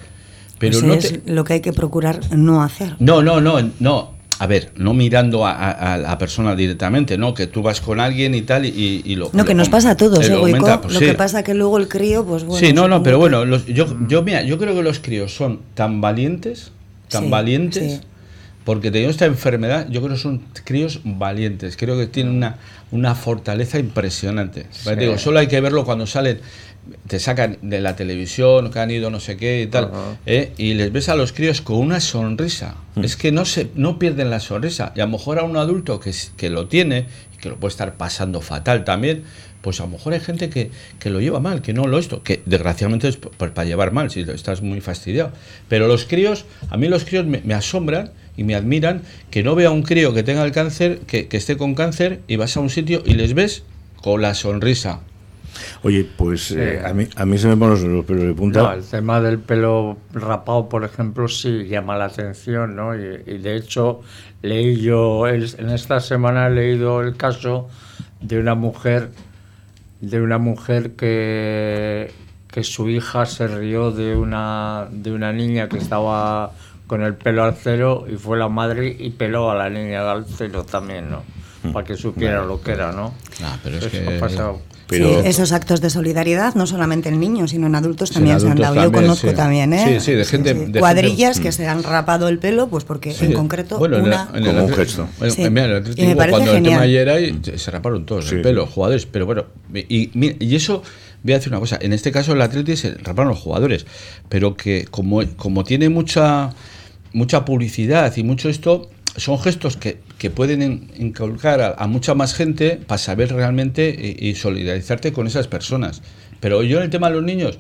Pero 0.59 0.73
Pues 0.73 0.83
no 0.83 0.93
es 0.93 1.23
te, 1.23 1.31
lo 1.31 1.43
que 1.43 1.53
hay 1.53 1.61
que 1.61 1.73
procurar 1.73 2.19
no 2.35 2.61
hacer. 2.61 2.95
no, 2.99 3.21
no, 3.21 3.39
no, 3.41 3.71
no. 3.79 4.18
A 4.39 4.47
ver, 4.47 4.71
no 4.77 4.93
mirando 4.93 5.45
a, 5.45 5.51
a- 5.51 5.93
a 5.93 5.97
la 5.97 6.17
persona 6.17 6.55
directamente, 6.55 7.17
¿no? 7.17 7.33
Que 7.33 7.45
tú 7.47 7.61
vas 7.61 7.81
con 7.81 7.99
alguien 7.99 8.33
y 8.35 8.41
tal 8.41 8.65
y, 8.65 9.01
y 9.05 9.15
lo... 9.15 9.29
No, 9.33 9.43
que 9.45 9.51
lo 9.53 9.57
nos 9.57 9.69
pasa 9.69 9.91
a 9.91 9.97
todos, 9.97 10.25
eh, 10.29 10.37
pues 10.37 10.93
Lo 10.93 10.99
sí. 10.99 11.05
que 11.05 11.13
pasa 11.13 11.43
que 11.43 11.53
luego 11.53 11.77
el 11.77 11.87
crío, 11.89 12.25
pues 12.25 12.43
bueno... 12.45 12.65
sí, 12.65 12.73
no, 12.73 12.87
no, 12.87 13.03
pero 13.03 13.19
bueno, 13.19 13.43
los- 13.45 13.65
yo, 13.65 13.85
yo, 14.07 14.23
mira, 14.23 14.41
yo 14.43 14.57
creo 14.57 14.73
que 14.73 14.81
los 14.81 14.99
críos 14.99 15.35
son 15.35 15.59
tan 15.73 15.99
valientes, 16.01 16.71
tan 17.09 17.25
Sí, 17.25 17.29
valientes, 17.29 17.93
sí. 17.95 17.99
porque 18.63 18.91
teniendo 18.91 19.11
esta 19.11 19.25
enfermedad, 19.25 19.87
yo 19.89 20.01
creo 20.01 20.13
que 20.15 20.21
son 20.21 20.41
críos 20.63 21.01
valientes, 21.03 21.75
creo 21.75 21.97
que 21.97 22.07
tienen 22.07 22.33
una, 22.35 22.55
una 22.91 23.15
fortaleza 23.15 23.77
impresionante. 23.77 24.67
Sí. 24.71 24.89
Digo, 24.95 25.17
solo 25.17 25.39
hay 25.39 25.47
que 25.47 25.59
verlo 25.59 25.83
cuando 25.85 26.07
salen, 26.07 26.39
te 27.07 27.19
sacan 27.19 27.57
de 27.61 27.81
la 27.81 27.95
televisión, 27.95 28.71
que 28.71 28.79
han 28.79 28.91
ido 28.91 29.09
no 29.09 29.19
sé 29.19 29.37
qué 29.37 29.61
y 29.61 29.67
tal. 29.67 29.91
¿eh? 30.25 30.53
y 30.57 30.73
les 30.73 30.91
ves 30.91 31.09
a 31.09 31.15
los 31.15 31.33
críos 31.33 31.61
con 31.61 31.77
una 31.77 31.99
sonrisa. 31.99 32.75
Mm. 32.95 33.03
Es 33.03 33.15
que 33.15 33.31
no, 33.31 33.45
se, 33.45 33.69
no 33.75 33.99
pierden 33.99 34.29
la 34.29 34.39
sonrisa. 34.39 34.93
Y 34.95 35.01
a 35.01 35.05
lo 35.05 35.11
mejor 35.11 35.39
a 35.39 35.43
un 35.43 35.57
adulto 35.57 35.99
que, 35.99 36.13
que 36.37 36.49
lo 36.49 36.67
tiene, 36.67 37.05
y 37.35 37.37
que 37.37 37.49
lo 37.49 37.57
puede 37.57 37.71
estar 37.71 37.95
pasando 37.95 38.41
fatal 38.41 38.83
también, 38.83 39.23
pues 39.61 39.79
a 39.81 39.83
lo 39.83 39.89
mejor 39.89 40.13
hay 40.13 40.19
gente 40.19 40.49
que, 40.49 40.71
que 40.99 41.09
lo 41.09 41.19
lleva 41.19 41.39
mal, 41.39 41.61
que 41.61 41.73
no 41.73 41.85
lo 41.85 41.97
esto, 41.97 42.23
que 42.23 42.41
desgraciadamente 42.45 43.09
es 43.09 43.17
para 43.17 43.65
llevar 43.65 43.91
mal, 43.91 44.09
si 44.09 44.21
estás 44.21 44.61
muy 44.61 44.81
fastidiado. 44.81 45.31
Pero 45.67 45.87
los 45.87 46.05
críos, 46.05 46.45
a 46.69 46.77
mí 46.77 46.87
los 46.87 47.03
críos 47.03 47.25
me, 47.25 47.41
me 47.43 47.53
asombran 47.53 48.11
y 48.37 48.43
me 48.43 48.55
admiran 48.55 49.01
que 49.31 49.43
no 49.43 49.55
vea 49.55 49.67
a 49.67 49.71
un 49.71 49.83
crío 49.83 50.13
que 50.13 50.23
tenga 50.23 50.43
el 50.45 50.51
cáncer, 50.51 50.99
que, 50.99 51.27
que 51.27 51.37
esté 51.37 51.57
con 51.57 51.75
cáncer, 51.75 52.21
y 52.27 52.37
vas 52.37 52.55
a 52.55 52.61
un 52.61 52.69
sitio 52.69 53.03
y 53.05 53.15
les 53.15 53.33
ves 53.33 53.63
con 54.01 54.21
la 54.21 54.33
sonrisa. 54.33 55.01
Oye, 55.83 56.07
pues 56.17 56.51
eh, 56.51 56.81
a, 56.85 56.93
mí, 56.93 57.07
a 57.15 57.25
mí 57.25 57.37
se 57.37 57.47
me 57.47 57.55
ponen 57.57 57.71
los, 57.71 57.81
los 57.83 58.05
pelos 58.05 58.23
de 58.25 58.33
punta. 58.33 58.61
No, 58.63 58.73
el 58.73 58.83
tema 58.83 59.21
del 59.21 59.39
pelo 59.39 59.97
rapado, 60.13 60.69
por 60.69 60.83
ejemplo, 60.83 61.27
sí 61.27 61.65
llama 61.67 61.97
la 61.97 62.05
atención, 62.05 62.75
¿no? 62.75 62.95
Y, 62.95 63.23
y 63.25 63.37
de 63.37 63.55
hecho, 63.55 64.01
leí 64.41 64.79
yo, 64.81 65.27
en 65.27 65.69
esta 65.69 65.99
semana 65.99 66.47
he 66.47 66.51
leído 66.51 67.01
el 67.01 67.15
caso 67.17 67.67
de 68.21 68.39
una 68.39 68.55
mujer, 68.55 69.11
de 70.01 70.21
una 70.21 70.37
mujer 70.37 70.91
que, 70.91 72.11
que 72.51 72.63
su 72.63 72.89
hija 72.89 73.25
se 73.25 73.47
rió 73.47 73.91
de 73.91 74.15
una, 74.15 74.87
de 74.91 75.11
una 75.11 75.31
niña 75.33 75.69
que 75.69 75.77
estaba 75.77 76.51
con 76.87 77.03
el 77.03 77.13
pelo 77.15 77.43
al 77.43 77.53
cero 77.55 78.05
y 78.11 78.15
fue 78.15 78.37
la 78.37 78.49
madre 78.49 78.95
y 78.97 79.11
peló 79.11 79.51
a 79.51 79.55
la 79.55 79.69
niña 79.69 80.09
al 80.11 80.25
cero 80.25 80.65
también, 80.69 81.09
¿no? 81.11 81.21
Para 81.73 81.85
que 81.85 81.95
supiera 81.95 82.43
lo 82.45 82.61
que 82.61 82.71
era, 82.71 82.91
¿no? 82.91 83.13
Ah, 83.43 83.57
pero 83.61 83.77
es 83.77 83.85
Eso 83.85 83.91
que- 84.09 84.17
ha 84.17 84.19
pasado. 84.19 84.61
Pero- 84.89 85.21
Sí, 85.21 85.27
esos 85.27 85.51
actos 85.51 85.81
de 85.81 85.89
solidaridad, 85.91 86.55
no 86.55 86.65
solamente 86.65 87.09
en 87.09 87.19
niños, 87.19 87.51
sino 87.51 87.67
en 87.67 87.75
adultos 87.75 88.09
también 88.11 88.35
en 88.35 88.41
se 88.41 88.49
han 88.49 88.57
dado. 88.57 88.75
Yo 88.75 88.91
conozco 88.91 89.29
sí. 89.29 89.35
también, 89.35 89.71
¿eh? 89.71 89.99
Sí, 89.99 90.05
sí, 90.05 90.11
de 90.13 90.25
gente- 90.25 90.53
de 90.55 90.79
Cuadrillas 90.79 91.39
Mm. 91.39 91.43
que 91.43 91.51
se 91.51 91.67
han 91.67 91.83
rapado 91.83 92.27
el 92.27 92.39
pelo, 92.39 92.67
pues 92.69 92.83
porque 92.85 93.13
Sí. 93.13 93.25
en 93.25 93.33
concreto 93.33 93.77
Bueno, 93.77 93.97
en 93.97 94.01
el- 94.05 94.07
una... 94.09 94.29
en 94.33 94.43
el 94.43 94.45
Como 94.55 94.65
un 94.65 94.73
gesto. 94.73 95.07
Bueno, 95.19 95.33
mira, 95.37 95.47
en 95.47 95.55
el 95.55 95.69
Y 95.69 95.71
me 95.71 95.77
Atlético, 95.77 96.17
parece 96.17 96.31
cuando 96.37 96.51
el 96.57 96.63
tema 96.63 96.81
ayer 96.81 97.09
ahí, 97.09 97.39
se- 97.55 97.71
raparon 97.71 98.05
todos 98.05 98.27
Sí. 98.27 98.35
el 98.35 98.41
pelo, 98.41 98.65
jugadores, 98.65 99.05
pero 99.05 99.25
bueno, 99.27 99.45
y, 99.73 100.09
mira, 100.15 100.35
y 100.39 100.55
eso, 100.55 100.81
voy 101.23 101.33
a 101.33 101.37
decir 101.37 101.51
una 101.53 101.59
cosa, 101.59 101.77
en 101.79 101.93
este 101.93 102.11
caso 102.11 102.33
el 102.33 102.41
Atlético 102.41 102.75
se 102.75 102.95
raparon 102.95 103.29
los 103.29 103.39
jugadores, 103.39 103.85
pero 104.27 104.55
que 104.57 104.85
como, 104.89 105.21
como 105.37 105.63
tiene 105.63 105.89
mucha, 105.89 106.49
mucha 107.13 107.45
publicidad 107.45 108.15
y 108.17 108.23
mucho 108.23 108.49
esto, 108.49 108.89
son 109.19 109.39
gestos 109.39 109.77
que, 109.77 109.99
que 110.17 110.29
pueden 110.29 110.61
in- 110.61 110.91
inculcar 110.97 111.61
a, 111.61 111.69
a 111.77 111.87
mucha 111.87 112.13
más 112.15 112.33
gente 112.33 112.77
para 112.87 112.97
saber 112.97 113.33
realmente 113.33 114.15
y, 114.19 114.29
y 114.29 114.35
solidarizarte 114.35 115.11
con 115.13 115.27
esas 115.27 115.47
personas. 115.47 116.01
Pero 116.39 116.63
yo 116.63 116.77
en 116.77 116.83
el 116.83 116.89
tema 116.89 117.09
de 117.09 117.15
los 117.15 117.23
niños, 117.23 117.57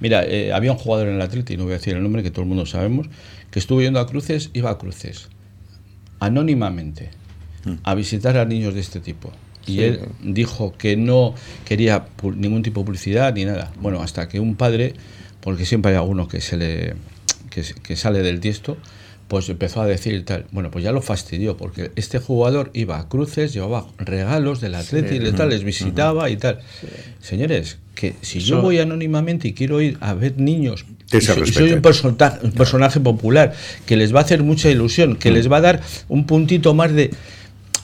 mira, 0.00 0.24
eh, 0.24 0.52
había 0.52 0.72
un 0.72 0.78
jugador 0.78 1.08
en 1.08 1.14
el 1.14 1.22
Atlético, 1.22 1.52
y 1.52 1.56
no 1.56 1.64
voy 1.64 1.72
a 1.74 1.76
decir 1.78 1.94
el 1.94 2.02
nombre, 2.02 2.22
que 2.22 2.30
todo 2.30 2.42
el 2.42 2.48
mundo 2.48 2.66
sabemos, 2.66 3.06
que 3.50 3.58
estuvo 3.58 3.80
yendo 3.80 4.00
a 4.00 4.06
cruces, 4.06 4.50
iba 4.54 4.70
a 4.70 4.78
cruces, 4.78 5.28
anónimamente, 6.20 7.10
a 7.82 7.94
visitar 7.94 8.36
a 8.36 8.44
niños 8.44 8.74
de 8.74 8.80
este 8.80 9.00
tipo. 9.00 9.32
Y 9.66 9.72
Sí. 9.76 9.82
él 9.82 10.00
dijo 10.22 10.74
que 10.78 10.96
no 10.96 11.34
quería 11.64 12.06
ningún 12.36 12.62
tipo 12.62 12.80
de 12.80 12.86
publicidad 12.86 13.34
ni 13.34 13.44
nada. 13.44 13.72
Bueno, 13.80 14.00
hasta 14.00 14.28
que 14.28 14.38
un 14.38 14.54
padre, 14.54 14.94
porque 15.40 15.64
siempre 15.66 15.90
hay 15.92 15.96
alguno 15.98 16.28
que 16.28 16.40
se 16.40 16.56
le 16.56 16.94
que, 17.50 17.62
que 17.82 17.96
sale 17.96 18.20
del 18.22 18.38
tiesto, 18.40 18.76
pues 19.28 19.48
empezó 19.48 19.80
a 19.82 19.86
decir 19.86 20.14
y 20.14 20.22
tal. 20.22 20.46
Bueno, 20.52 20.70
pues 20.70 20.84
ya 20.84 20.92
lo 20.92 21.02
fastidió, 21.02 21.56
porque 21.56 21.90
este 21.96 22.18
jugador 22.18 22.70
iba 22.74 22.98
a 22.98 23.08
cruces, 23.08 23.52
llevaba 23.52 23.86
regalos 23.98 24.60
del 24.60 24.74
Atleti 24.76 25.16
y 25.16 25.32
tal, 25.32 25.48
les 25.50 25.64
visitaba 25.64 26.30
y 26.30 26.36
tal. 26.36 26.60
Señores, 27.20 27.78
que 27.94 28.14
si 28.20 28.40
yo 28.40 28.56
voy 28.62 28.78
anónimamente 28.78 29.48
y 29.48 29.52
quiero 29.52 29.80
ir 29.80 29.96
a 30.00 30.14
ver 30.14 30.38
niños, 30.38 30.84
y 31.18 31.20
soy, 31.20 31.42
y 31.42 31.52
soy 31.52 31.70
respeten. 31.70 31.74
un 31.76 31.82
persona- 31.82 32.38
un 32.42 32.52
personaje 32.52 33.00
popular, 33.00 33.54
que 33.86 33.96
les 33.96 34.14
va 34.14 34.20
a 34.20 34.22
hacer 34.22 34.42
mucha 34.42 34.70
ilusión, 34.70 35.16
que 35.16 35.30
les 35.30 35.50
va 35.50 35.56
a 35.58 35.60
dar 35.60 35.80
un 36.08 36.26
puntito 36.26 36.74
más 36.74 36.92
de, 36.92 37.10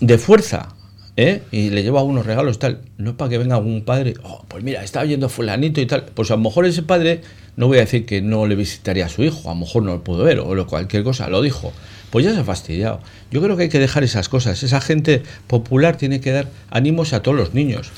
de 0.00 0.18
fuerza. 0.18 0.74
¿eh? 1.16 1.42
Y 1.52 1.70
le 1.70 1.82
lleva 1.82 2.02
unos 2.02 2.24
regalos 2.24 2.58
tal, 2.58 2.80
no 2.98 3.10
es 3.10 3.16
para 3.16 3.28
que 3.30 3.38
venga 3.38 3.56
algún 3.56 3.84
padre, 3.84 4.14
"Oh, 4.22 4.44
pues 4.48 4.64
mira, 4.64 4.82
está 4.82 5.02
viendo 5.02 5.28
fulanito 5.28 5.80
y 5.80 5.86
tal, 5.86 6.04
pues 6.14 6.30
a 6.30 6.36
lo 6.36 6.42
mejor 6.42 6.64
ese 6.66 6.82
padre, 6.82 7.20
no 7.56 7.66
voy 7.68 7.78
a 7.78 7.80
decir 7.82 8.06
que 8.06 8.22
no 8.22 8.46
le 8.46 8.54
visitaría 8.54 9.06
a 9.06 9.08
su 9.08 9.22
hijo, 9.22 9.50
a 9.50 9.54
lo 9.54 9.60
mejor 9.60 9.82
no 9.82 9.92
lo 9.92 10.04
pudo 10.04 10.24
ver 10.24 10.38
o 10.40 10.54
lo- 10.54 10.66
cualquier 10.66 11.02
cosa, 11.04 11.28
lo 11.28 11.42
dijo, 11.42 11.72
pues 12.10 12.24
ya 12.24 12.32
se 12.34 12.40
ha 12.40 12.44
fastidiado. 12.44 13.00
Yo 13.30 13.40
creo 13.42 13.56
que 13.56 13.64
hay 13.64 13.68
que 13.68 13.78
dejar 13.78 14.04
esas 14.04 14.28
cosas, 14.28 14.62
esa 14.62 14.80
gente 14.80 15.22
popular 15.46 15.96
tiene 15.96 16.20
que 16.20 16.30
dar 16.32 16.48
ánimos 16.70 17.12
a 17.12 17.22
todos 17.22 17.36
los 17.36 17.54
niños. 17.54 17.90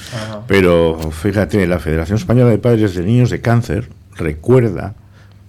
Pero 0.47 0.99
fíjate, 1.11 1.67
la 1.67 1.79
Federación 1.79 2.19
Española 2.19 2.51
de 2.51 2.59
Padres 2.59 2.95
de 2.95 3.03
Niños 3.03 3.31
de 3.31 3.41
Cáncer 3.41 3.89
recuerda 4.17 4.95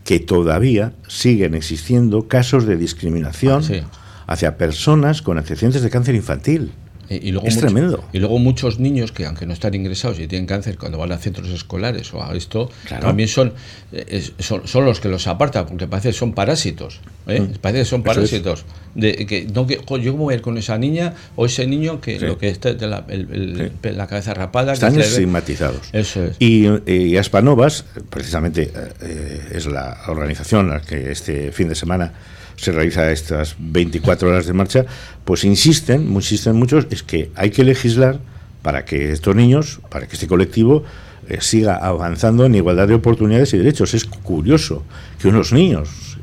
que 0.04 0.20
todavía 0.20 0.94
siguen 1.08 1.56
existiendo 1.56 2.28
casos 2.28 2.66
de 2.66 2.78
discriminación 2.78 3.60
Ah, 3.64 3.68
sí. 3.68 3.82
hacia 4.28 4.58
personas 4.58 5.22
con 5.22 5.38
antecedentes 5.38 5.82
de 5.82 5.90
cáncer 5.90 6.14
infantil. 6.16 6.72
Y, 7.10 7.30
y 7.30 7.32
luego 7.32 7.48
Es 7.48 7.56
mucho- 7.56 7.68
tremendo. 7.68 8.04
Y 8.14 8.20
luego 8.20 8.40
muchos 8.40 8.80
niños 8.80 9.12
que, 9.12 9.26
aunque 9.26 9.46
no 9.46 9.54
están 9.54 9.74
ingresados 9.76 10.20
y 10.20 10.28
tienen 10.28 10.48
cáncer, 10.48 10.78
cuando 10.78 10.98
van 10.98 11.12
a 11.12 11.18
centros 11.18 11.50
escolares 11.50 12.14
o 12.14 12.24
a 12.24 12.36
esto, 12.36 12.70
Claro. 12.88 13.08
también 13.08 13.30
son, 13.30 13.54
eh, 13.92 14.06
es- 14.10 14.34
son, 14.40 14.68
son 14.68 14.86
los 14.86 15.00
que 15.00 15.08
los 15.10 15.28
apartan, 15.28 15.66
porque 15.68 15.88
parece 15.88 16.10
que 16.10 16.14
son 16.14 16.34
parásitos. 16.34 17.00
¿eh? 17.28 17.42
Mm. 17.42 17.54
Parece 17.62 17.80
que 17.84 17.86
son 17.90 18.04
parásitos. 18.04 18.66
De, 18.96 19.26
que, 19.26 19.46
no, 19.54 19.68
que, 19.68 19.82
jo, 19.86 19.98
yo 19.98 20.14
cómo 20.14 20.24
voy 20.26 20.34
a 20.34 20.38
ir 20.38 20.42
con 20.42 20.58
esa 20.58 20.78
niña 20.78 21.14
o 21.36 21.46
ese 21.46 21.68
niño 21.68 22.00
que 22.00 22.18
Sí. 22.20 22.26
lo 22.26 22.38
que 22.38 22.48
está 22.50 22.74
de 22.74 22.88
la, 22.88 23.04
el- 23.10 23.28
el- 23.60 23.72
pe- 23.72 23.92
la 23.92 24.08
cabeza 24.08 24.34
rapada. 24.34 24.74
Están 24.74 24.98
estigmatizados. 25.00 25.90
Eso 25.92 26.24
es. 26.24 26.36
Y, 26.40 26.66
eh, 26.68 26.82
y 26.88 27.18
Aspanovas, 27.18 27.86
precisamente, 28.10 28.72
eh, 29.02 29.42
es 29.54 29.66
la 29.66 29.98
organización 30.08 30.72
a 30.72 30.76
la 30.76 30.82
que 30.82 31.12
este 31.12 31.52
fin 31.52 31.68
de 31.68 31.76
semana 31.76 32.14
se 32.58 32.72
realiza 32.72 33.12
estas 33.12 33.56
24 33.60 34.30
horas 34.30 34.46
de 34.46 34.54
marcha, 34.54 34.86
pues 35.24 35.44
insisten, 35.44 36.12
insisten 36.14 36.56
muchos, 36.56 36.88
es 36.90 37.04
que 37.04 37.32
hay 37.36 37.52
que 37.52 37.64
legislar 37.64 38.20
para 38.62 38.86
que 38.86 39.12
estos 39.12 39.36
niños, 39.36 39.80
para 39.90 40.08
que 40.08 40.14
este 40.14 40.28
colectivo 40.28 40.84
eh, 41.28 41.38
siga 41.42 41.76
avanzando 41.76 42.46
en 42.46 42.56
igualdad 42.56 42.88
de 42.88 42.94
oportunidades 42.94 43.54
y 43.54 43.58
derechos. 43.58 43.94
Es 43.94 44.06
curioso 44.06 44.84
que 45.20 45.28
unos 45.28 45.54
niños 45.54 46.15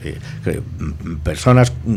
personas 1.23 1.73
mm, 1.85 1.97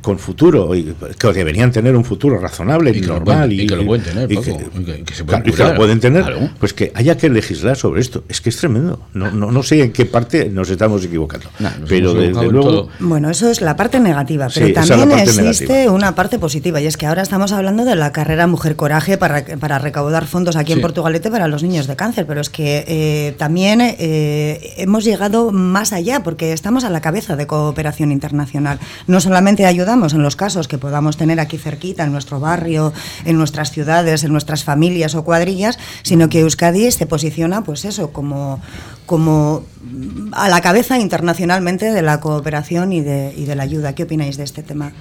con 0.00 0.18
futuro 0.18 0.74
y 0.74 0.94
que 1.18 1.32
deberían 1.32 1.72
tener 1.72 1.96
un 1.96 2.04
futuro 2.04 2.38
razonable 2.38 2.90
y, 2.90 3.00
normal 3.00 3.52
y, 3.52 3.66
que 3.66 3.76
lo 3.76 3.86
pueden 3.86 4.04
tener, 4.04 4.28
que, 4.28 5.74
pueden 5.76 6.00
tener, 6.00 6.50
pues 6.58 6.72
que 6.72 6.92
haya 6.94 7.16
que 7.16 7.28
legislar 7.28 7.76
sobre 7.76 8.00
esto. 8.00 8.24
Es 8.28 8.40
que 8.40 8.50
es 8.50 8.56
tremendo. 8.56 9.00
No, 9.14 9.30
no, 9.30 9.50
no 9.50 9.62
sé 9.62 9.82
en 9.82 9.92
qué 9.92 10.06
parte 10.06 10.48
nos 10.48 10.70
estamos 10.70 11.04
equivocando. 11.04 11.48
pero 11.88 12.14
desde 12.14 12.46
luego. 12.48 12.88
Bueno, 13.00 13.30
eso 13.30 13.50
es 13.50 13.60
la 13.60 13.76
parte 13.76 14.00
negativa, 14.00 14.48
pero 14.52 14.72
también 14.72 15.12
existe 15.12 15.88
una 15.88 16.14
parte 16.14 16.38
positiva 16.38 16.80
y 16.80 16.86
es 16.86 16.96
que 16.96 17.06
ahora 17.06 17.22
estamos 17.22 17.52
hablando 17.52 17.84
de 17.84 17.96
la 17.96 18.12
carrera 18.12 18.46
Mujer 18.46 18.76
Coraje 18.76 19.18
para, 19.18 19.44
para 19.58 19.78
recaudar 19.78 20.26
fondos 20.26 20.56
aquí 20.56 20.72
en 20.72 20.80
Portugalete 20.80 21.30
para 21.30 21.48
los 21.48 21.62
niños 21.62 21.86
de 21.86 21.96
cáncer, 21.96 22.26
pero 22.26 22.40
es 22.40 22.50
que 22.50 22.84
eh, 22.86 23.34
también 23.38 23.80
eh, 23.80 24.74
hemos 24.76 25.04
llegado 25.04 25.52
más 25.52 25.92
allá 25.92 26.22
porque 26.22 26.52
estamos 26.52 26.84
a 26.84 26.90
la 26.90 27.00
cabeza 27.00 27.17
de 27.26 27.46
cooperación 27.46 28.12
internacional. 28.12 28.78
No 29.06 29.20
solamente 29.20 29.66
ayudamos 29.66 30.14
en 30.14 30.22
los 30.22 30.36
casos 30.36 30.68
que 30.68 30.78
podamos 30.78 31.16
tener 31.16 31.40
aquí 31.40 31.58
cerquita, 31.58 32.04
en 32.04 32.12
nuestro 32.12 32.38
barrio, 32.38 32.92
en 33.24 33.36
nuestras 33.36 33.70
ciudades, 33.72 34.24
en 34.24 34.32
nuestras 34.32 34.64
familias 34.64 35.14
o 35.14 35.24
cuadrillas, 35.24 35.78
sino 36.02 36.28
que 36.28 36.40
Euskadi 36.40 36.90
se 36.90 37.06
posiciona, 37.06 37.64
pues 37.64 37.84
eso, 37.84 38.12
como, 38.12 38.60
como 39.06 39.64
a 40.32 40.48
la 40.48 40.60
cabeza 40.60 40.98
internacionalmente 40.98 41.90
de 41.92 42.02
la 42.02 42.20
cooperación 42.20 42.92
y 42.92 43.00
de, 43.00 43.34
y 43.36 43.44
de 43.44 43.54
la 43.56 43.64
ayuda. 43.64 43.94
¿Qué 43.94 44.04
opináis 44.04 44.36
de 44.36 44.44
este 44.44 44.62
tema? 44.62 44.92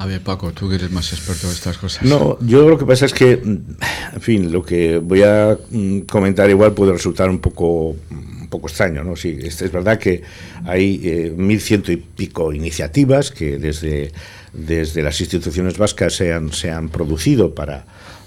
A 0.00 0.06
ver, 0.06 0.22
Paco, 0.22 0.50
tú 0.52 0.66
que 0.66 0.76
eres 0.76 0.90
más 0.90 1.12
experto 1.12 1.46
en 1.46 1.52
estas 1.52 1.76
cosas. 1.76 2.02
No, 2.04 2.38
yo 2.40 2.66
lo 2.70 2.78
que 2.78 2.86
pasa 2.86 3.04
es 3.04 3.12
que, 3.12 3.32
en 3.32 4.20
fin, 4.20 4.50
lo 4.50 4.62
que 4.62 4.96
voy 4.96 5.22
a 5.22 5.58
mm, 5.68 6.00
comentar 6.00 6.48
igual 6.48 6.72
puede 6.72 6.92
resultar 6.92 7.28
un 7.28 7.38
poco 7.38 7.96
un 8.10 8.48
poco 8.48 8.68
extraño, 8.68 9.04
¿no? 9.04 9.14
Sí, 9.14 9.36
es, 9.42 9.60
es 9.60 9.70
verdad 9.70 9.98
que 9.98 10.22
hay 10.64 11.02
eh, 11.04 11.34
mil 11.36 11.60
ciento 11.60 11.92
y 11.92 11.98
pico 11.98 12.50
iniciativas 12.50 13.30
que 13.30 13.58
desde, 13.58 14.12
desde 14.54 15.02
las 15.02 15.20
instituciones 15.20 15.76
vascas 15.76 16.14
se 16.14 16.32
han, 16.32 16.50
se 16.50 16.70
han 16.70 16.88
producido 16.88 17.54
para 17.54 17.84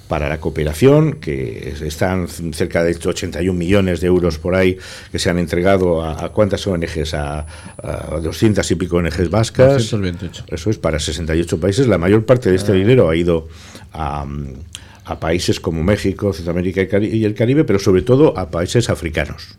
para 0.08 0.30
la 0.30 0.40
cooperación, 0.40 1.14
que 1.14 1.74
están 1.82 2.28
cerca 2.28 2.84
de 2.84 2.92
81 2.94 3.58
millones 3.58 4.02
de 4.02 4.08
euros 4.08 4.38
por 4.38 4.56
ahí 4.56 4.78
que 5.12 5.20
se 5.20 5.30
han 5.30 5.40
entregado 5.40 6.04
a, 6.04 6.32
cuántas 6.32 6.66
ONGs, 6.68 7.14
a, 7.14 7.46
a, 7.82 8.20
200 8.22 8.70
y 8.70 8.76
pico 8.76 8.98
ONGs 8.98 9.30
vascas. 9.30 9.90
228. 9.90 10.46
Eso 10.50 10.70
es, 10.70 10.78
para 10.78 11.00
68 11.00 11.60
países. 11.60 11.88
La 11.88 11.98
mayor 11.98 12.26
parte 12.26 12.50
de 12.50 12.56
este 12.56 12.74
ah. 12.74 12.76
dinero 12.76 13.10
ha 13.10 13.16
ido 13.16 13.48
a, 13.94 14.26
a 15.06 15.20
países 15.20 15.60
como 15.60 15.84
México, 15.84 16.34
Centroamérica 16.34 17.00
y 17.00 17.26
el 17.26 17.34
Caribe, 17.34 17.64
pero 17.64 17.80
sobre 17.80 18.02
todo 18.02 18.38
a 18.38 18.50
países 18.50 18.90
africanos. 18.90 19.58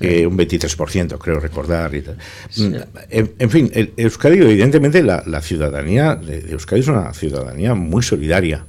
Eh, 0.00 0.26
un 0.26 0.36
23%, 0.36 1.18
creo 1.18 1.40
recordar. 1.40 1.90
Mm, 1.90 2.74
en, 3.08 3.50
fin, 3.50 3.70
Euskadi, 3.96 4.38
evidentemente, 4.38 5.02
la, 5.02 5.40
ciudadanía 5.40 6.14
de, 6.14 6.42
de 6.42 6.52
Euskadi 6.52 6.80
es 6.80 6.88
una 6.88 7.12
ciudadanía 7.14 7.74
muy 7.74 8.02
solidaria. 8.02 8.64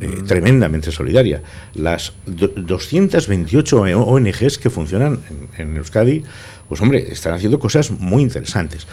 Eh, 0.00 0.22
tremendamente 0.28 0.92
solidaria. 0.92 1.42
Las 1.74 2.12
228 2.26 3.80
ONGs 3.80 4.58
que 4.58 4.70
funcionan 4.70 5.18
en, 5.56 5.76
Euskadi, 5.76 6.22
pues 6.68 6.80
hombre, 6.80 7.10
están 7.10 7.34
haciendo 7.34 7.58
cosas 7.58 7.90
muy 7.90 8.22
interesantes. 8.22 8.86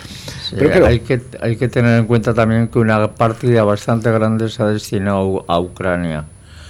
Pero 0.58 0.88
hay, 0.88 1.02
que, 1.02 1.22
hay 1.42 1.58
que 1.58 1.68
tener 1.68 2.00
en 2.00 2.08
cuenta 2.08 2.34
también 2.34 2.70
que 2.70 2.80
una 2.80 3.14
partida 3.14 3.64
bastante 3.64 4.12
grande 4.12 4.50
se 4.50 4.64
ha 4.64 4.68
destinado 4.68 5.46
a 5.48 5.60
Ucrania. 5.60 6.26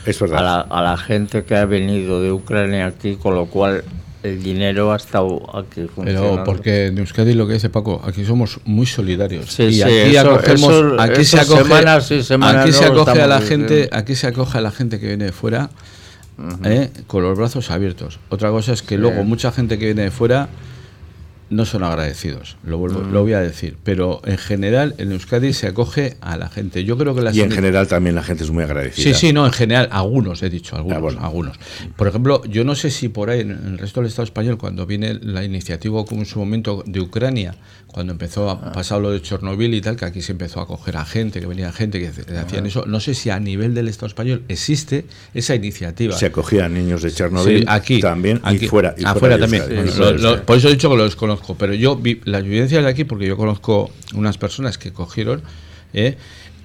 Es 0.05 0.19
verdad. 0.19 0.67
a 0.69 0.81
la 0.81 0.97
gente 0.97 1.45
que 1.45 1.55
ha 1.55 1.65
venido 1.65 2.21
de 2.21 2.31
Ucrania 2.33 2.87
aquí, 2.87 3.15
con 3.15 3.35
lo 3.35 3.45
cual 3.45 3.85
el 4.25 4.41
dinero 4.41 4.91
ha 4.91 4.95
estado 4.95 5.41
aquí 5.55 5.87
Pero 6.03 6.43
porque 6.43 6.87
en 6.87 6.97
Euskadi 6.97 7.33
lo 7.33 7.47
que 7.47 7.53
dice 7.53 7.69
Paco, 7.69 8.01
aquí 8.03 8.25
somos 8.25 8.59
muy 8.65 8.85
solidarios. 8.85 9.51
Sí, 9.51 9.63
y 9.63 9.81
aquí 9.81 10.17
acogemos, 10.17 10.99
aquí 10.99 11.23
se 11.23 11.39
acoge, 11.39 11.73
aquí 12.41 12.71
se 12.71 12.85
acoge 12.85 13.21
a 13.21 13.27
la 13.27 13.41
gente, 13.41 13.89
aquí 13.91 14.15
se 14.15 14.27
acoge 14.27 14.57
a 14.57 14.61
la 14.61 14.71
gente 14.71 14.99
que 14.99 15.07
viene 15.07 15.25
de 15.25 15.31
fuera 15.31 15.69
¿eh? 16.63 16.89
con 17.07 17.23
los 17.23 17.37
brazos 17.37 17.71
abiertos. 17.71 18.19
Otra 18.29 18.49
cosa 18.49 18.73
es 18.73 18.81
que 18.81 18.97
luego 18.97 19.23
mucha 19.23 19.51
gente 19.51 19.77
que 19.77 19.85
viene 19.85 20.03
de 20.03 20.11
fuera 20.11 20.49
no 21.49 21.65
son 21.65 21.83
agradecidos, 21.83 22.57
lo, 22.63 22.79
mm. 22.79 23.11
lo 23.11 23.21
voy 23.21 23.33
a 23.33 23.39
decir, 23.39 23.77
pero 23.83 24.21
en 24.25 24.37
general 24.37 24.95
en 24.97 25.11
Euskadi 25.11 25.53
se 25.53 25.67
acoge 25.67 26.17
a 26.21 26.37
la 26.37 26.49
gente. 26.49 26.83
Yo 26.83 26.97
creo 26.97 27.15
que 27.15 27.29
Y 27.33 27.41
en 27.41 27.51
general 27.51 27.87
también 27.87 28.15
la 28.15 28.23
gente 28.23 28.43
es 28.43 28.51
muy 28.51 28.63
agradecida. 28.63 29.03
Sí, 29.03 29.13
sí, 29.13 29.33
no, 29.33 29.45
en 29.45 29.51
general, 29.51 29.89
algunos, 29.91 30.41
he 30.43 30.49
dicho, 30.49 30.75
algunos, 30.75 31.15
ah, 31.19 31.25
algunos. 31.25 31.57
Por 31.95 32.07
ejemplo, 32.07 32.43
yo 32.45 32.63
no 32.63 32.75
sé 32.75 32.89
si 32.89 33.09
por 33.09 33.29
ahí 33.29 33.41
en 33.41 33.51
el 33.51 33.77
resto 33.77 34.01
del 34.01 34.09
Estado 34.09 34.23
español, 34.23 34.57
cuando 34.57 34.85
viene 34.85 35.13
la 35.21 35.43
iniciativa 35.43 36.03
como 36.05 36.21
en 36.21 36.25
su 36.25 36.39
momento 36.39 36.83
de 36.85 36.99
Ucrania, 36.99 37.55
cuando 37.95 38.11
empezó 38.11 38.49
a 38.49 38.53
ah. 38.55 38.71
pasar 38.73 38.99
lo 38.99 39.09
de 39.09 39.21
Chernobyl 39.21 39.73
y 39.73 39.79
tal, 39.79 39.95
que 39.95 40.03
aquí 40.03 40.21
se 40.21 40.33
empezó 40.33 40.59
a 40.59 40.63
acoger 40.63 40.97
a 40.97 41.05
gente, 41.05 41.39
que 41.39 41.45
venía 41.45 41.71
gente 41.71 41.97
que 41.97 42.07
hacían 42.07 42.65
ah. 42.65 42.67
eso, 42.67 42.85
no 42.85 42.99
sé 42.99 43.13
si 43.13 43.29
a 43.29 43.39
nivel 43.39 43.73
del 43.73 43.87
Estado 43.87 44.07
español 44.07 44.43
existe 44.49 45.05
esa 45.33 45.55
iniciativa. 45.55 46.13
Se 46.17 46.25
acogían 46.25 46.73
niños 46.73 47.03
de 47.03 47.11
Chernobyl 47.13 47.63
aquí, 47.69 48.01
también 48.01 48.41
aquí, 48.43 48.65
y 48.65 48.67
fuera. 48.67 48.95
Y 48.97 49.05
afuera 49.05 49.39
también. 49.39 49.63
por 50.45 50.57
eso 50.57 50.67
he 50.67 50.71
dicho 50.71 50.89
que 50.89 50.97
los 50.97 51.15
conozco, 51.15 51.55
pero 51.55 51.73
yo 51.73 51.95
vi 51.95 52.19
la 52.25 52.39
evidencia 52.39 52.81
de 52.81 52.89
aquí 52.89 53.05
porque 53.05 53.27
yo 53.27 53.37
conozco 53.37 53.89
unas 54.13 54.37
personas 54.37 54.77
que 54.77 54.91
cogieron 54.91 55.41
¿eh? 55.93 56.17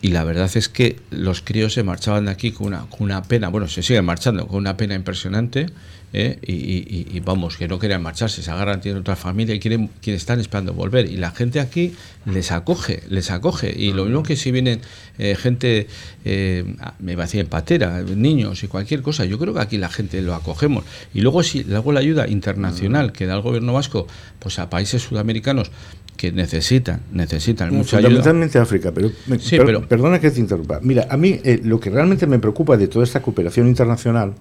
y 0.03 0.09
la 0.09 0.25
verdad 0.25 0.51
es 0.53 0.69
que 0.69 0.97
los 1.11 1.43
críos 1.43 1.75
se 1.75 1.85
marchaban 1.85 2.25
de 2.25 2.33
aquí 2.33 2.51
con 2.51 2.67
una, 2.67 2.87
con 2.91 3.03
una 3.03 3.23
pena, 3.23 3.51
bueno, 3.51 3.69
se 3.69 3.85
siguen 3.85 4.05
marchando 4.05 4.49
con 4.49 4.57
una 4.57 4.77
pena 4.77 4.97
impresionante 4.97 5.67
¿eh? 6.13 6.39
y, 6.43 7.21
vamos, 7.21 7.57
que 7.57 7.69
no 7.69 7.79
querían 7.79 8.03
marcharse, 8.03 8.43
se 8.43 8.51
agarran, 8.51 8.81
tienen 8.81 9.01
otra 9.01 9.17
familia 9.17 9.55
y 9.55 9.61
quieren, 9.61 9.91
quieren 10.01 10.17
están 10.17 10.41
esperando 10.41 10.75
volver. 10.75 11.11
Y 11.11 11.17
la 11.17 11.31
gente 11.31 11.61
aquí 11.61 11.95
les 12.27 12.53
acoge, 12.53 13.03
les 13.09 13.31
acoge. 13.31 13.73
Y 13.77 13.93
lo 13.93 14.05
mismo 14.05 14.23
que 14.23 14.37
si 14.37 14.51
vienen 14.51 14.81
eh, 15.19 15.37
gente, 15.37 15.87
eh, 16.25 16.65
me 16.99 17.17
va 17.17 17.25
a 17.25 17.27
decir, 17.27 17.47
patera, 17.47 18.03
niños 18.03 18.63
y 18.63 18.69
cualquier 18.69 19.03
cosa, 19.03 19.25
yo 19.25 19.39
creo 19.39 19.55
que 19.55 19.61
aquí 19.61 19.79
la 19.79 19.89
gente 19.89 20.21
lo 20.23 20.35
acogemos. 20.35 20.85
Y 21.15 21.21
luego 21.21 21.43
si 21.43 21.65
luego 21.65 21.93
la 21.93 22.01
ayuda 22.01 22.29
internacional 22.29 23.13
que 23.13 23.27
da 23.27 23.35
el 23.35 23.43
gobierno 23.43 23.73
vasco 23.73 24.07
pues 24.39 24.59
a 24.59 24.71
países 24.71 25.03
sudamericanos 25.03 25.71
que 26.17 26.33
necesitan, 26.33 27.01
necesitan 27.13 27.75
mucha 27.75 27.97
ayuda. 27.97 28.11
Fundamentalmente 28.11 28.59
África, 28.59 28.93
pero, 28.93 29.11
pero, 29.49 29.89
perdona 29.89 30.21
que 30.21 30.31
te 30.31 30.39
interrumpa. 30.39 30.79
Mira, 30.83 31.07
a 31.09 31.17
mí 31.17 31.41
lo 31.63 31.81
que 31.81 31.89
realmente 31.89 32.27
me 32.27 32.39
preocupa 32.39 32.77
de 32.77 32.89
toda 32.89 33.05
esta 33.05 33.23
cooperación 33.23 33.67
internacional 33.69 34.35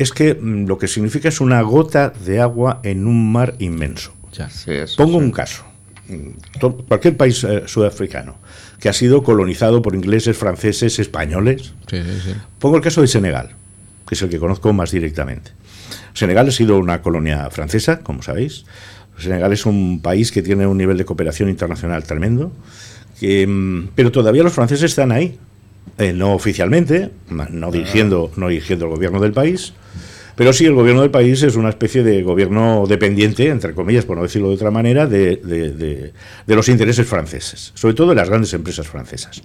es 0.00 0.12
que 0.12 0.34
mm, 0.34 0.66
lo 0.66 0.78
que 0.78 0.88
significa 0.88 1.28
es 1.28 1.42
una 1.42 1.60
gota 1.60 2.08
de 2.08 2.40
agua 2.40 2.80
en 2.82 3.06
un 3.06 3.30
mar 3.30 3.54
inmenso. 3.58 4.14
Pongo 4.96 5.18
un 5.18 5.30
caso. 5.30 5.62
Mm, 6.08 6.60
cualquier 6.88 7.18
país 7.18 7.44
eh, 7.44 7.64
sudafricano 7.66 8.38
que 8.80 8.88
ha 8.88 8.94
sido 8.94 9.22
colonizado 9.22 9.82
por 9.82 9.94
ingleses, 9.94 10.38
franceses, 10.38 10.98
españoles. 10.98 11.74
Pongo 12.58 12.76
el 12.76 12.82
caso 12.82 13.02
de 13.02 13.08
Senegal, 13.08 13.50
que 14.08 14.14
es 14.14 14.22
el 14.22 14.30
que 14.30 14.38
conozco 14.38 14.72
más 14.72 14.90
directamente. 14.90 15.50
Senegal 16.14 16.48
ha 16.48 16.50
sido 16.50 16.78
una 16.78 17.02
colonia 17.02 17.50
francesa, 17.50 18.00
como 18.00 18.22
sabéis. 18.22 18.64
Senegal 19.18 19.52
es 19.52 19.66
un 19.66 20.00
país 20.00 20.32
que 20.32 20.40
tiene 20.40 20.66
un 20.66 20.78
nivel 20.78 20.96
de 20.96 21.04
cooperación 21.04 21.50
internacional 21.50 22.04
tremendo, 22.04 22.52
mm, 23.20 23.88
pero 23.94 24.10
todavía 24.10 24.42
los 24.42 24.54
franceses 24.54 24.92
están 24.92 25.12
ahí, 25.12 25.38
eh, 25.98 26.12
no 26.12 26.34
oficialmente, 26.34 27.10
no 27.28 27.70
dirigiendo, 27.70 28.30
no 28.36 28.48
dirigiendo 28.48 28.86
el 28.86 28.90
gobierno 28.92 29.20
del 29.20 29.32
país, 29.32 29.72
pero 30.40 30.54
sí, 30.54 30.64
el 30.64 30.72
gobierno 30.72 31.02
del 31.02 31.10
país 31.10 31.42
es 31.42 31.56
una 31.56 31.68
especie 31.68 32.02
de 32.02 32.22
gobierno 32.22 32.86
dependiente, 32.88 33.48
entre 33.48 33.74
comillas, 33.74 34.06
por 34.06 34.16
no 34.16 34.22
decirlo 34.22 34.48
de 34.48 34.54
otra 34.54 34.70
manera, 34.70 35.06
de, 35.06 35.36
de, 35.36 36.54
los 36.56 36.68
intereses 36.70 37.06
franceses, 37.06 37.72
sobre 37.74 37.94
todo 37.94 38.08
de 38.08 38.14
las 38.14 38.30
grandes 38.30 38.54
empresas 38.54 38.86
francesas. 38.88 39.42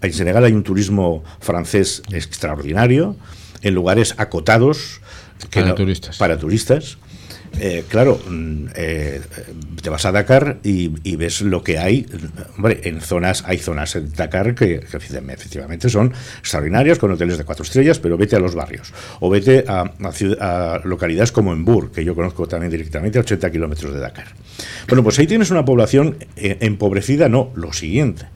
En 0.00 0.12
Senegal 0.14 0.42
hay 0.44 0.54
un 0.54 0.62
turismo 0.62 1.22
francés 1.40 2.02
extraordinario, 2.10 3.16
en 3.60 3.74
lugares 3.74 4.14
acotados 4.16 5.02
para, 5.52 5.74
turistas. 5.74 6.16
para 6.16 6.38
turistas 6.38 6.96
eh, 7.58 7.84
claro, 7.88 8.20
mm, 8.28 8.66
eh, 8.74 9.20
te 9.82 9.90
vas 9.90 10.04
a 10.04 10.12
Dakar 10.12 10.58
y, 10.62 11.16
ves 11.16 11.42
lo 11.42 11.62
que 11.62 11.78
hay. 11.78 12.06
Hombre, 12.56 12.80
en 12.84 13.00
zonas, 13.00 13.44
hay 13.46 13.58
zonas 13.58 13.96
en 13.96 14.12
Dakar 14.12 14.54
que, 14.54 14.76
efectivamente 14.76 15.88
son 15.88 16.12
extraordinarias, 16.38 16.98
con 16.98 17.10
hoteles 17.10 17.38
de 17.38 17.44
cuatro 17.44 17.64
estrellas, 17.64 17.98
pero 17.98 18.16
vete 18.16 18.36
a 18.36 18.38
los 18.38 18.54
barrios. 18.54 18.92
O 19.20 19.28
vete 19.28 19.64
a, 19.66 20.80
localidades 20.84 21.32
como 21.32 21.52
Embur, 21.52 21.90
que 21.90 22.04
yo 22.04 22.14
conozco 22.14 22.46
también 22.46 22.70
directamente, 22.70 23.18
a 23.18 23.22
80 23.22 23.50
kilómetros 23.50 23.92
de 23.92 24.00
Dakar. 24.00 24.28
Bueno, 24.88 25.02
pues 25.02 25.18
ahí 25.18 25.26
tienes 25.26 25.50
una 25.50 25.64
población 25.64 26.16
eh, 26.36 26.58
empobrecida, 26.60 27.28
no, 27.28 27.50
lo 27.54 27.72
siguiente. 27.72 28.26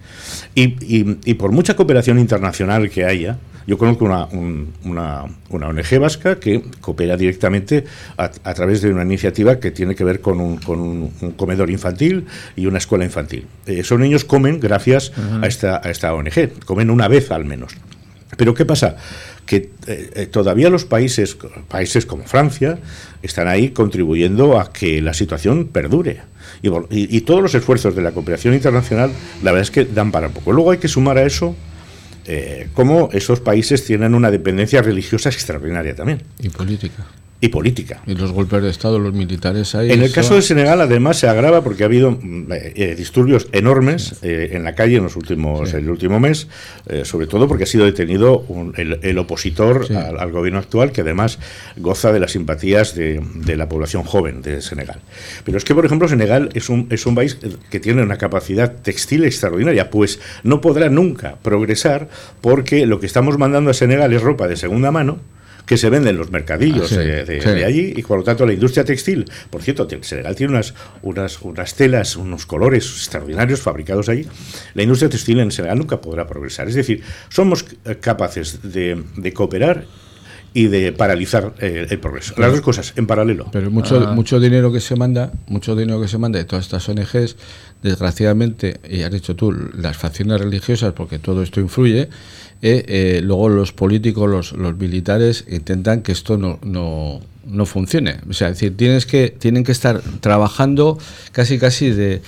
y 0.55 1.35
por 1.35 1.53
mucha 1.53 1.77
cooperación 1.77 2.19
internacional 2.19 2.91
que 2.91 3.05
haya, 3.05 3.39
yo 3.67 3.79
conozco 3.79 4.05
una, 4.05 4.27
una, 4.85 5.25
una 5.51 5.69
ONG 5.69 5.99
vasca 5.99 6.39
que 6.39 6.63
coopera 6.81 7.17
directamente 7.17 7.85
a, 8.17 8.29
través 8.55 8.83
de 8.83 8.91
una 8.91 9.03
iniciativa 9.03 9.59
que 9.59 9.71
tiene 9.71 9.95
que 9.95 10.05
ver 10.05 10.21
con 10.21 10.41
un, 10.41 10.59
con 10.59 10.81
un, 10.81 11.11
comedor 11.37 11.71
infantil 11.71 12.27
y 12.57 12.67
una 12.67 12.79
escuela 12.79 13.05
infantil. 13.05 13.47
Eh, 13.67 13.81
esos 13.81 13.99
niños 13.99 14.25
comen 14.25 14.61
gracias 14.61 15.13
a, 15.43 15.47
esta, 15.47 15.81
a 15.83 15.91
esta 15.91 16.15
ONG, 16.15 16.65
comen 16.65 16.91
una 16.91 17.09
vez 17.09 17.31
al 17.31 17.45
menos. 17.45 17.73
Pero 18.37 18.55
¿qué 18.55 18.65
pasa? 18.65 18.97
que 19.47 19.71
eh, 19.87 20.11
eh, 20.15 20.27
todavía 20.27 20.71
los 20.71 20.87
países, 20.87 21.37
países 21.69 22.07
como 22.07 22.25
Francia 22.25 22.79
están 23.23 23.47
ahí 23.47 23.71
contribuyendo 23.71 24.59
a 24.59 24.73
que 24.73 25.03
la 25.03 25.13
situación 25.13 25.67
perdure. 25.69 26.23
Y- 26.63 26.71
y 26.91 27.21
todos 27.23 27.43
los 27.43 27.55
esfuerzos 27.55 27.95
de 27.95 28.01
la 28.01 28.13
cooperación 28.13 28.55
internacional, 28.55 29.11
la 29.43 29.53
verdad 29.53 29.63
es 29.63 29.71
que 29.71 29.85
dan 29.85 30.11
para 30.13 30.31
poco. 30.31 30.53
Luego 30.53 30.71
hay 30.71 30.79
que 30.79 30.89
sumar 30.89 31.19
a 31.19 31.25
eso 31.25 31.55
eh, 32.27 32.69
cómo 32.75 33.11
esos 33.13 33.41
países 33.41 33.85
tienen 33.85 34.15
una 34.15 34.31
dependencia 34.31 34.83
religiosa 34.83 35.29
extraordinaria 35.29 35.95
también, 35.95 36.23
Y 36.41 36.49
política. 36.49 37.05
Y 37.45 37.49
política. 37.49 38.01
Y 38.07 38.15
los 38.15 38.33
golpes 38.33 38.63
de 38.63 38.71
Estado, 38.71 38.99
los 38.99 39.13
militares 39.13 39.75
ahí. 39.75 39.91
En 39.93 40.03
el 40.03 40.11
caso 40.13 40.35
de 40.35 40.41
Senegal, 40.43 40.81
además, 40.81 41.19
se 41.19 41.29
agrava 41.29 41.63
porque 41.63 41.83
ha 41.83 41.87
habido 41.87 42.13
mm, 42.13 42.47
eh, 42.53 42.95
disturbios 42.97 43.49
enormes 43.53 44.15
eh, 44.23 44.51
en 44.53 44.65
la 44.65 44.75
calle 44.75 44.97
en 44.97 45.03
los 45.05 45.17
últimos, 45.17 45.75
el 45.75 45.91
último 45.91 46.19
mes, 46.21 46.49
eh, 46.87 47.05
sobre 47.05 47.27
todo 47.27 47.47
porque 47.47 47.65
ha 47.65 47.67
sido 47.67 47.85
detenido 47.85 48.39
un- 48.49 48.73
el, 48.79 48.99
el 49.03 49.19
opositor 49.19 49.87
Sí. 49.87 49.95
al, 49.95 50.19
al 50.19 50.33
gobierno 50.33 50.59
actual, 50.59 50.91
que 50.93 51.03
además 51.03 51.39
goza 51.77 52.13
de 52.13 52.21
las 52.21 52.33
simpatías 52.33 52.95
de, 52.95 53.21
de 53.35 53.57
la 53.57 53.69
población 53.69 54.05
joven 54.05 54.41
de 54.41 54.63
Senegal. 54.63 55.01
Pero 55.45 55.59
es 55.59 55.65
que, 55.65 55.75
por 55.75 55.85
ejemplo, 55.85 56.09
Senegal 56.09 56.49
es 56.55 56.71
un, 56.71 56.87
es 56.91 57.05
un 57.05 57.15
país 57.15 57.37
que 57.71 57.81
tiene 57.81 58.03
una 58.03 58.17
capacidad 58.17 58.73
textil 58.83 59.25
extraordinaria, 59.25 59.91
pues 59.91 60.19
no 60.45 60.61
podrá 60.61 60.89
nunca 60.89 61.37
progresar 61.43 62.09
porque 62.41 62.87
lo 62.87 63.01
que 63.01 63.07
estamos 63.07 63.37
mandando 63.37 63.71
a 63.71 63.75
Senegal 63.75 64.13
es 64.15 64.23
ropa 64.23 64.49
de 64.49 64.57
segunda 64.57 64.91
mano 64.91 65.19
que 65.67 65.77
se 65.79 65.89
vende 65.91 66.11
en 66.11 66.19
los 66.19 66.31
mercadillos 66.31 66.93
Ah, 66.93 66.97
sí, 66.97 66.97
de, 66.97 67.25
de- 67.25 67.41
sí. 67.41 67.49
de 67.49 67.65
allí 67.65 67.93
y 67.97 68.03
por 68.03 68.19
lo 68.19 68.25
tanto 68.25 68.45
la 68.47 68.53
industria 68.53 68.85
textil, 68.85 69.25
por 69.51 69.63
cierto, 69.63 69.89
Senegal 70.03 70.35
tiene 70.37 70.53
unas, 70.53 70.75
unas, 71.03 71.41
unas 71.43 71.75
telas, 71.75 72.17
unos 72.17 72.45
colores 72.47 72.85
extraordinarios 72.85 73.61
fabricados 73.61 74.09
allí, 74.09 74.27
la 74.75 74.83
industria 74.83 75.09
textil 75.09 75.41
en 75.41 75.51
Senegal 75.51 75.79
nunca 75.79 76.01
podrá 76.01 76.27
progresar. 76.27 76.69
Es 76.69 76.75
decir, 76.75 77.03
somos 77.31 77.65
eh, 77.85 77.97
capaces 78.01 78.61
de, 78.63 79.03
de 79.17 79.33
cooperar 79.33 79.87
y 80.57 80.69
de 80.69 80.93
paralizar 80.93 81.53
eh, 81.59 81.87
el 81.91 81.99
progreso. 81.99 82.35
Las 82.39 82.53
dos 82.53 82.61
cosas 82.61 82.93
en 82.95 83.09
paralelo. 83.09 83.49
Pero 83.51 83.73
mucho, 83.73 83.99
mucho 84.15 84.39
dinero 84.39 84.71
que 84.73 84.79
se 84.81 84.95
manda, 84.95 85.33
mucho 85.49 85.75
dinero 85.75 86.01
que 86.01 86.07
se 86.07 86.17
manda 86.19 86.39
de 86.39 86.45
todas 86.45 86.67
estas 86.67 86.89
ONGs, 86.89 87.37
desgraciadamente, 87.83 88.81
y 88.89 89.03
has 89.03 89.11
dicho 89.11 89.35
tú, 89.35 89.51
las 89.53 89.97
facciones 89.97 90.41
religiosas, 90.41 90.93
porque 90.93 91.19
todo 91.19 91.43
esto 91.43 91.61
influye, 91.61 92.09
eh, 92.67 92.85
eh, 92.89 93.21
luego 93.23 93.51
los 93.51 93.73
políticos, 93.73 94.29
los, 94.31 94.53
los 94.53 94.75
militares 94.77 95.45
intentan 95.51 96.01
que 96.01 96.13
esto 96.13 96.39
no, 96.39 96.59
no, 96.63 97.21
no 97.47 97.67
funcione. 97.67 98.21
O 98.29 98.33
sea, 98.33 98.49
es 98.49 98.55
decir, 98.55 98.75
tienes 98.75 99.05
que, 99.05 99.29
tienen 99.29 99.65
que 99.65 99.73
estar 99.73 100.01
trabajando 100.21 100.99
casi 101.33 101.59
casi 101.59 101.91
de 101.91 102.23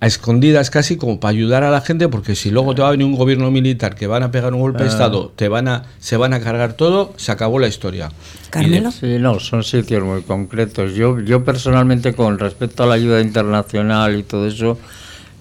a 0.00 0.06
escondidas 0.06 0.70
casi 0.70 0.96
como 0.96 1.18
para 1.18 1.30
ayudar 1.30 1.64
a 1.64 1.70
la 1.72 1.80
gente 1.80 2.08
porque 2.08 2.36
si 2.36 2.52
luego 2.52 2.72
te 2.72 2.82
va 2.82 2.88
a 2.88 2.90
venir 2.92 3.04
un 3.04 3.16
gobierno 3.16 3.50
militar 3.50 3.96
que 3.96 4.06
van 4.06 4.22
a 4.22 4.30
pegar 4.30 4.54
un 4.54 4.60
golpe 4.60 4.84
de 4.84 4.90
Ah. 4.90 4.92
estado 4.92 5.32
te 5.34 5.48
van 5.48 5.66
a 5.66 5.86
se 5.98 6.16
van 6.16 6.32
a 6.32 6.38
cargar 6.38 6.74
todo 6.74 7.14
se 7.16 7.32
acabó 7.32 7.58
la 7.58 7.66
historia 7.66 8.12
Carmelo. 8.52 8.92
Sí, 8.92 9.16
no, 9.18 9.40
son 9.40 9.64
sitios 9.64 10.04
muy 10.04 10.20
concretos. 10.22 10.94
Yo, 10.94 11.18
yo 11.20 11.42
personalmente, 11.42 12.12
con 12.12 12.38
respecto 12.38 12.82
a 12.82 12.86
la 12.86 12.94
ayuda 12.94 13.22
internacional 13.22 14.18
y 14.18 14.24
todo 14.24 14.46
eso, 14.46 14.78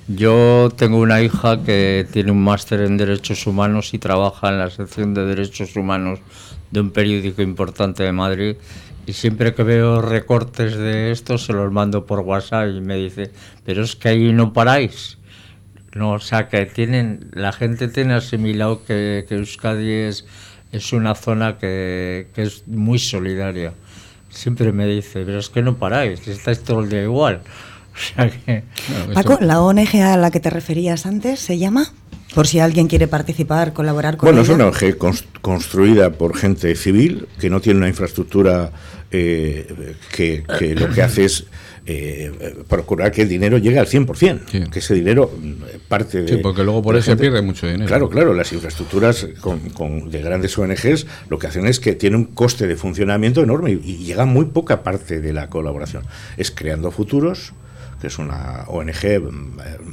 yo 0.07 0.69
tengo 0.75 0.97
una 0.97 1.21
hija 1.21 1.63
que 1.63 2.07
tiene 2.11 2.31
un 2.31 2.43
máster 2.43 2.81
en 2.81 2.97
Derechos 2.97 3.45
Humanos 3.47 3.93
y 3.93 3.99
trabaja 3.99 4.49
en 4.49 4.59
la 4.59 4.69
sección 4.69 5.13
de 5.13 5.25
Derechos 5.25 5.75
Humanos 5.75 6.19
de 6.71 6.79
un 6.81 6.91
periódico 6.91 7.41
importante 7.41 8.03
de 8.03 8.11
Madrid. 8.11 8.55
Y 9.05 9.13
siempre 9.13 9.53
que 9.53 9.63
veo 9.63 10.01
recortes 10.01 10.75
de 10.75 11.11
estos, 11.11 11.45
se 11.45 11.53
los 11.53 11.71
mando 11.71 12.05
por 12.05 12.19
WhatsApp 12.19 12.69
y 12.75 12.81
me 12.81 12.95
dice, 12.95 13.31
pero 13.65 13.83
es 13.83 13.95
que 13.95 14.09
ahí 14.09 14.33
no 14.33 14.53
paráis. 14.53 15.17
No, 15.93 16.13
o 16.13 16.19
sea, 16.19 16.47
que 16.47 16.65
tienen, 16.65 17.29
la 17.33 17.51
gente 17.51 17.87
tiene 17.87 18.13
asimilado 18.13 18.83
que, 18.85 19.25
que 19.27 19.35
Euskadi 19.35 19.91
es, 19.91 20.25
es 20.71 20.93
una 20.93 21.15
zona 21.15 21.57
que, 21.57 22.27
que 22.33 22.43
es 22.43 22.67
muy 22.67 22.99
solidaria. 22.99 23.73
Siempre 24.29 24.71
me 24.71 24.87
dice, 24.87 25.23
pero 25.25 25.39
es 25.39 25.49
que 25.49 25.61
no 25.61 25.75
paráis, 25.75 26.25
estáis 26.27 26.63
todo 26.63 26.81
el 26.81 26.89
día 26.89 27.03
igual. 27.03 27.41
O 28.01 28.15
sea 28.15 28.29
que... 28.29 28.63
Paco, 29.13 29.37
¿la 29.41 29.61
ONG 29.61 29.95
a 30.01 30.17
la 30.17 30.31
que 30.31 30.39
te 30.39 30.49
referías 30.49 31.05
antes 31.05 31.39
se 31.39 31.57
llama? 31.57 31.91
Por 32.33 32.47
si 32.47 32.59
alguien 32.59 32.87
quiere 32.87 33.07
participar, 33.07 33.73
colaborar 33.73 34.15
con 34.17 34.27
Bueno, 34.27 34.41
es 34.41 34.49
una 34.49 34.65
ONG 34.67 34.97
cons- 34.97 35.25
construida 35.41 36.11
por 36.11 36.35
gente 36.37 36.73
civil 36.75 37.27
que 37.39 37.49
no 37.49 37.59
tiene 37.59 37.77
una 37.79 37.89
infraestructura 37.89 38.71
eh, 39.11 39.95
que, 40.15 40.43
que 40.57 40.73
lo 40.75 40.89
que 40.89 41.01
hace 41.01 41.25
es 41.25 41.45
eh, 41.85 42.31
procurar 42.69 43.11
que 43.11 43.23
el 43.23 43.27
dinero 43.27 43.57
llegue 43.57 43.79
al 43.79 43.87
100%, 43.87 44.69
que 44.69 44.79
ese 44.79 44.93
dinero 44.93 45.29
mm, 45.37 45.53
parte 45.89 46.21
de... 46.21 46.27
Sí, 46.29 46.37
porque 46.37 46.63
luego 46.63 46.81
por 46.81 46.95
eso 46.95 47.11
se 47.11 47.17
pierde 47.17 47.41
mucho 47.41 47.67
dinero. 47.67 47.85
Claro, 47.87 48.07
claro, 48.09 48.33
las 48.33 48.53
infraestructuras 48.53 49.27
con, 49.41 49.59
con- 49.71 50.09
de 50.09 50.21
grandes 50.21 50.57
ONGs 50.57 51.07
lo 51.29 51.37
que 51.37 51.47
hacen 51.47 51.65
es 51.67 51.81
que 51.81 51.95
tiene 51.95 52.15
un 52.15 52.25
coste 52.25 52.65
de 52.67 52.77
funcionamiento 52.77 53.41
enorme 53.43 53.71
y, 53.71 53.81
y 53.83 53.97
llega 54.05 54.23
muy 54.25 54.45
poca 54.45 54.83
parte 54.83 55.19
de 55.19 55.33
la 55.33 55.49
colaboración. 55.49 56.03
Es 56.37 56.49
creando 56.51 56.91
futuros 56.91 57.51
que 58.01 58.07
es 58.07 58.17
una 58.17 58.65
ONG 58.67 59.05
eh, 59.05 59.21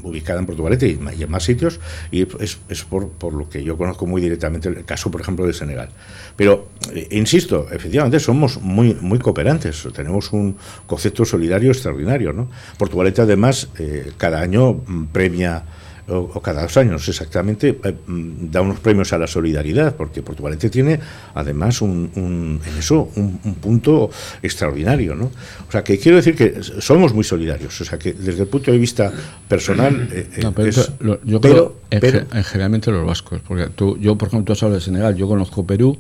ubicada 0.03 0.41
en 0.41 0.47
Portugalete 0.47 0.89
y 0.89 1.23
en 1.23 1.31
más 1.31 1.45
sitios, 1.45 1.79
y 2.11 2.23
es, 2.41 2.59
es 2.69 2.85
por, 2.85 3.11
por 3.11 3.35
lo 3.35 3.49
que 3.49 3.63
yo 3.63 3.77
conozco 3.77 4.07
muy 4.07 4.23
directamente 4.23 4.69
el 4.69 4.85
caso, 4.85 5.11
por 5.11 5.21
ejemplo, 5.21 5.47
de 5.47 5.53
Senegal. 5.53 5.91
Pero, 6.37 6.69
eh, 6.95 7.09
insisto, 7.11 7.69
efectivamente 7.71 8.19
somos 8.19 8.61
muy, 8.63 8.97
muy 9.01 9.19
cooperantes, 9.19 9.87
tenemos 9.95 10.33
un 10.33 10.57
concepto 10.87 11.25
solidario 11.25 11.71
extraordinario. 11.71 12.33
¿no? 12.33 12.49
Portugalete, 12.79 13.23
además, 13.23 13.69
eh, 13.79 14.13
cada 14.17 14.41
año 14.41 14.73
mm, 14.73 15.05
premia 15.13 15.65
o, 16.09 16.31
o 16.35 16.41
cada 16.43 16.63
dos 16.63 16.77
años 16.77 17.09
exactamente, 17.09 17.79
eh, 17.85 17.95
mm, 18.07 18.51
da 18.51 18.61
unos 18.61 18.81
premios 18.81 19.13
a 19.13 19.19
la 19.19 19.27
solidaridad, 19.27 19.95
porque 19.97 20.23
Portugalete 20.23 20.71
tiene 20.71 20.99
además 21.35 21.81
un, 21.83 22.11
un- 22.17 22.61
en 22.67 22.79
eso 22.79 23.11
un, 23.17 23.39
un 23.45 23.55
punto 23.57 24.11
extraordinario. 24.43 25.15
¿no? 25.15 25.27
O 25.69 25.71
sea, 25.73 25.85
que 25.85 25.99
quiero 25.99 26.17
decir 26.17 26.35
que 26.35 26.61
somos 26.81 27.13
muy 27.15 27.25
solidarios, 27.25 27.81
o 27.81 27.85
sea, 27.85 27.99
que 27.99 28.13
desde 28.13 28.43
el 28.43 28.49
punto 28.49 28.71
de 28.73 28.79
vista 28.79 29.13
personal 29.49 30.09
eh, 30.13 30.29
eh, 30.37 30.41
No, 30.43 30.53
pero 30.53 30.69
es- 30.69 30.79
eso, 30.79 30.95
lo- 31.01 31.21
yo 31.25 31.41
pero- 31.41 31.55
creo 31.55 31.77
en, 31.91 32.01
pero- 32.01 32.27
en 32.33 32.45
generalmente 32.45 32.91
los 32.91 33.07
vascos, 33.07 33.41
porque 33.47 33.67
tú, 33.67 33.97
yo 33.99 34.17
por 34.17 34.29
ejemplo 34.29 34.47
tú 34.47 34.53
has 34.53 34.63
hablado 34.63 34.79
de 34.81 34.85
Senegal, 34.85 35.15
yo 35.17 35.29
conozco 35.29 35.67
Perú 35.67 35.99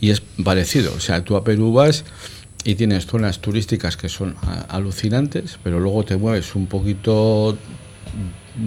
y 0.00 0.10
es 0.10 0.20
parecido, 0.44 0.92
o 0.96 1.00
sea, 1.00 1.24
tú 1.24 1.36
a 1.36 1.44
Perú 1.44 1.72
vas 1.72 2.04
y 2.64 2.74
tienes 2.74 3.06
zonas 3.06 3.40
turísticas 3.40 3.96
que 3.96 4.08
son 4.08 4.34
alucinantes, 4.68 5.58
pero 5.62 5.80
luego 5.80 6.04
te 6.04 6.16
mueves 6.16 6.54
un 6.54 6.66
poquito 6.66 7.56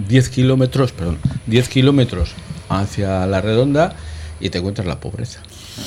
10 0.08 0.28
kilómetros, 0.30 0.92
perdón, 0.92 1.18
10 1.46 1.68
kilómetros 1.68 2.32
hacia 2.68 3.26
la 3.26 3.40
redonda 3.40 3.96
y 4.40 4.50
te 4.50 4.58
encuentras 4.58 4.86
la 4.86 5.00
pobreza. 5.00 5.40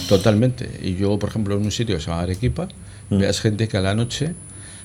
Totalmente. 0.07 0.69
Y 0.81 0.95
yo, 0.95 1.17
por 1.19 1.29
ejemplo, 1.29 1.55
en 1.55 1.63
un 1.63 1.71
sitio 1.71 1.95
que 1.95 2.01
se 2.01 2.09
llama 2.09 2.21
Arequipa, 2.21 2.67
veas 3.09 3.39
gente 3.41 3.67
que 3.67 3.77
a 3.77 3.81
la 3.81 3.95
noche 3.95 4.33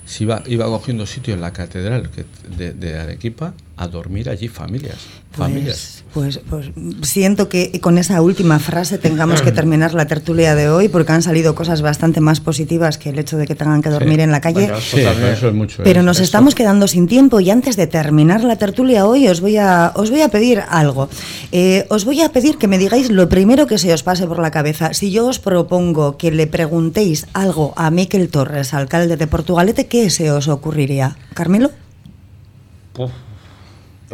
se 0.06 0.24
iba, 0.24 0.42
iba 0.46 0.66
cogiendo 0.66 1.06
sitio 1.06 1.34
en 1.34 1.40
la 1.40 1.52
catedral 1.52 2.10
de 2.56 2.98
Arequipa 2.98 3.54
a 3.80 3.88
dormir 3.88 4.28
allí 4.28 4.46
familias. 4.48 4.96
familias. 5.32 6.04
Pues, 6.12 6.38
pues 6.50 6.70
siento 7.02 7.48
que 7.48 7.80
con 7.80 7.96
esa 7.96 8.20
última 8.20 8.58
frase 8.58 8.98
tengamos 8.98 9.40
que 9.40 9.52
terminar 9.60 9.94
la 9.94 10.06
tertulia 10.06 10.54
de 10.54 10.68
hoy 10.68 10.88
porque 10.90 11.12
han 11.12 11.22
salido 11.22 11.54
cosas 11.54 11.80
bastante 11.80 12.20
más 12.20 12.40
positivas 12.40 12.98
que 12.98 13.08
el 13.08 13.18
hecho 13.18 13.38
de 13.38 13.46
que 13.46 13.54
tengan 13.54 13.80
que 13.80 13.88
dormir 13.88 14.20
en 14.20 14.32
la 14.32 14.42
calle. 14.42 14.64
Bueno, 14.64 14.76
eso 14.76 14.96
Sí, 14.98 15.02
también. 15.02 15.32
eso 15.32 15.48
es 15.48 15.54
mucho, 15.54 15.82
Pero 15.82 16.00
¿eh? 16.00 16.02
nos 16.02 16.18
Eso. 16.18 16.24
estamos 16.24 16.54
quedando 16.54 16.86
sin 16.88 17.06
tiempo 17.08 17.40
y 17.40 17.48
antes 17.48 17.76
de 17.76 17.86
terminar 17.86 18.44
la 18.44 18.56
tertulia 18.56 19.06
hoy 19.06 19.28
os 19.28 19.40
voy 19.40 19.56
a, 19.56 19.92
os 19.96 20.10
voy 20.10 20.20
a 20.20 20.28
pedir 20.28 20.62
algo. 20.68 21.08
Eh, 21.50 21.86
os 21.88 22.04
voy 22.04 22.20
a 22.20 22.28
pedir 22.32 22.58
que 22.58 22.68
me 22.68 22.76
digáis 22.76 23.10
lo 23.10 23.30
primero 23.30 23.66
que 23.66 23.78
se 23.78 23.94
os 23.94 24.02
pase 24.02 24.26
por 24.26 24.40
la 24.40 24.50
cabeza. 24.50 24.92
Si 24.92 25.10
yo 25.10 25.26
os 25.26 25.38
propongo 25.38 26.18
que 26.18 26.30
le 26.30 26.46
preguntéis 26.46 27.26
algo 27.32 27.72
a 27.76 27.90
Miquel 27.90 28.28
Torres, 28.28 28.74
alcalde 28.74 29.16
de 29.16 29.26
Portugalete, 29.26 29.86
¿qué 29.86 30.10
se 30.10 30.30
os 30.30 30.48
ocurriría? 30.48 31.16
¿Carmelo? 31.32 31.70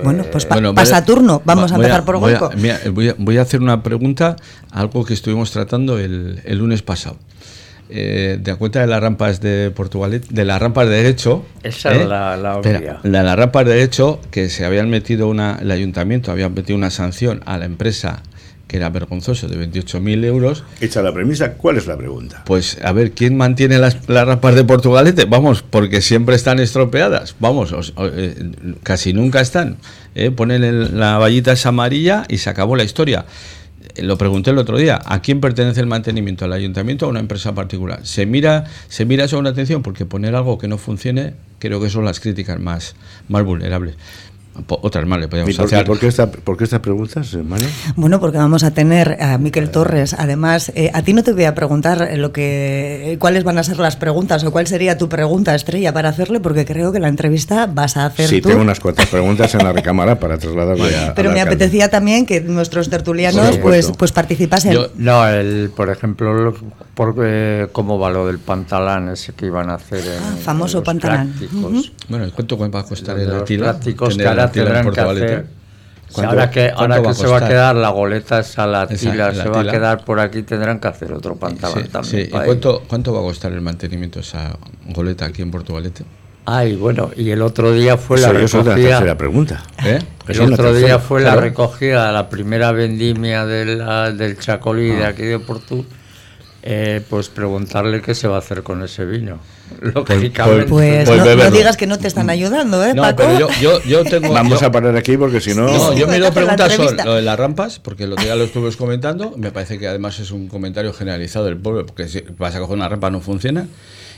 Bueno, 0.02 0.24
pues 0.30 0.44
pa- 0.46 0.56
Bueno, 0.56 0.74
pasa 0.74 1.04
turno. 1.04 1.40
Vamos 1.44 1.72
a 1.72 1.76
empezar 1.76 2.04
por 2.04 2.18
voy 2.18 2.34
a- 2.34 2.38
Goico. 2.38 2.56
mira, 2.60 2.78
voy, 2.92 3.08
a, 3.10 3.14
voy 3.18 3.38
a 3.38 3.42
hacer 3.42 3.60
una 3.62 3.82
pregunta, 3.82 4.36
algo 4.70 5.04
que 5.04 5.14
estuvimos 5.14 5.50
tratando 5.52 5.98
el, 5.98 6.40
el 6.44 6.58
lunes 6.58 6.82
pasado. 6.82 7.16
Eh, 7.88 8.38
de 8.40 8.54
cuenta 8.56 8.80
de 8.80 8.88
las 8.88 9.00
rampas 9.00 9.40
de 9.40 9.70
Portugalet, 9.70 10.26
de 10.28 10.44
las 10.44 10.60
rampas 10.60 10.88
de 10.88 10.94
derecho. 10.96 11.44
Esa 11.62 11.94
¿eh? 11.94 12.04
la, 12.04 12.36
la 12.36 12.54
Espera, 12.56 12.78
obvia. 12.80 13.00
la, 13.04 13.22
las 13.22 13.36
rampas 13.36 13.64
de 13.64 13.74
derecho 13.74 14.20
que 14.32 14.48
se 14.50 14.64
habían 14.64 14.90
metido 14.90 15.28
una, 15.28 15.58
el 15.62 15.70
ayuntamiento 15.70 16.32
había 16.32 16.48
metido 16.48 16.76
una 16.76 16.90
sanción 16.90 17.42
a 17.46 17.58
la 17.58 17.64
empresa 17.64 18.22
que 18.66 18.76
era 18.78 18.88
vergonzoso 18.90 19.46
de 19.48 19.56
28.000 19.70 20.24
euros. 20.24 20.64
Hecha 20.80 21.00
la 21.02 21.12
premisa, 21.12 21.52
¿cuál 21.54 21.76
es 21.76 21.86
la 21.86 21.96
pregunta? 21.96 22.42
Pues 22.46 22.78
a 22.82 22.92
ver, 22.92 23.12
¿quién 23.12 23.36
mantiene 23.36 23.78
las, 23.78 24.08
las 24.08 24.26
rampas 24.26 24.54
de 24.56 24.64
Portugalete? 24.64 25.24
Vamos, 25.24 25.62
porque 25.62 26.00
siempre 26.00 26.34
están 26.34 26.58
estropeadas. 26.58 27.36
Vamos, 27.38 27.72
os- 27.72 27.92
eh, 27.96 28.50
casi 28.82 29.12
nunca 29.12 29.40
están. 29.40 29.76
Eh, 30.14 30.30
ponen 30.32 30.64
el- 30.64 30.98
la 30.98 31.18
vallita 31.18 31.52
esa 31.52 31.68
amarilla 31.68 32.24
y 32.28 32.38
se 32.38 32.50
acabó 32.50 32.74
la 32.74 32.82
historia. 32.84 33.24
Eh, 33.94 34.02
Lo 34.02 34.18
pregunté 34.18 34.50
el 34.50 34.58
otro 34.58 34.76
día, 34.76 34.98
¿a 35.04 35.22
quién 35.22 35.40
pertenece 35.40 35.80
el 35.80 35.86
mantenimiento? 35.86 36.44
¿Al 36.44 36.52
ayuntamiento 36.52 37.06
o 37.06 37.08
a 37.08 37.10
una 37.12 37.20
empresa 37.20 37.54
particular? 37.54 38.00
Se 38.02 38.26
mira, 38.26 38.64
se 38.88 39.04
mira 39.04 39.24
eso 39.24 39.36
con 39.36 39.46
atención 39.46 39.82
porque 39.82 40.04
poner 40.06 40.34
algo 40.34 40.58
que 40.58 40.66
no 40.68 40.76
funcione 40.76 41.34
creo 41.60 41.80
que 41.80 41.88
son 41.88 42.04
las 42.04 42.20
críticas 42.20 42.60
más, 42.60 42.96
más 43.28 43.42
vulnerables. 43.44 43.94
Otras 44.68 45.06
más 45.06 45.18
le 45.18 45.26
¿Y 45.26 45.28
podríamos 45.28 45.56
por, 45.56 45.66
hacer. 45.66 45.84
por 45.86 45.98
qué 45.98 46.06
esta, 46.08 46.30
por 46.30 46.56
qué 46.56 46.64
estas 46.64 46.80
preguntas, 46.80 47.32
eh, 47.34 47.42
Mario? 47.42 47.68
Bueno, 47.96 48.20
porque 48.20 48.38
vamos 48.38 48.64
a 48.64 48.70
tener 48.72 49.16
a 49.22 49.38
Miquel 49.38 49.70
Torres. 49.70 50.14
Además, 50.18 50.72
eh, 50.74 50.90
a 50.94 51.02
ti 51.02 51.12
no 51.12 51.22
te 51.22 51.32
voy 51.32 51.44
a 51.44 51.54
preguntar 51.54 52.08
lo 52.16 52.32
que, 52.32 53.16
cuáles 53.20 53.44
van 53.44 53.58
a 53.58 53.62
ser 53.62 53.78
las 53.78 53.96
preguntas 53.96 54.42
o 54.44 54.50
cuál 54.52 54.66
sería 54.66 54.98
tu 54.98 55.08
pregunta 55.08 55.54
estrella 55.54 55.92
para 55.92 56.08
hacerle, 56.08 56.40
porque 56.40 56.64
creo 56.64 56.92
que 56.92 56.98
la 57.00 57.08
entrevista 57.08 57.66
vas 57.66 57.96
a 57.96 58.06
hacer 58.06 58.28
Sí, 58.28 58.40
tú. 58.40 58.48
tengo 58.48 58.62
unas 58.62 58.80
cuantas 58.80 59.06
preguntas 59.06 59.54
en 59.54 59.62
la 59.64 59.72
recámara 59.72 60.18
para 60.18 60.38
trasladarle 60.38 60.96
a. 60.96 61.14
Pero 61.14 61.30
me 61.30 61.40
alcalde. 61.40 61.56
apetecía 61.64 61.88
también 61.90 62.26
que 62.26 62.40
nuestros 62.40 62.88
tertulianos 62.90 63.58
pues, 63.58 63.92
pues 63.96 64.12
participasen. 64.12 64.72
Yo- 64.72 64.88
No, 64.96 65.26
el, 65.28 65.70
por 65.76 65.90
ejemplo, 65.90 66.32
lo- 66.34 66.54
por, 66.94 67.14
eh, 67.22 67.68
cómo 67.72 67.98
va 67.98 68.10
lo 68.10 68.26
del 68.26 68.38
pantalán 68.38 69.10
ese 69.10 69.32
que 69.34 69.46
iban 69.46 69.68
a 69.70 69.74
hacer 69.74 70.00
en, 70.00 70.22
Ah, 70.22 70.36
famoso 70.42 70.78
en 70.78 70.80
los 70.80 70.86
pantalán. 70.86 71.34
Bueno, 72.08 72.26
¿y 72.26 72.30
¿cuánto 72.30 72.56
va 72.56 72.66
a 72.80 72.82
costar 72.84 73.18
el 73.18 73.24
el 73.30 73.30
Tendrán 74.52 74.90
que 74.90 75.00
hacer. 75.00 75.46
¿Cuánto- 76.12 76.30
ahora 76.30 76.50
que, 76.50 76.70
ahora 76.74 76.96
que 76.96 77.02
va 77.02 77.14
se 77.14 77.26
va 77.26 77.38
a 77.38 77.48
quedar 77.48 77.74
la 77.76 77.88
goleta 77.90 78.38
esa, 78.38 78.66
la 78.66 78.84
Esa, 78.84 79.10
tila, 79.10 79.32
la 79.32 79.42
se 79.42 79.48
va 79.48 79.60
a 79.60 79.64
quedar 79.70 80.04
por 80.04 80.20
aquí, 80.20 80.42
tendrán 80.44 80.78
que 80.78 80.86
hacer 80.88 81.12
otro 81.12 81.34
pantalón 81.36 81.82
Sí, 81.82 81.88
también. 81.88 82.22
sí. 82.22 82.28
¿Y 82.28 82.30
para 82.32 82.44
cuánto, 82.46 82.82
cuánto 82.86 83.12
va 83.12 83.18
a 83.18 83.22
costar 83.22 83.52
el 83.52 83.60
mantenimiento 83.60 84.20
de 84.20 84.24
esa 84.24 84.56
goleta 84.90 85.24
aquí 85.26 85.42
en 85.42 85.50
Portugalete? 85.50 86.04
Ay, 86.48 86.76
bueno, 86.76 87.10
y 87.16 87.30
el 87.30 87.42
otro 87.42 87.72
día 87.72 87.96
fue 87.96 88.18
Eso- 88.18 88.32
la 88.32 88.38
eso 88.40 88.60
es 88.60 88.66
la 88.66 88.74
recogida. 88.74 88.88
tercera 88.98 89.18
pregunta. 89.18 89.62
¿Eh? 89.84 89.98
El 90.28 90.52
otro 90.52 90.72
día 90.72 91.00
fue 91.00 91.22
claro. 91.22 91.36
la 91.36 91.42
recogida, 91.42 92.12
la 92.12 92.28
primera 92.30 92.70
vendimia 92.70 93.44
de 93.44 93.76
la- 93.76 94.12
del 94.12 94.38
Chacolí 94.38 94.92
Ah. 94.92 94.96
de 94.98 95.04
aquí 95.06 95.22
de 95.22 95.40
Portu. 95.40 95.84
Eh, 96.62 97.00
pues 97.10 97.28
preguntarle 97.28 98.00
qué 98.00 98.14
se 98.14 98.26
va 98.28 98.36
a 98.36 98.38
hacer 98.38 98.62
con 98.62 98.82
ese 98.82 99.04
vino. 99.04 99.38
Lógicamente. 99.80 100.66
Pues 100.66 101.04
Pues 101.04 101.08
no, 101.18 101.24
no 101.24 101.24
beberlo. 101.24 101.56
digas 101.56 101.76
que 101.76 101.86
no 101.86 101.98
te 101.98 102.08
están 102.08 102.30
ayudando, 102.30 102.84
¿eh, 102.84 102.94
No, 102.94 103.02
Paco? 103.02 103.16
pero 103.18 103.38
yo, 103.38 103.48
yo, 103.60 103.82
yo 103.84 104.04
tengo. 104.10 104.32
Vamos 104.32 104.60
yo- 104.60 104.66
a 104.66 104.70
parar 104.72 104.96
aquí 104.96 105.16
porque 105.16 105.40
si 105.40 105.54
no. 105.54 105.66
No, 105.66 105.92
yo 105.94 106.06
me 106.06 106.18
lo 106.18 106.32
preguntas 106.32 106.72
son 106.72 106.96
lo 107.04 107.14
de 107.14 107.22
las 107.22 107.38
rampas, 107.38 107.78
porque 107.78 108.04
el 108.04 108.12
otro 108.12 108.24
día 108.24 108.36
lo 108.36 108.44
estuve 108.44 108.72
comentando, 108.76 109.34
me 109.36 109.50
parece 109.50 109.78
que 109.78 109.86
además 109.88 110.18
es 110.20 110.30
un 110.30 110.48
comentario 110.48 110.92
generalizado 110.92 111.46
del 111.46 111.56
pueblo, 111.56 111.86
porque 111.86 112.08
si 112.08 112.22
vas 112.38 112.54
a 112.54 112.58
coger 112.60 112.76
una 112.76 112.88
rampa 112.88 113.10
no 113.10 113.20
funciona. 113.20 113.66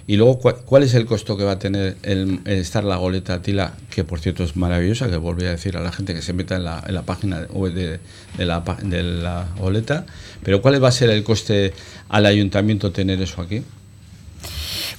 Y 0.06 0.16
luego, 0.16 0.38
¿cuál, 0.38 0.56
cuál 0.64 0.82
es 0.84 0.94
el 0.94 1.04
costo 1.04 1.36
que 1.36 1.44
va 1.44 1.52
a 1.52 1.58
tener 1.58 1.96
el, 2.02 2.40
el 2.46 2.58
estar 2.60 2.82
la 2.82 2.96
goleta 2.96 3.42
Tila, 3.42 3.74
que 3.90 4.04
por 4.04 4.20
cierto 4.20 4.42
es 4.42 4.56
maravillosa, 4.56 5.10
que 5.10 5.18
volví 5.18 5.44
a 5.44 5.50
decir 5.50 5.76
a 5.76 5.80
la 5.80 5.92
gente 5.92 6.14
que 6.14 6.22
se 6.22 6.32
meta 6.32 6.56
en 6.56 6.64
la, 6.64 6.82
en 6.86 6.94
la 6.94 7.02
página 7.02 7.46
web 7.50 7.74
de, 7.74 8.00
de 8.38 8.46
la, 8.46 8.60
de 8.82 9.02
la 9.02 9.48
goleta, 9.58 10.06
pero 10.42 10.62
¿cuál 10.62 10.82
va 10.82 10.88
a 10.88 10.92
ser 10.92 11.10
el 11.10 11.22
coste 11.24 11.74
al 12.08 12.24
ayuntamiento 12.24 12.90
tener 12.90 13.20
eso 13.20 13.42
aquí? 13.42 13.62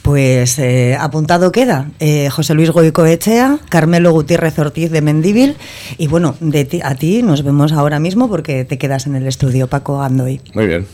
Pues 0.02 0.58
eh, 0.60 0.96
apuntado 1.00 1.52
queda 1.52 1.90
eh, 2.00 2.30
José 2.30 2.54
Luis 2.54 2.72
Goicoechea, 2.72 3.60
Carmelo 3.70 4.12
Gutiérrez 4.12 4.58
Ortiz 4.60 4.90
de 4.92 5.02
Mendíbil 5.02 5.56
y 5.98 6.08
bueno, 6.08 6.36
de 6.40 6.66
ti, 6.66 6.80
a 6.84 6.96
ti 6.96 7.22
nos 7.22 7.44
vemos 7.44 7.74
ahora 7.74 8.00
mismo 8.00 8.30
porque 8.30 8.66
te 8.66 8.78
quedas 8.78 9.08
en 9.08 9.16
el 9.16 9.28
estudio, 9.28 9.68
Paco 9.68 10.02
Andoy. 10.02 10.42
Muy 10.54 10.68
bien. 10.68 10.88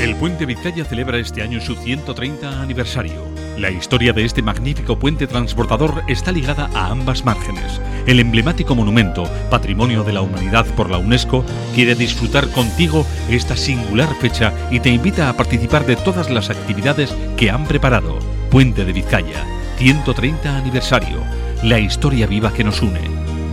El 0.00 0.16
Puente 0.16 0.46
Vizcaya 0.46 0.84
celebra 0.84 1.18
este 1.18 1.42
año 1.42 1.60
su 1.60 1.74
130 1.74 2.62
aniversario. 2.62 3.29
La 3.60 3.70
historia 3.70 4.14
de 4.14 4.24
este 4.24 4.40
magnífico 4.40 4.98
puente 4.98 5.26
transportador 5.26 6.02
está 6.08 6.32
ligada 6.32 6.70
a 6.74 6.86
ambas 6.86 7.26
márgenes. 7.26 7.78
El 8.06 8.18
emblemático 8.18 8.74
monumento, 8.74 9.24
Patrimonio 9.50 10.02
de 10.02 10.14
la 10.14 10.22
Humanidad 10.22 10.64
por 10.76 10.88
la 10.88 10.96
UNESCO, 10.96 11.44
quiere 11.74 11.94
disfrutar 11.94 12.48
contigo 12.48 13.04
esta 13.28 13.58
singular 13.58 14.08
fecha 14.14 14.54
y 14.70 14.80
te 14.80 14.88
invita 14.88 15.28
a 15.28 15.34
participar 15.34 15.84
de 15.84 15.96
todas 15.96 16.30
las 16.30 16.48
actividades 16.48 17.14
que 17.36 17.50
han 17.50 17.66
preparado. 17.66 18.18
Puente 18.50 18.86
de 18.86 18.94
Vizcaya, 18.94 19.44
130 19.76 20.56
aniversario. 20.56 21.22
La 21.62 21.78
historia 21.78 22.26
viva 22.26 22.54
que 22.54 22.64
nos 22.64 22.80
une. 22.80 23.02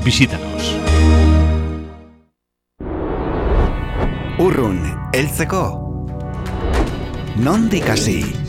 Visítanos. 0.06 0.74
Urrun, 4.38 5.10
heltzeko. 5.12 6.08
Nondik 7.36 7.90
hasi? 7.90 8.47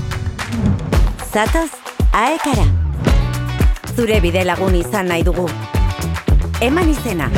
Zatoz, 1.33 1.69
aekara. 2.13 2.65
Zure 3.95 4.17
bide 4.25 4.47
lagun 4.49 4.79
izan 4.79 5.11
nahi 5.13 5.27
dugu. 5.27 5.45
Eman 6.65 6.89
izena. 6.89 7.29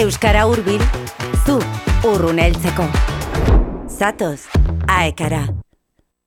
Euskara 0.00 0.46
hurbil, 0.48 0.80
zu 1.44 1.58
urrun 2.08 2.40
heltzeko. 2.40 2.86
Zatoz, 3.98 4.48
aekara. 4.88 5.44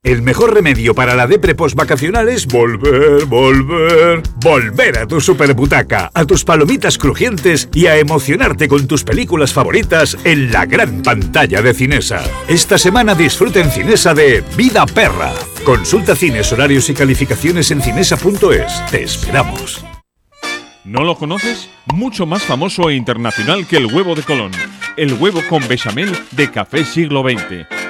El 0.05 0.21
mejor 0.21 0.53
remedio 0.53 0.93
para 0.93 1.15
la 1.15 1.25
depre 1.25 1.55
vacacional 1.73 2.29
es 2.29 2.45
volver, 2.45 3.25
volver, 3.25 4.21
volver 4.35 4.99
a 4.99 5.07
tu 5.07 5.19
superbutaca, 5.19 6.11
a 6.13 6.25
tus 6.25 6.43
palomitas 6.43 6.99
crujientes 6.99 7.67
y 7.73 7.87
a 7.87 7.97
emocionarte 7.97 8.67
con 8.67 8.87
tus 8.87 9.03
películas 9.03 9.51
favoritas 9.51 10.15
en 10.23 10.51
la 10.51 10.67
gran 10.67 11.01
pantalla 11.01 11.63
de 11.63 11.73
Cinesa. 11.73 12.21
Esta 12.47 12.77
semana 12.77 13.15
disfruta 13.15 13.59
en 13.59 13.71
Cinesa 13.71 14.13
de 14.13 14.43
Vida 14.55 14.85
Perra. 14.85 15.33
Consulta 15.63 16.15
cines, 16.15 16.53
horarios 16.53 16.87
y 16.91 16.93
calificaciones 16.93 17.71
en 17.71 17.81
cinesa.es. 17.81 18.85
Te 18.91 19.01
esperamos. 19.01 19.83
¿No 20.83 21.03
lo 21.03 21.17
conoces? 21.17 21.67
Mucho 21.91 22.27
más 22.27 22.43
famoso 22.43 22.91
e 22.91 22.95
internacional 22.95 23.65
que 23.65 23.77
el 23.77 23.87
huevo 23.87 24.13
de 24.13 24.21
Colón. 24.21 24.51
El 24.97 25.13
huevo 25.13 25.41
con 25.49 25.67
bechamel 25.67 26.15
de 26.29 26.51
Café 26.51 26.85
Siglo 26.85 27.23
XX. 27.23 27.84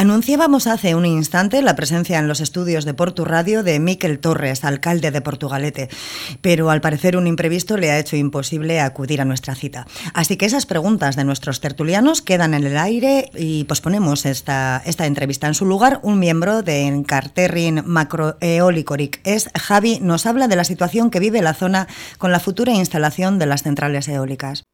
Anunciábamos 0.00 0.66
hace 0.66 0.94
un 0.94 1.04
instante 1.04 1.60
la 1.60 1.76
presencia 1.76 2.18
en 2.18 2.26
los 2.26 2.40
estudios 2.40 2.86
de 2.86 2.94
Portu 2.94 3.26
Radio 3.26 3.62
de 3.62 3.78
Miquel 3.80 4.18
Torres, 4.18 4.64
alcalde 4.64 5.10
de 5.10 5.20
Portugalete, 5.20 5.90
pero 6.40 6.70
al 6.70 6.80
parecer 6.80 7.18
un 7.18 7.26
imprevisto 7.26 7.76
le 7.76 7.90
ha 7.90 7.98
hecho 7.98 8.16
imposible 8.16 8.80
acudir 8.80 9.20
a 9.20 9.26
nuestra 9.26 9.54
cita. 9.54 9.86
Así 10.14 10.38
que 10.38 10.46
esas 10.46 10.64
preguntas 10.64 11.16
de 11.16 11.24
nuestros 11.24 11.60
tertulianos 11.60 12.22
quedan 12.22 12.54
en 12.54 12.64
el 12.64 12.78
aire 12.78 13.28
y 13.34 13.64
posponemos 13.64 14.24
esta, 14.24 14.80
esta 14.86 15.04
entrevista. 15.04 15.48
En 15.48 15.54
su 15.54 15.66
lugar, 15.66 16.00
un 16.02 16.18
miembro 16.18 16.62
de 16.62 16.86
Encarterrin 16.86 17.82
Macroeolicoric 17.84 19.20
es 19.24 19.50
Javi, 19.54 19.98
nos 20.00 20.24
habla 20.24 20.48
de 20.48 20.56
la 20.56 20.64
situación 20.64 21.10
que 21.10 21.20
vive 21.20 21.42
la 21.42 21.52
zona 21.52 21.88
con 22.16 22.32
la 22.32 22.40
futura 22.40 22.72
instalación 22.72 23.38
de 23.38 23.44
las 23.44 23.64
centrales 23.64 24.08
eólicas. 24.08 24.64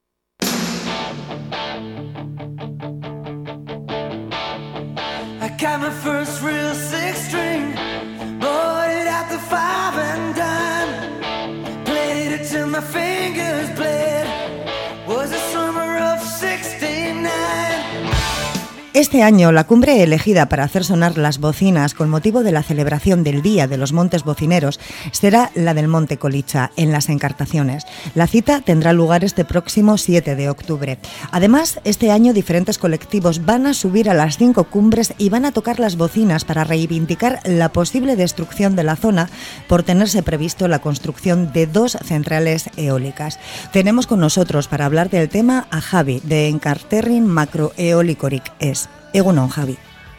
Este 18.97 19.23
año, 19.23 19.53
la 19.53 19.65
cumbre 19.65 20.03
elegida 20.03 20.49
para 20.49 20.65
hacer 20.65 20.83
sonar 20.83 21.19
las 21.19 21.37
bocinas 21.37 21.93
con 21.93 22.09
motivo 22.09 22.43
de 22.43 22.51
la 22.51 22.63
celebración 22.63 23.25
del 23.25 23.43
Día 23.43 23.67
de 23.67 23.77
los 23.77 23.93
Montes 23.93 24.25
Bocineros 24.25 24.81
será 25.13 25.51
la 25.55 25.75
del 25.75 25.87
Monte 25.87 26.17
Colicha, 26.17 26.71
en 26.79 26.93
las 26.93 27.11
Encartaciones. 27.11 27.85
La 28.15 28.27
cita 28.27 28.63
tendrá 28.63 28.95
lugar 28.95 29.23
este 29.23 29.45
próximo 29.45 29.99
7 29.99 30.35
de 30.35 30.49
octubre. 30.49 30.99
Además, 31.31 31.79
este 31.85 32.11
año 32.11 32.33
diferentes 32.33 32.79
colectivos 32.79 33.45
van 33.45 33.67
a 33.67 33.75
subir 33.75 34.09
a 34.09 34.15
las 34.15 34.39
cinco 34.39 34.65
cumbres 34.65 35.13
y 35.19 35.29
van 35.29 35.45
a 35.45 35.53
tocar 35.53 35.79
las 35.79 35.99
bocinas 35.99 36.47
para 36.47 36.65
reivindicar 36.65 37.41
la 37.45 37.69
posible 37.73 38.17
destrucción 38.17 38.77
de 38.77 38.85
la 38.85 38.97
zona 38.97 39.29
por 39.69 39.83
tenerse 39.83 40.23
previsto 40.23 40.69
la 40.69 40.79
construcción 40.79 41.53
de 41.53 41.67
dos 41.67 41.99
centrales 42.03 42.71
eólicas. 42.79 43.39
Tenemos 43.75 44.07
con 44.07 44.21
nosotros 44.21 44.69
para 44.69 44.87
hablar 44.87 45.11
del 45.11 45.29
tema 45.29 45.67
a 45.71 45.83
Javi, 45.83 46.23
de 46.25 46.49
Encarterrin 46.49 47.27
Macroeolicoric 47.27 48.55
es. 48.59 48.86
Egunon, 49.13 49.49
Javi. 49.49 49.77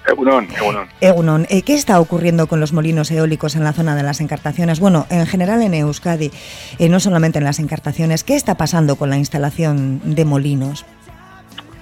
Egunon, 0.07 0.47
Egunon. 0.55 0.87
Egunon, 1.01 1.45
eh, 1.49 1.63
¿qué 1.63 1.73
está 1.73 1.99
ocurriendo 1.99 2.47
con 2.47 2.59
los 2.59 2.71
molinos 2.71 3.11
eólicos 3.11 3.55
en 3.55 3.63
la 3.63 3.73
zona 3.73 3.95
de 3.95 4.03
las 4.03 4.21
encartaciones? 4.21 4.79
Bueno, 4.79 5.05
en 5.09 5.25
general 5.25 5.61
en 5.61 5.73
Euskadi, 5.73 6.31
eh, 6.79 6.89
no 6.89 6.99
solamente 6.99 7.39
en 7.39 7.43
las 7.43 7.59
encartaciones. 7.59 8.23
¿Qué 8.23 8.35
está 8.35 8.55
pasando 8.55 8.95
con 8.95 9.09
la 9.09 9.17
instalación 9.17 10.15
de 10.15 10.23
molinos? 10.23 10.85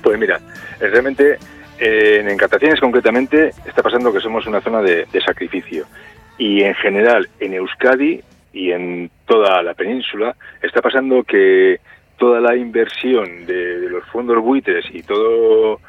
Pues 0.02 0.18
mira, 0.18 0.40
realmente 0.80 1.38
eh, 1.80 2.18
en 2.22 2.30
Encartaciones 2.30 2.80
concretamente 2.80 3.50
está 3.66 3.84
pasando 3.84 4.12
que 4.12 4.20
somos 4.20 4.48
una 4.48 4.62
zona 4.62 4.82
de, 4.82 5.06
de 5.12 5.22
sacrificio. 5.22 5.86
Y 6.38 6.64
en 6.64 6.74
general 6.76 7.30
en 7.40 7.54
Euskadi 7.54 8.22
y 8.54 8.72
en 8.72 9.12
toda 9.28 9.62
la 9.62 9.74
península 9.74 10.36
está 10.62 10.82
pasando 10.82 11.24
que 11.24 11.80
toda 12.18 12.40
la 12.40 12.56
inversión 12.56 13.46
de, 13.46 13.82
de 13.82 13.90
los 13.90 14.06
fondos 14.06 14.42
buitres 14.42 14.86
y 14.92 15.04
todo 15.04 15.80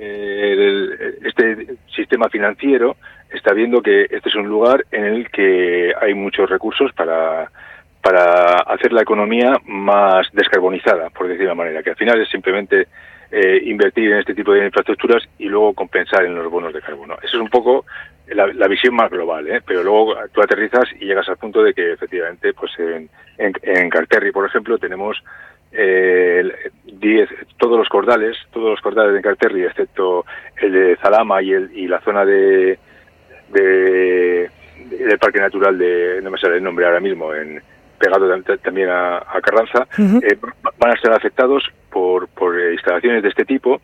eh, 0.00 1.18
este 1.24 1.76
sistema 1.94 2.28
financiero 2.28 2.96
está 3.30 3.52
viendo 3.52 3.82
que 3.82 4.02
este 4.02 4.28
es 4.28 4.34
un 4.34 4.48
lugar 4.48 4.84
en 4.90 5.04
el 5.04 5.30
que 5.30 5.92
hay 6.00 6.14
muchos 6.14 6.48
recursos 6.48 6.92
para, 6.92 7.50
para 8.02 8.54
hacer 8.60 8.92
la 8.92 9.02
economía 9.02 9.56
más 9.66 10.26
descarbonizada, 10.32 11.10
por 11.10 11.26
decir 11.28 11.40
de 11.40 11.46
una 11.46 11.54
manera, 11.54 11.82
que 11.82 11.90
al 11.90 11.96
final 11.96 12.20
es 12.20 12.28
simplemente 12.28 12.88
eh, 13.30 13.60
invertir 13.64 14.10
en 14.10 14.18
este 14.18 14.34
tipo 14.34 14.52
de 14.52 14.66
infraestructuras 14.66 15.22
y 15.38 15.44
luego 15.46 15.74
compensar 15.74 16.24
en 16.24 16.34
los 16.34 16.50
bonos 16.50 16.72
de 16.72 16.80
carbono. 16.80 17.14
Esa 17.18 17.36
es 17.36 17.42
un 17.42 17.50
poco 17.50 17.84
la, 18.26 18.46
la 18.48 18.68
visión 18.68 18.94
más 18.94 19.10
global, 19.10 19.46
¿eh? 19.48 19.60
pero 19.64 19.82
luego 19.82 20.16
tú 20.32 20.40
aterrizas 20.40 20.84
y 20.98 21.04
llegas 21.04 21.28
al 21.28 21.36
punto 21.36 21.62
de 21.62 21.74
que 21.74 21.92
efectivamente, 21.92 22.52
pues 22.54 22.72
en, 22.78 23.08
en, 23.38 23.52
en 23.62 23.90
Carterri, 23.90 24.32
por 24.32 24.46
ejemplo, 24.46 24.78
tenemos 24.78 25.22
eh, 25.72 26.42
10, 26.84 27.28
todos 27.58 27.78
los 27.78 27.88
cordales, 27.88 28.36
todos 28.52 28.70
los 28.70 28.80
cordales 28.80 29.14
de 29.14 29.22
Carterri, 29.22 29.62
excepto 29.64 30.24
el 30.60 30.72
de 30.72 30.96
Zalama 30.96 31.42
y, 31.42 31.52
el, 31.52 31.70
y 31.76 31.86
la 31.88 32.00
zona 32.00 32.24
de, 32.24 32.78
de, 33.50 34.50
del 34.90 35.18
Parque 35.18 35.40
Natural 35.40 35.76
de, 35.78 36.20
no 36.22 36.30
me 36.30 36.38
sale 36.38 36.56
el 36.56 36.62
nombre 36.62 36.86
ahora 36.86 37.00
mismo, 37.00 37.34
en 37.34 37.62
pegado 37.98 38.28
tam- 38.34 38.60
también 38.62 38.88
a, 38.88 39.18
a 39.18 39.40
Carranza, 39.42 39.86
eh, 40.22 40.36
van 40.78 40.90
a 40.90 40.94
estar 40.94 41.12
afectados 41.12 41.64
por, 41.90 42.28
por 42.28 42.58
instalaciones 42.72 43.22
de 43.22 43.28
este 43.28 43.44
tipo, 43.44 43.80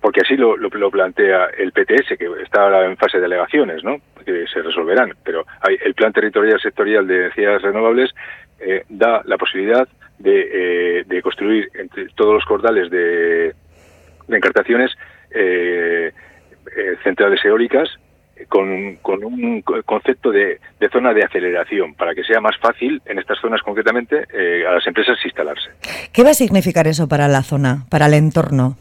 porque 0.00 0.20
así 0.22 0.36
lo, 0.36 0.56
lo, 0.56 0.68
lo 0.70 0.90
plantea 0.90 1.46
el 1.58 1.72
PTS, 1.72 2.16
que 2.18 2.28
está 2.42 2.62
ahora 2.62 2.84
en 2.86 2.96
fase 2.96 3.18
de 3.20 3.26
alegaciones, 3.26 3.84
¿no? 3.84 3.96
que 4.24 4.46
se 4.48 4.62
resolverán, 4.62 5.14
pero 5.24 5.44
hay, 5.60 5.76
el 5.84 5.94
Plan 5.94 6.12
Territorial 6.12 6.60
Sectorial 6.60 7.06
de 7.06 7.16
Energías 7.16 7.62
Renovables 7.62 8.10
eh, 8.60 8.84
da 8.88 9.22
la 9.24 9.38
posibilidad 9.38 9.86
de, 10.20 11.00
eh, 11.00 11.04
de 11.06 11.22
construir 11.22 11.68
entre 11.74 12.06
todos 12.14 12.34
los 12.34 12.44
cordales 12.44 12.88
de, 12.90 13.52
de 14.28 14.36
encartaciones 14.36 14.92
eh, 15.32 16.12
eh, 16.76 16.96
centrales 17.02 17.44
eólicas 17.44 17.88
con, 18.48 18.96
con 19.02 19.24
un 19.24 19.62
co- 19.62 19.82
concepto 19.82 20.30
de, 20.30 20.60
de 20.78 20.88
zona 20.88 21.12
de 21.12 21.24
aceleración 21.24 21.94
para 21.94 22.14
que 22.14 22.22
sea 22.24 22.40
más 22.40 22.56
fácil 22.58 23.02
en 23.06 23.18
estas 23.18 23.38
zonas 23.40 23.60
concretamente 23.62 24.24
eh, 24.32 24.64
a 24.66 24.72
las 24.72 24.86
empresas 24.86 25.18
instalarse. 25.24 25.70
¿Qué 26.12 26.22
va 26.22 26.30
a 26.30 26.34
significar 26.34 26.86
eso 26.86 27.08
para 27.08 27.28
la 27.28 27.42
zona, 27.42 27.84
para 27.90 28.06
el 28.06 28.14
entorno? 28.14 28.76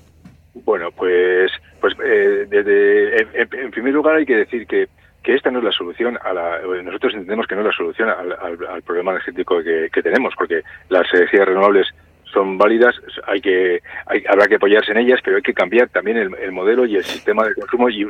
Bueno, 0.65 0.91
pues, 0.91 1.51
pues 1.81 1.93
eh, 2.05 2.45
desde, 2.49 3.21
en 3.41 3.71
primer 3.71 3.93
lugar 3.93 4.15
hay 4.15 4.25
que 4.25 4.35
decir 4.35 4.67
que, 4.67 4.87
que 5.29 5.35
esta 5.35 5.51
no 5.51 5.59
es 5.59 5.65
la 5.65 5.71
solución 5.71 6.17
a 6.23 6.33
la, 6.33 6.59
nosotros 6.83 7.13
entendemos 7.13 7.45
que 7.45 7.53
no 7.53 7.61
es 7.61 7.67
la 7.67 7.73
solución 7.73 8.09
al, 8.09 8.81
problema 8.81 9.11
energético 9.11 9.61
que, 9.61 10.01
tenemos, 10.01 10.33
porque 10.35 10.63
las 10.89 11.05
energías 11.13 11.45
renovables 11.47 11.87
son 12.33 12.57
válidas, 12.57 12.95
hay 13.27 13.39
que 13.39 13.79
hay- 14.07 14.23
habrá 14.27 14.47
que 14.47 14.55
apoyarse 14.55 14.91
en 14.91 14.97
ellas, 14.97 15.19
pero 15.23 15.35
hay 15.37 15.43
que 15.43 15.53
cambiar 15.53 15.87
también 15.89 16.17
el, 16.17 16.35
el 16.35 16.51
modelo 16.51 16.83
y 16.87 16.95
el 16.95 17.03
sistema 17.03 17.45
de 17.47 17.53
consumo 17.53 17.89
y, 17.91 18.05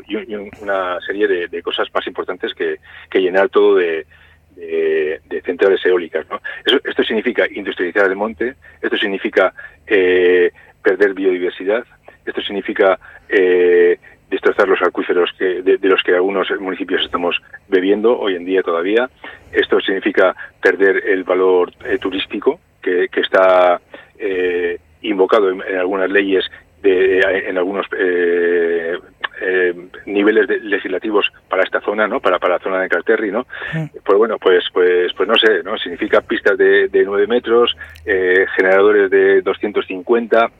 una 0.61 0.97
serie 1.01 1.27
de, 1.27 1.61
cosas 1.61 1.89
más 1.93 2.07
importantes 2.07 2.53
que, 2.53 2.77
llenar 3.19 3.49
todo 3.49 3.75
de 3.75 4.05
centrales 5.43 5.85
eólicas. 5.85 6.25
¿no? 6.29 6.39
Eso- 6.65 6.79
esto 6.85 7.03
significa 7.03 7.45
industrializar 7.51 8.05
el 8.05 8.15
monte, 8.15 8.55
esto 8.81 8.97
significa 8.97 9.53
eh, 9.87 10.51
perder 10.81 11.13
biodiversidad, 11.13 11.83
esto 12.25 12.41
significa 12.41 12.97
eh, 13.27 13.97
destrozar 14.29 14.67
los 14.67 14.81
acuíferos 14.81 15.31
que, 15.37 15.61
de, 15.61 15.77
de 15.77 15.87
los 15.87 16.01
que 16.03 16.13
algunos 16.15 16.47
municipios 16.59 17.03
estamos 17.03 17.41
bebiendo 17.67 18.17
hoy 18.17 18.35
en 18.35 18.45
día 18.45 18.61
todavía. 18.61 19.09
Esto 19.51 19.79
significa 19.81 20.35
perder 20.61 21.03
el 21.07 21.23
valor 21.23 21.71
eh, 21.85 21.97
turístico 21.97 22.59
que, 22.81 23.07
que 23.11 23.21
está 23.21 23.81
eh, 24.17 24.77
invocado 25.01 25.49
en, 25.49 25.61
en 25.67 25.77
algunas 25.77 26.09
leyes, 26.09 26.45
de, 26.81 27.19
en 27.49 27.57
algunos 27.57 27.85
eh, 27.97 28.97
eh, 29.41 29.73
niveles 30.05 30.47
de- 30.47 30.59
legislativos 30.59 31.29
para 31.49 31.63
esta 31.63 31.81
zona, 31.81 32.07
¿no? 32.07 32.19
Para, 32.21 32.39
para 32.39 32.53
la 32.55 32.59
zona 32.59 32.81
de 32.81 32.87
Carterri, 32.89 33.31
¿no? 33.31 33.45
Pues 34.05 34.17
bueno, 34.17 34.37
pues, 34.37 34.63
pues, 34.73 35.11
pues 35.13 35.27
no 35.27 35.35
sé, 35.35 35.61
¿no? 35.63 35.77
Significa 35.77 36.21
pistas 36.21 36.57
de, 36.57 36.87
de 36.87 37.03
9 37.03 37.27
metros, 37.27 37.75
eh, 38.05 38.45
generadores 38.55 39.09
de 39.09 39.41
250, 39.41 40.51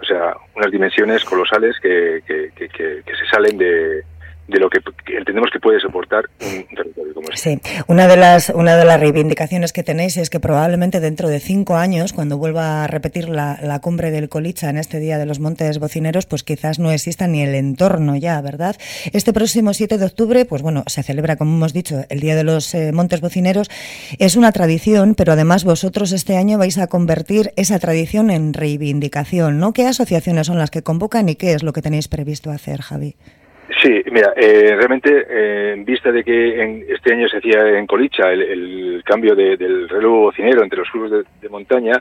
o 0.00 0.04
sea, 0.04 0.34
unas 0.54 0.70
dimensiones 0.70 1.24
colosales 1.24 1.76
que, 1.80 2.22
que, 2.26 2.50
que, 2.54 2.68
que- 2.68 3.02
se 3.16 3.26
salen 3.30 3.56
de, 3.58 4.02
de 4.48 4.58
lo 4.58 4.70
que, 4.70 4.80
entendemos 5.16 5.50
que 5.52 5.60
puede 5.60 5.80
soportar 5.80 6.24
un 6.40 6.76
territorio 6.76 7.14
como 7.14 7.28
este. 7.28 7.36
Sí, 7.36 7.60
una 7.88 8.06
de 8.06 8.16
las 8.16 8.50
una 8.50 8.76
de 8.76 8.84
las 8.84 9.00
reivindicaciones 9.00 9.72
que 9.72 9.82
tenéis 9.82 10.16
es 10.16 10.30
que 10.30 10.40
probablemente 10.40 11.00
dentro 11.00 11.28
de 11.28 11.40
cinco 11.40 11.76
años, 11.76 12.12
cuando 12.12 12.38
vuelva 12.38 12.84
a 12.84 12.86
repetir 12.86 13.28
la, 13.28 13.58
la 13.62 13.80
cumbre 13.80 14.10
del 14.10 14.28
Colicha 14.28 14.70
en 14.70 14.78
este 14.78 15.00
día 15.00 15.18
de 15.18 15.26
los 15.26 15.40
Montes 15.40 15.78
Bocineros, 15.78 16.26
pues 16.26 16.42
quizás 16.42 16.78
no 16.78 16.90
exista 16.92 17.26
ni 17.26 17.42
el 17.42 17.54
entorno 17.54 18.16
ya, 18.16 18.40
¿verdad? 18.40 18.76
Este 19.12 19.32
próximo 19.32 19.74
7 19.74 19.98
de 19.98 20.04
octubre, 20.04 20.44
pues 20.44 20.62
bueno, 20.62 20.84
se 20.86 21.02
celebra, 21.02 21.36
como 21.36 21.56
hemos 21.56 21.72
dicho, 21.72 22.04
el 22.08 22.20
Día 22.20 22.36
de 22.36 22.44
los 22.44 22.74
eh, 22.74 22.92
Montes 22.92 23.20
Bocineros. 23.20 23.68
Es 24.18 24.36
una 24.36 24.52
tradición, 24.52 25.14
pero 25.14 25.32
además 25.32 25.64
vosotros 25.64 26.12
este 26.12 26.36
año 26.36 26.58
vais 26.58 26.78
a 26.78 26.86
convertir 26.86 27.52
esa 27.56 27.78
tradición 27.78 28.30
en 28.30 28.52
reivindicación, 28.52 29.58
¿no? 29.58 29.72
¿Qué 29.72 29.86
asociaciones 29.86 30.46
son 30.46 30.58
las 30.58 30.70
que 30.70 30.82
convocan 30.82 31.28
y 31.28 31.36
qué 31.36 31.52
es 31.52 31.62
lo 31.62 31.72
que 31.72 31.82
tenéis 31.82 32.08
previsto 32.08 32.50
hacer, 32.50 32.80
Javi? 32.80 33.16
Sí, 33.82 34.02
mira, 34.10 34.32
eh, 34.36 34.74
realmente 34.74 35.26
eh, 35.28 35.72
en 35.74 35.84
vista 35.84 36.10
de 36.10 36.24
que 36.24 36.62
en, 36.62 36.84
este 36.88 37.12
año 37.12 37.28
se 37.28 37.36
hacía 37.38 37.78
en 37.78 37.86
Colicha 37.86 38.32
el, 38.32 38.40
el 38.42 39.02
cambio 39.04 39.34
de- 39.34 39.56
del 39.56 39.88
relevo 39.88 40.20
bocinero 40.22 40.62
entre 40.62 40.78
los 40.78 40.88
clubes 40.90 41.10
de, 41.10 41.22
de 41.42 41.48
montaña 41.50 42.00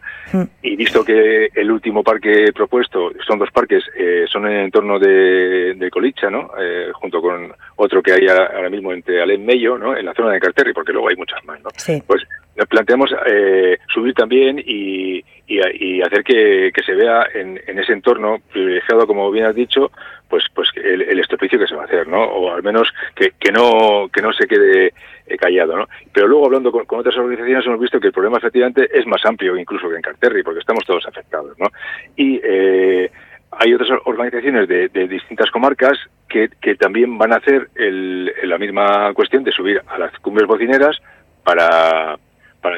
y 0.62 0.76
visto 0.78 1.04
que 1.04 1.50
el 1.54 1.70
último 1.72 2.02
parque 2.04 2.52
propuesto 2.54 3.12
son 3.28 3.40
dos 3.40 3.52
parques, 3.52 3.84
eh, 3.98 4.26
son 4.32 4.46
en 4.48 4.54
el 4.54 4.66
entorno 4.66 4.98
de, 5.00 5.74
de 5.76 5.90
Colicha, 5.92 6.30
¿no? 6.30 6.52
Eh, 6.60 6.92
junto 6.94 7.22
con 7.22 7.52
otro 7.76 8.02
que 8.02 8.14
hay 8.14 8.28
ahora 8.28 8.70
mismo 8.70 8.94
entre 8.94 9.22
Alén 9.22 9.46
Mello, 9.46 9.78
¿no? 9.78 9.98
En 9.98 10.06
la 10.06 10.14
zona 10.14 10.32
de 10.32 10.40
Carterri, 10.40 10.72
porque 10.74 10.94
luego 10.94 11.10
hay 11.10 11.16
muchas 11.18 11.44
más, 11.46 11.62
¿no? 11.62 11.70
Sí. 11.76 12.02
Pues 12.08 12.24
planteamos 12.70 13.14
eh, 13.28 13.78
subir 13.94 14.14
también 14.14 14.60
y, 14.60 15.18
y, 15.48 15.60
y 15.74 16.02
hacer 16.02 16.24
que, 16.24 16.72
que 16.74 16.84
se 16.84 16.94
vea 16.94 17.28
en, 17.34 17.60
en 17.68 17.80
ese 17.80 17.92
entorno 17.94 18.38
privilegiado, 18.52 19.06
como 19.06 19.30
bien 19.32 19.46
has 19.46 19.56
dicho, 19.56 19.92
pues 20.30 20.46
pues 20.54 20.70
el, 20.76 21.02
el 21.02 21.20
estropicio 21.20 21.60
que 21.60 21.68
se 21.68 21.76
va 21.76 21.82
a 21.84 21.86
hacer, 21.86 22.08
¿no? 22.08 22.24
O 22.24 22.52
al 22.54 22.64
menos 22.64 22.92
que, 23.16 23.32
que 23.40 23.52
no 23.52 24.08
que 24.12 24.22
no 24.22 24.32
se 24.34 24.48
quede 24.48 24.94
eh, 25.28 25.38
callado, 25.38 25.78
¿no? 25.78 25.88
Pero 26.14 26.28
luego 26.28 26.46
hablando 26.46 26.72
con, 26.72 26.86
con 26.86 27.00
otras 27.00 27.18
organizaciones 27.18 27.66
hemos 27.66 27.80
visto 27.80 28.00
que 28.00 28.08
el 28.08 28.14
problema 28.14 28.38
efectivamente 28.38 28.90
es 28.94 29.06
más 29.06 29.26
amplio 29.26 29.58
incluso 29.58 29.90
que 29.90 29.96
en 29.98 30.02
Carterri, 30.02 30.42
porque 30.44 30.62
estamos 30.62 30.86
todos 30.86 31.06
afectados, 31.08 31.58
¿no? 31.60 31.68
Y 32.16 32.40
eh, 32.44 33.12
hay 33.52 33.74
otras 33.74 33.90
organizaciones 34.06 34.68
de, 34.68 34.90
de 34.90 35.08
distintas 35.08 35.52
comarcas 35.52 35.98
que, 36.28 36.50
que 36.62 36.76
también 36.76 37.18
van 37.18 37.32
a 37.34 37.38
hacer 37.38 37.70
el- 37.76 38.34
la 38.44 38.58
misma 38.58 39.14
cuestión 39.14 39.44
de 39.44 39.52
subir 39.52 39.82
a 39.88 39.98
las 39.98 40.12
cumbres 40.20 40.48
bocineras 40.48 40.98
para 41.44 42.18
para 42.66 42.78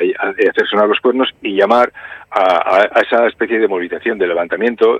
hacer 0.49 0.67
sonar 0.69 0.87
los 0.89 0.99
cuernos 0.99 1.33
y 1.41 1.55
llamar 1.55 1.93
a, 2.29 2.41
a- 2.41 2.89
a 2.93 3.01
esa 3.01 3.25
especie 3.27 3.57
de 3.59 3.67
movilización 3.69 4.17
de 4.17 4.27
levantamiento 4.27 4.99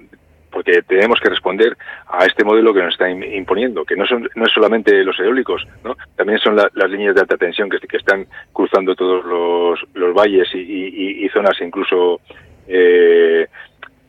porque 0.50 0.82
tenemos 0.82 1.20
que 1.20 1.30
responder 1.30 1.76
a 2.08 2.26
este 2.26 2.46
modelo 2.46 2.74
que 2.74 2.82
nos 2.82 2.94
está 2.94 3.10
im- 3.10 3.36
imponiendo, 3.36 3.84
que 3.84 3.98
no 3.98 4.06
son 4.08 4.30
no 4.36 4.46
es 4.46 4.52
solamente 4.54 5.04
los 5.04 5.20
eólicos, 5.20 5.68
¿no? 5.84 5.96
también 6.16 6.40
son 6.40 6.56
la- 6.56 6.70
las 6.74 6.90
líneas 6.90 7.14
de 7.16 7.22
alta 7.22 7.36
tensión 7.38 7.70
que, 7.70 7.80
que 7.80 7.98
están 7.98 8.26
cruzando 8.54 8.96
todos 8.96 9.26
los, 9.26 9.80
los 9.94 10.14
valles 10.16 10.48
y, 10.54 10.60
y- 10.60 11.26
y 11.26 11.30
zonas 11.30 11.60
incluso 11.62 12.22
eh, 12.68 13.46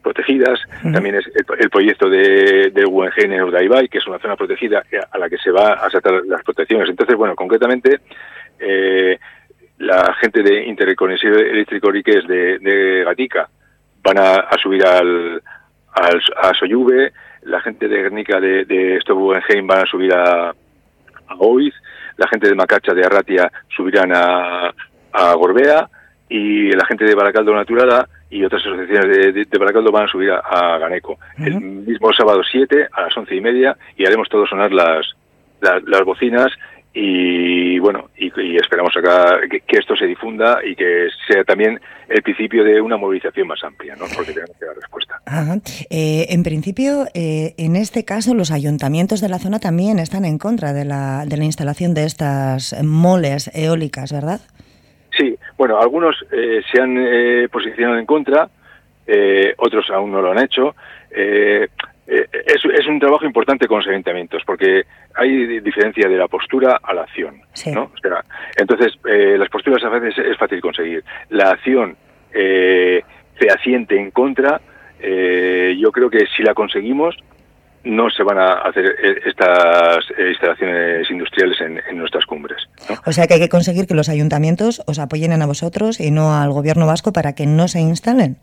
protegidas. 0.03 0.61
También 0.93 1.17
es 1.17 1.27
el, 1.27 1.45
el 1.59 1.71
proyecto 1.71 2.09
de, 2.09 2.71
del 2.71 2.87
Guggenheim 2.87 3.33
en 3.33 3.43
Urdaibai, 3.43 3.89
que 3.89 3.99
es 3.99 4.07
una 4.07 4.19
zona 4.21 4.37
protegida 4.37 4.85
eh, 4.93 5.01
a 5.11 5.19
la 5.19 5.29
que 5.29 5.37
se 5.39 5.51
va 5.51 5.73
a 5.73 5.91
saltar 5.91 6.23
las 6.25 6.43
protecciones. 6.45 6.89
Entonces, 6.89 7.17
bueno, 7.17 7.35
concretamente, 7.35 7.99
eh, 8.61 9.19
la 9.79 10.15
gente 10.21 10.43
de 10.43 10.65
Interconexión 10.67 11.35
Eléctrico 11.35 11.91
Riqués 11.91 12.27
de, 12.27 12.59
de 12.59 13.05
Gatica 13.05 13.49
van 14.03 14.19
a, 14.19 14.35
a 14.35 14.59
subir 14.59 14.85
al, 14.85 15.43
al, 15.95 16.23
a 16.43 16.55
Soyuve, 16.55 17.13
la 17.43 17.61
gente 17.61 17.89
de 17.89 18.03
Guernica 18.03 18.41
de, 18.41 18.65
de 18.65 18.97
Stop 18.97 19.19
Guggenheim 19.19 19.67
van 19.67 19.83
a 19.83 19.87
subir 19.87 20.13
a, 20.13 20.51
a 20.51 21.35
Oiz, 21.39 21.75
la 22.17 22.27
gente 22.29 22.49
de 22.49 22.55
Macacha 22.55 22.93
de 22.93 23.05
Arratia 23.05 23.51
subirán 23.69 24.13
a, 24.13 24.73
a 25.13 25.35
Gorbea 25.35 25.89
y 26.29 26.71
la 26.73 26.85
gente 26.85 27.05
de 27.05 27.15
Baracaldo 27.15 27.55
Naturada 27.55 28.09
y 28.31 28.45
otras 28.45 28.61
asociaciones 28.61 29.17
de, 29.17 29.33
de, 29.33 29.45
de 29.45 29.59
Baracaldo 29.59 29.91
van 29.91 30.05
a 30.05 30.09
subir 30.09 30.31
a, 30.31 30.39
a 30.41 30.79
Ganeco. 30.79 31.19
El 31.39 31.61
mismo 31.61 32.13
sábado 32.13 32.43
7 32.43 32.89
a 32.93 33.03
las 33.03 33.17
once 33.17 33.35
y 33.35 33.41
media 33.41 33.77
y 33.97 34.05
haremos 34.05 34.29
todos 34.29 34.49
sonar 34.51 34.73
las, 34.73 35.07
las, 35.61 35.83
las 35.85 36.03
bocinas 36.03 36.53
y 36.95 37.79
bueno, 37.79 38.11
y, 38.17 38.27
y 38.41 38.57
esperamos 38.57 38.97
acá 38.97 39.41
que, 39.51 39.61
que 39.61 39.79
esto 39.79 39.95
se 39.95 40.07
difunda 40.07 40.59
y 40.65 40.75
que 40.75 41.09
sea 41.27 41.45
también 41.45 41.81
el 42.09 42.23
principio 42.23 42.65
de 42.65 42.81
una 42.81 42.97
movilización 42.97 43.47
más 43.47 43.63
amplia, 43.63 43.95
¿no? 43.97 44.07
Porque 44.17 44.33
tenemos 44.33 44.57
que 44.59 44.67
dar 44.67 44.75
respuesta. 44.75 45.21
Ajá. 45.27 45.57
Eh, 45.91 46.27
en 46.31 46.43
principio, 46.43 47.07
eh, 47.15 47.55
en 47.59 47.77
este 47.77 48.05
caso, 48.05 48.35
los 48.35 48.51
ayuntamientos 48.51 49.21
de 49.21 49.29
la 49.29 49.39
zona 49.39 49.59
también 49.59 49.99
están 49.99 50.25
en 50.25 50.39
contra 50.39 50.73
de 50.73 50.85
la, 50.85 51.25
de 51.27 51.37
la 51.37 51.45
instalación 51.45 51.95
de 51.95 52.05
estas 52.05 52.83
moles 52.83 53.51
eólicas, 53.55 54.13
¿verdad? 54.13 54.41
Sí, 55.17 55.37
bueno, 55.57 55.79
algunos 55.81 56.17
eh, 56.33 56.63
se 56.73 56.81
han 56.81 56.97
eh, 56.97 57.49
posicionado 57.51 57.99
en 57.99 58.07
contra, 58.07 58.49
eh, 59.07 59.55
otros 59.59 59.89
aún 59.91 60.13
no 60.13 60.23
lo 60.23 60.33
han 60.33 60.43
hecho. 60.43 60.75
Eh, 62.11 62.27
es, 62.47 62.65
es 62.65 62.87
un 62.87 62.99
trabajo 62.99 63.27
importante 63.27 63.69
con 63.69 63.79
los 63.79 63.87
ayuntamientos, 63.87 64.43
porque 64.47 64.85
hay 65.15 65.61
diferencia 65.61 66.09
de 66.09 66.17
la 66.17 66.27
postura 66.27 66.81
a 66.83 66.95
la 66.95 67.03
acción. 67.03 67.43
¿no? 67.75 67.83
O 67.95 67.99
sea, 68.01 68.25
entonces, 68.57 68.95
eh, 69.07 69.37
las 69.39 69.51
posturas 69.51 69.85
a 69.85 69.91
veces 69.91 70.25
es 70.25 70.37
fácil 70.39 70.61
conseguir. 70.63 71.05
La 71.29 71.51
acción 71.51 71.97
eh, 72.33 73.03
fehaciente 73.35 73.99
en 73.99 74.11
contra, 74.11 74.61
eh, 75.01 75.77
yo 75.79 75.93
creo 75.93 76.09
que 76.09 76.25
si 76.35 76.43
la 76.43 76.55
conseguimos, 76.55 77.15
no 77.85 78.11
se 78.11 78.23
van 78.23 78.39
a 78.39 78.53
hacer 78.55 78.87
eh, 78.87 79.21
estas 79.27 80.05
instalaciones 80.31 81.11
industriales 81.11 81.61
en, 81.61 81.81
en 81.89 81.99
nuestras 81.99 82.25
cumbres. 82.27 82.59
¿no? 82.89 82.97
O 83.07 83.13
sea 83.13 83.27
que 83.27 83.35
hay 83.35 83.41
que 83.41 83.49
conseguir 83.49 83.87
que 83.87 83.95
los 83.95 84.09
ayuntamientos 84.09 84.83
os 84.87 84.99
apoyen 84.99 85.41
a 85.41 85.47
vosotros 85.47 86.01
y 86.01 86.11
no 86.11 86.35
al 86.35 86.51
gobierno 86.51 86.87
vasco 86.87 87.13
para 87.13 87.35
que 87.35 87.47
no 87.47 87.69
se 87.69 87.81
instalen. 87.81 88.39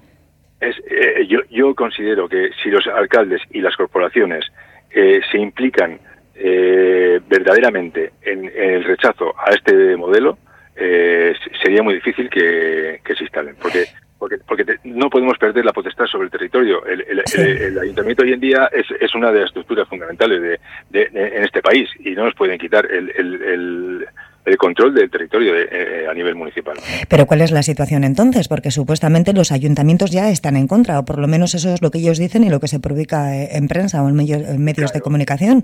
Es, 0.60 0.76
eh, 0.89 1.26
yo, 1.28 1.39
yo 1.49 1.76
considero 1.76 2.28
que 2.30 2.49
si 2.64 2.70
los 2.70 2.86
alcaldes 2.88 3.41
y 3.51 3.62
las 3.62 3.76
corporaciones 3.76 4.45
eh, 4.91 5.20
se 5.32 5.38
implican 5.38 5.99
eh, 6.36 7.20
verdaderamente 7.28 8.12
en, 8.22 8.45
en 8.45 8.70
el 8.76 8.84
rechazo 8.84 9.34
a 9.38 9.53
este 9.53 9.95
modelo, 9.97 10.38
eh, 10.76 11.34
sería 11.62 11.84
muy 11.84 11.93
difícil 11.95 12.30
que, 12.30 12.99
que 13.03 13.16
se 13.16 13.24
instalen, 13.24 13.56
porque 13.62 13.86
porque, 14.18 14.38
porque 14.47 14.64
te- 14.64 14.80
no 14.86 15.10
podemos 15.10 15.38
perder 15.38 15.66
la 15.66 15.74
potestad 15.74 16.06
sobre 16.06 16.26
el 16.26 16.32
territorio. 16.32 16.86
El, 16.86 17.01
el- 17.01 17.24
el- 17.38 17.62
el 17.64 17.80
ayuntamiento 17.80 18.24
hoy 18.24 18.32
en 18.32 18.39
día 18.39 18.70
es, 18.72 18.86
es 19.01 19.14
una 19.14 19.30
de 19.32 19.39
las 19.41 19.47
estructuras 19.49 19.88
fundamentales 19.89 20.41
de, 20.41 20.60
de- 20.89 21.10
de- 21.10 21.38
en 21.38 21.43
este 21.43 21.62
país 21.62 21.89
y 21.99 22.12
no 22.12 22.24
nos 22.24 22.34
pueden 22.34 22.58
quitar 22.58 22.89
el, 22.89 24.08
el- 24.46 24.58
control 24.58 24.93
del 24.93 25.10
territorio 25.10 25.54
de- 25.54 25.68
eh, 25.72 26.08
a 26.10 26.14
nivel 26.14 26.36
municipal. 26.36 26.76
Pero 27.10 27.26
¿cuál 27.26 27.41
es 27.41 27.52
la 27.52 27.64
situación 27.64 28.04
entonces? 28.04 28.48
Porque 28.48 28.72
supuestamente 28.72 29.34
los 29.34 29.52
ayuntamientos 29.52 30.12
ya 30.12 30.30
están 30.30 30.56
en 30.56 30.68
contra, 30.68 31.00
o 31.00 31.06
por 31.06 31.20
lo 31.20 31.28
menos 31.28 31.54
eso 31.56 31.74
es 31.74 31.82
lo 31.82 31.91
que 31.91 32.00
ellos 32.00 32.18
dicen 32.18 32.43
y 32.43 32.50
lo 32.50 32.60
que 32.60 32.68
se 32.68 32.80
publica 32.80 33.36
eh, 33.36 33.50
en 33.58 33.68
prensa 33.68 34.02
o 34.04 34.10
en 34.10 34.16
medios, 34.16 34.41
en 34.48 34.64
medios 34.64 34.91
de 34.93 35.02
comunicación. 35.02 35.64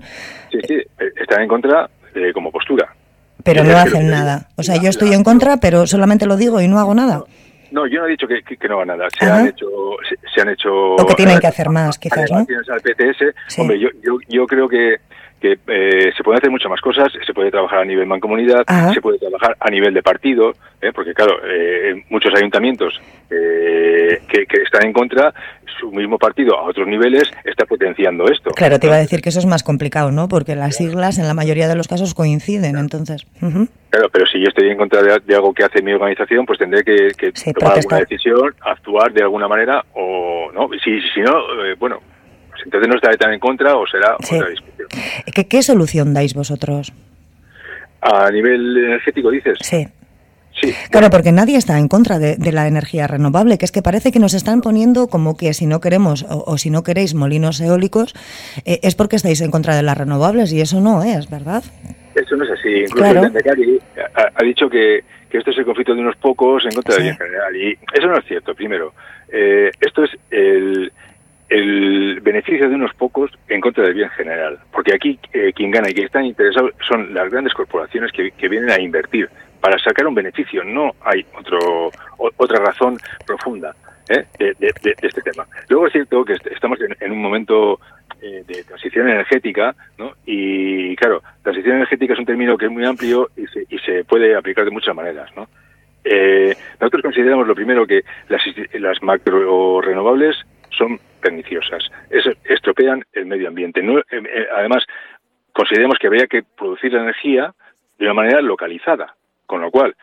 Sí, 0.50 0.58
sí, 0.66 0.74
eh, 0.74 1.12
están 1.20 1.42
en 1.42 1.48
contra 1.48 1.88
eh, 2.14 2.32
como 2.32 2.50
postura. 2.52 2.94
Pero 3.44 3.64
no 3.64 3.76
hacen 3.76 4.08
nada. 4.08 4.48
O 4.56 4.62
sea, 4.62 4.76
yo 4.80 4.88
estoy 4.90 5.12
en 5.14 5.24
contra, 5.24 5.56
pero 5.56 5.86
solamente 5.86 6.26
lo 6.26 6.36
digo 6.36 6.60
y 6.60 6.68
no 6.68 6.78
hago 6.78 6.94
nada. 6.94 7.24
No, 7.72 7.86
yo 7.86 8.00
no 8.00 8.06
he 8.06 8.10
dicho 8.10 8.28
que, 8.28 8.42
que- 8.42 8.56
que 8.56 8.68
no 8.68 8.76
va 8.76 8.84
nada. 8.84 9.08
Se 9.18 9.24
Ajá. 9.24 9.38
han 9.38 9.46
hecho, 9.48 9.66
se, 10.08 10.14
se 10.32 10.40
han 10.42 10.50
hecho. 10.50 10.70
O 10.94 11.06
que 11.06 11.14
tienen 11.14 11.40
que 11.40 11.46
hacer 11.46 11.70
más, 11.70 11.98
quizás, 11.98 12.30
¿no? 12.30 12.38
al 12.38 12.80
PTS. 12.82 13.34
Sí. 13.48 13.60
Hombre, 13.62 13.80
yo, 13.80 13.88
yo, 14.04 14.18
yo 14.28 14.46
creo 14.46 14.68
que, 14.68 14.96
que 15.42 15.58
eh, 15.66 16.12
se 16.16 16.22
pueden 16.22 16.38
hacer 16.38 16.50
muchas 16.50 16.70
más 16.70 16.80
cosas. 16.80 17.12
Se 17.26 17.34
puede 17.34 17.50
trabajar 17.50 17.80
a 17.80 17.84
nivel 17.84 18.06
mancomunidad, 18.06 18.62
Ajá. 18.66 18.94
se 18.94 19.00
puede 19.02 19.18
trabajar 19.18 19.56
a 19.60 19.68
nivel 19.70 19.92
de 19.92 20.02
partido, 20.02 20.52
¿eh? 20.80 20.92
porque 20.94 21.12
claro, 21.12 21.34
eh, 21.44 22.02
muchos 22.08 22.32
ayuntamientos 22.34 22.98
eh, 23.30 24.22
que, 24.28 24.46
que 24.46 24.62
están 24.62 24.86
en 24.86 24.92
contra, 24.92 25.34
su 25.80 25.90
mismo 25.90 26.16
partido 26.18 26.56
a 26.58 26.62
otros 26.62 26.86
niveles 26.86 27.24
está 27.44 27.66
potenciando 27.66 28.24
esto. 28.30 28.50
Claro, 28.50 28.78
te 28.78 28.86
iba 28.86 28.96
a 28.96 29.00
decir 29.00 29.20
que 29.20 29.30
eso 29.30 29.40
es 29.40 29.46
más 29.46 29.62
complicado, 29.62 30.12
¿no? 30.12 30.28
Porque 30.28 30.54
las 30.54 30.76
siglas 30.76 31.18
en 31.18 31.26
la 31.26 31.34
mayoría 31.34 31.66
de 31.68 31.74
los 31.74 31.88
casos 31.88 32.14
coinciden, 32.14 32.76
entonces. 32.78 33.26
Claro, 33.90 34.08
pero 34.12 34.26
si 34.26 34.38
yo 34.40 34.46
estoy 34.48 34.68
en 34.70 34.76
contra 34.78 35.02
de, 35.02 35.18
de 35.26 35.34
algo 35.34 35.52
que 35.52 35.64
hace 35.64 35.82
mi 35.82 35.92
organización, 35.92 36.46
pues 36.46 36.58
tendré 36.58 36.84
que, 36.84 37.08
que 37.18 37.32
tomar 37.32 37.54
protestar. 37.54 37.76
alguna 37.76 37.98
decisión, 38.00 38.54
actuar 38.60 39.12
de 39.12 39.22
alguna 39.22 39.48
manera 39.48 39.84
o 39.94 40.50
no. 40.54 40.68
Si, 40.84 41.00
si 41.12 41.20
no, 41.20 41.32
eh, 41.64 41.74
bueno, 41.78 41.98
pues 42.50 42.62
entonces 42.64 42.88
no 42.88 42.94
estaré 42.94 43.16
tan 43.16 43.32
en 43.32 43.40
contra 43.40 43.74
o 43.76 43.86
será 43.86 44.14
Sí. 44.20 44.36
otra 44.36 44.48
discusión. 44.50 44.71
¿Qué, 45.34 45.46
qué 45.46 45.62
solución 45.62 46.14
dais 46.14 46.34
vosotros? 46.34 46.92
A 48.00 48.30
nivel 48.30 48.76
energético, 48.76 49.30
dices. 49.30 49.58
Sí. 49.62 49.86
Sí. 50.60 50.74
Claro, 50.90 51.08
porque 51.08 51.32
nadie 51.32 51.56
está 51.56 51.78
en 51.78 51.88
contra 51.88 52.18
de, 52.18 52.36
de 52.36 52.52
la 52.52 52.66
energía 52.68 53.06
renovable, 53.06 53.56
que 53.56 53.64
es 53.64 53.72
que 53.72 53.80
parece 53.80 54.12
que 54.12 54.18
nos 54.18 54.34
están 54.34 54.60
poniendo 54.60 55.06
como 55.08 55.34
que 55.36 55.54
si 55.54 55.66
no 55.66 55.80
queremos 55.80 56.24
o, 56.28 56.44
o 56.46 56.58
si 56.58 56.68
no 56.68 56.82
queréis 56.82 57.14
molinos 57.14 57.58
eólicos, 57.60 58.12
eh, 58.66 58.78
es 58.82 58.94
porque 58.94 59.16
estáis 59.16 59.40
en 59.40 59.50
contra 59.50 59.74
de 59.74 59.82
las 59.82 59.96
renovables 59.96 60.52
y 60.52 60.60
eso 60.60 60.80
no 60.80 61.02
es, 61.04 61.30
¿verdad? 61.30 61.64
Eso 62.14 62.36
no 62.36 62.44
es 62.44 62.50
así. 62.50 62.68
Incluso 62.80 62.96
Claro. 62.96 63.24
el 63.24 63.80
ha, 64.14 64.30
ha 64.34 64.44
dicho 64.44 64.68
que, 64.68 65.02
que 65.30 65.38
esto 65.38 65.52
es 65.52 65.58
el 65.58 65.64
conflicto 65.64 65.94
de 65.94 66.02
unos 66.02 66.16
pocos 66.16 66.64
en 66.66 66.72
contra 66.72 66.96
del 66.96 67.04
bien 67.04 67.16
general. 67.16 67.56
Y 67.56 67.78
eso 67.94 68.06
no 68.08 68.18
es 68.18 68.24
cierto, 68.26 68.54
primero. 68.54 68.92
Eh, 69.32 69.70
esto 69.80 70.04
es 70.04 70.10
el, 70.30 70.92
el 71.52 72.20
beneficio 72.22 72.68
de 72.68 72.74
unos 72.74 72.94
pocos 72.94 73.30
en 73.48 73.60
contra 73.60 73.84
del 73.84 73.94
bien 73.94 74.08
general. 74.10 74.58
Porque 74.72 74.94
aquí 74.94 75.18
eh, 75.32 75.52
quien 75.54 75.70
gana 75.70 75.90
y 75.90 75.94
quien 75.94 76.06
están 76.06 76.24
interesados 76.24 76.72
son 76.88 77.12
las 77.12 77.30
grandes 77.30 77.52
corporaciones 77.54 78.10
que, 78.12 78.32
vienen 78.48 78.70
a 78.70 78.80
invertir 78.80 79.28
para 79.60 79.78
sacar 79.78 80.06
un 80.06 80.14
beneficio. 80.14 80.64
No 80.64 80.92
hay 81.04 81.24
otro, 81.38 81.58
o- 82.18 82.30
otra 82.36 82.58
razón 82.64 82.96
profunda 83.26 83.74
¿eh? 84.08 84.24
de, 84.38 84.54
de- 84.58 84.72
de- 84.82 84.94
este 85.02 85.20
tema. 85.22 85.46
Luego 85.68 85.86
es 85.86 85.92
cierto 85.92 86.24
que 86.24 86.32
est- 86.34 86.46
estamos 86.46 86.78
en, 87.00 87.12
un 87.12 87.20
momento 87.22 87.78
eh, 88.22 88.42
de 88.46 88.64
transición 88.64 89.08
energética, 89.08 89.74
¿no? 89.98 90.12
Y 90.24 90.96
claro, 90.96 91.22
transición 91.42 91.76
energética 91.76 92.14
es 92.14 92.18
un 92.18 92.26
término 92.26 92.56
que 92.56 92.66
es 92.66 92.70
muy 92.72 92.84
amplio 92.86 93.28
y 93.36 93.46
se, 93.48 93.66
y 93.68 93.78
se 93.80 94.04
puede 94.04 94.34
aplicar 94.34 94.64
de 94.64 94.70
muchas 94.70 94.94
maneras, 94.94 95.30
¿no? 95.36 95.48
Eh, 96.04 96.56
nosotros 96.80 97.02
consideramos 97.02 97.46
lo 97.46 97.54
primero 97.54 97.86
que 97.86 98.02
las, 98.28 98.42
las 98.72 99.02
macro 99.02 99.80
renovables 99.80 100.36
son 100.70 100.98
perniciosas, 101.22 101.88
es, 102.10 102.24
estropean 102.44 103.02
el 103.14 103.24
medio 103.26 103.48
ambiente. 103.48 103.82
No, 103.82 103.98
eh, 103.98 104.04
eh, 104.10 104.46
además, 104.54 104.84
consideramos 105.52 105.98
que 105.98 106.08
habría 106.08 106.26
que 106.26 106.42
producir 106.42 106.94
energía 106.94 107.54
de 107.98 108.04
una 108.04 108.14
manera 108.14 108.42
localizada, 108.42 109.14
con 109.46 109.60
lo 109.62 109.70
cual, 109.70 109.94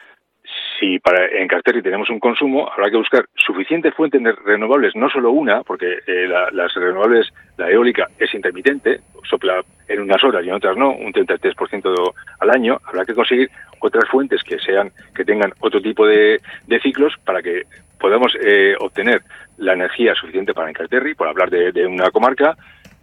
si 0.79 0.97
para 0.99 1.27
en 1.27 1.47
Carterri 1.47 1.81
tenemos 1.83 2.09
un 2.09 2.19
consumo, 2.19 2.71
habrá 2.71 2.89
que 2.89 2.97
buscar 2.97 3.25
suficientes 3.35 3.93
fuentes 3.93 4.23
de 4.23 4.31
renovables, 4.31 4.95
no 4.95 5.09
solo 5.09 5.29
una, 5.31 5.61
porque 5.63 5.99
eh, 6.07 6.27
la- 6.27 6.49
las 6.51 6.73
renovables, 6.73 7.27
la 7.57 7.69
eólica 7.69 8.07
es 8.17 8.33
intermitente, 8.33 9.01
sopla 9.29 9.61
en 9.87 9.99
unas 10.01 10.23
horas 10.23 10.43
y 10.43 10.49
en 10.49 10.55
otras 10.55 10.75
no, 10.77 10.91
un 10.91 11.11
33% 11.13 12.13
al 12.39 12.49
año, 12.49 12.79
habrá 12.85 13.05
que 13.05 13.13
conseguir 13.13 13.49
otras 13.81 14.09
fuentes 14.09 14.41
que 14.43 14.57
sean 14.59 14.91
que 15.13 15.25
tengan 15.25 15.51
otro 15.59 15.81
tipo 15.81 16.07
de, 16.07 16.39
de 16.67 16.79
ciclos 16.79 17.13
para 17.25 17.41
que 17.43 17.63
podamos 17.99 18.33
eh, 18.41 18.75
obtener 18.79 19.21
la 19.59 19.73
energía 19.73 20.13
suficiente 20.15 20.53
para 20.53 20.69
Encarterri, 20.69 21.13
por 21.15 21.27
hablar 21.27 21.49
de, 21.49 21.71
de 21.71 21.85
una 21.85 22.09
comarca, 22.11 22.57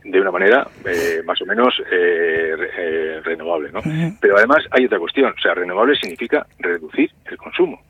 de 0.05 0.21
una 0.21 0.31
manera 0.31 0.67
eh, 0.85 1.23
más 1.25 1.41
o 1.43 1.47
menos 1.47 1.75
eh, 1.91 2.55
re- 2.57 2.71
eh, 2.79 3.21
renovable, 3.25 3.71
¿no? 3.73 3.81
Pero 4.21 4.37
además 4.37 4.65
hay 4.71 4.85
otra 4.87 4.99
cuestión, 4.99 5.33
o 5.37 5.41
sea, 5.41 5.55
renovable 5.55 5.97
significa 5.97 6.47
reducir 6.59 7.11
el 7.31 7.37
consumo. 7.37 7.81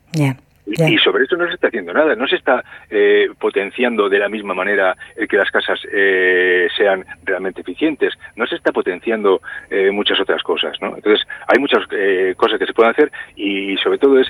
Y- 0.69 0.99
sobre 0.99 1.23
esto 1.23 1.37
no 1.37 1.47
se 1.47 1.55
está 1.55 1.69
haciendo 1.69 1.93
nada, 1.93 2.17
no 2.17 2.27
se 2.27 2.35
está 2.37 2.65
eh, 2.91 3.29
potenciando 3.39 4.09
de 4.09 4.19
la 4.19 4.29
misma 4.29 4.53
manera 4.53 4.97
el 5.15 5.29
que 5.29 5.37
las 5.37 5.49
casas 5.51 5.79
eh, 5.93 6.67
sean 6.77 7.05
realmente 7.23 7.61
eficientes, 7.61 8.15
no 8.35 8.47
se 8.49 8.57
está 8.57 8.73
potenciando 8.73 9.41
eh, 9.71 9.93
muchas 9.93 10.19
otras 10.19 10.43
cosas, 10.43 10.73
¿no? 10.81 10.97
Entonces, 10.97 11.25
hay 11.47 11.61
muchas 11.61 11.85
eh, 11.93 12.35
cosas 12.37 12.59
que 12.59 12.67
se 12.67 12.73
pueden 12.73 12.91
hacer 12.91 13.13
y 13.37 13.77
sobre 13.77 13.99
todo 13.99 14.19
es, 14.19 14.27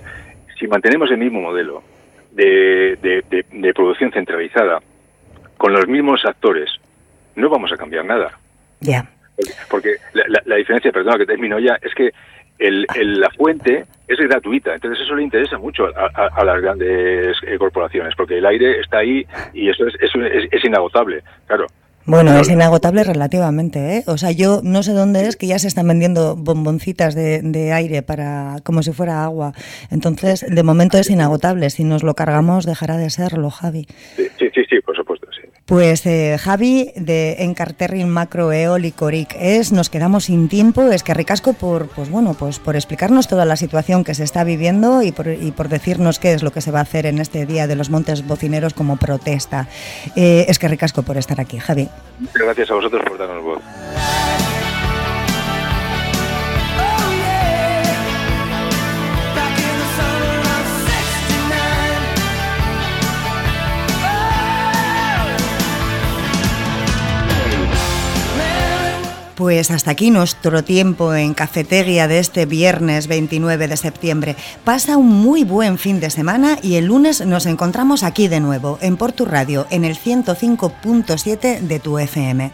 si 0.58 0.66
mantenemos 0.66 1.10
el 1.10 1.18
mismo 1.18 1.40
modelo 1.40 1.82
de, 2.36 2.96
de- 3.02 3.24
de- 3.30 3.46
de 3.50 3.74
producción 3.74 4.12
centralizada 4.12 4.80
con 5.56 5.72
los 5.72 5.86
mismos 5.88 6.24
actores, 6.24 6.70
no 7.34 7.48
vamos 7.48 7.72
a 7.72 7.76
cambiar 7.76 8.04
nada. 8.04 8.38
Ya. 8.80 9.08
Porque- 9.36 9.52
Porque 9.70 9.90
la, 10.12 10.24
la- 10.28 10.42
la 10.44 10.56
diferencia, 10.56 10.92
perdona 10.92 11.18
que 11.18 11.26
termino 11.26 11.58
ya, 11.58 11.78
es 11.82 11.94
que 11.94 12.10
el, 12.58 12.86
el- 12.94 13.20
la 13.20 13.30
fuente 13.30 13.84
es 14.08 14.18
gratuita, 14.18 14.74
entonces 14.74 15.04
eso 15.04 15.14
le 15.14 15.22
interesa 15.22 15.58
mucho 15.58 15.86
a, 15.86 16.10
a- 16.14 16.30
a 16.40 16.44
las 16.44 16.60
grandes 16.60 17.36
eh, 17.42 17.58
corporaciones, 17.58 18.14
porque 18.16 18.38
el 18.38 18.46
aire 18.46 18.80
está 18.80 18.98
ahí 18.98 19.26
y 19.52 19.68
eso 19.68 19.86
es, 19.86 19.94
es, 20.00 20.10
es- 20.14 20.48
es 20.52 20.64
inagotable, 20.64 21.22
claro. 21.46 21.66
Bueno, 22.06 22.38
es 22.38 22.48
inagotable 22.48 23.02
relativamente, 23.02 23.96
¿eh? 23.96 24.04
O 24.06 24.16
sea, 24.16 24.30
yo 24.30 24.60
no 24.62 24.84
sé 24.84 24.92
dónde 24.92 25.26
es 25.26 25.36
que 25.36 25.48
ya 25.48 25.58
se 25.58 25.66
están 25.66 25.88
vendiendo 25.88 26.36
bomboncitas 26.36 27.16
de, 27.16 27.42
de 27.42 27.72
aire 27.72 28.02
para 28.02 28.56
como 28.62 28.82
si 28.82 28.92
fuera 28.92 29.24
agua. 29.24 29.54
Entonces, 29.90 30.46
de 30.48 30.62
momento 30.62 30.98
es 30.98 31.10
inagotable. 31.10 31.68
Si 31.70 31.82
nos 31.82 32.04
lo 32.04 32.14
cargamos, 32.14 32.64
dejará 32.64 32.96
de 32.96 33.10
serlo, 33.10 33.50
Javi. 33.50 33.86
Sí, 34.16 34.28
sí, 34.38 34.50
sí, 34.54 34.60
sí, 34.70 34.80
por 34.80 34.96
supuesto, 34.96 35.26
sí. 35.32 35.48
Pues 35.66 36.06
eh, 36.06 36.38
Javi 36.38 36.92
de 36.94 37.42
Encarterrin 37.42 38.08
Macro 38.08 38.52
Eolicoric 38.52 39.34
es, 39.36 39.72
nos 39.72 39.90
quedamos 39.90 40.26
sin 40.26 40.48
tiempo, 40.48 40.82
es 40.92 41.02
que 41.02 41.12
ricasco 41.12 41.54
por, 41.54 41.88
pues 41.88 42.08
bueno, 42.08 42.34
pues 42.38 42.60
por 42.60 42.76
explicarnos 42.76 43.26
toda 43.26 43.44
la 43.44 43.56
situación 43.56 44.04
que 44.04 44.14
se 44.14 44.22
está 44.22 44.44
viviendo 44.44 45.02
y 45.02 45.10
por, 45.10 45.26
y 45.26 45.50
por 45.50 45.68
decirnos 45.68 46.20
qué 46.20 46.34
es 46.34 46.44
lo 46.44 46.52
que 46.52 46.60
se 46.60 46.70
va 46.70 46.78
a 46.78 46.82
hacer 46.82 47.04
en 47.04 47.18
este 47.18 47.46
Día 47.46 47.66
de 47.66 47.74
los 47.74 47.90
Montes 47.90 48.24
Bocineros 48.24 48.74
como 48.74 48.96
protesta. 48.96 49.66
Eh, 50.14 50.46
es 50.48 50.60
que 50.60 50.68
ricasco 50.68 51.02
por 51.02 51.16
estar 51.16 51.40
aquí, 51.40 51.58
Javi. 51.58 51.88
Muchas 52.20 52.42
gracias 52.42 52.70
a 52.70 52.74
vosotros 52.74 53.02
por 53.04 53.18
darnos 53.18 53.42
voz. 53.42 53.62
Pues 69.36 69.70
hasta 69.70 69.90
aquí 69.90 70.10
nuestro 70.10 70.64
tiempo 70.64 71.14
en 71.14 71.34
Cafetería 71.34 72.08
de 72.08 72.20
este 72.20 72.46
viernes 72.46 73.06
29 73.06 73.68
de 73.68 73.76
septiembre. 73.76 74.34
Pasa 74.64 74.96
un 74.96 75.08
muy 75.08 75.44
buen 75.44 75.76
fin 75.76 76.00
de 76.00 76.08
semana 76.08 76.58
y 76.62 76.76
el 76.76 76.86
lunes 76.86 77.24
nos 77.24 77.44
encontramos 77.44 78.02
aquí 78.02 78.28
de 78.28 78.40
nuevo, 78.40 78.78
en 78.80 78.96
Portu 78.96 79.26
Radio, 79.26 79.66
en 79.68 79.84
el 79.84 79.98
105.7 79.98 81.60
de 81.60 81.78
tu 81.78 81.98
FM. 81.98 82.50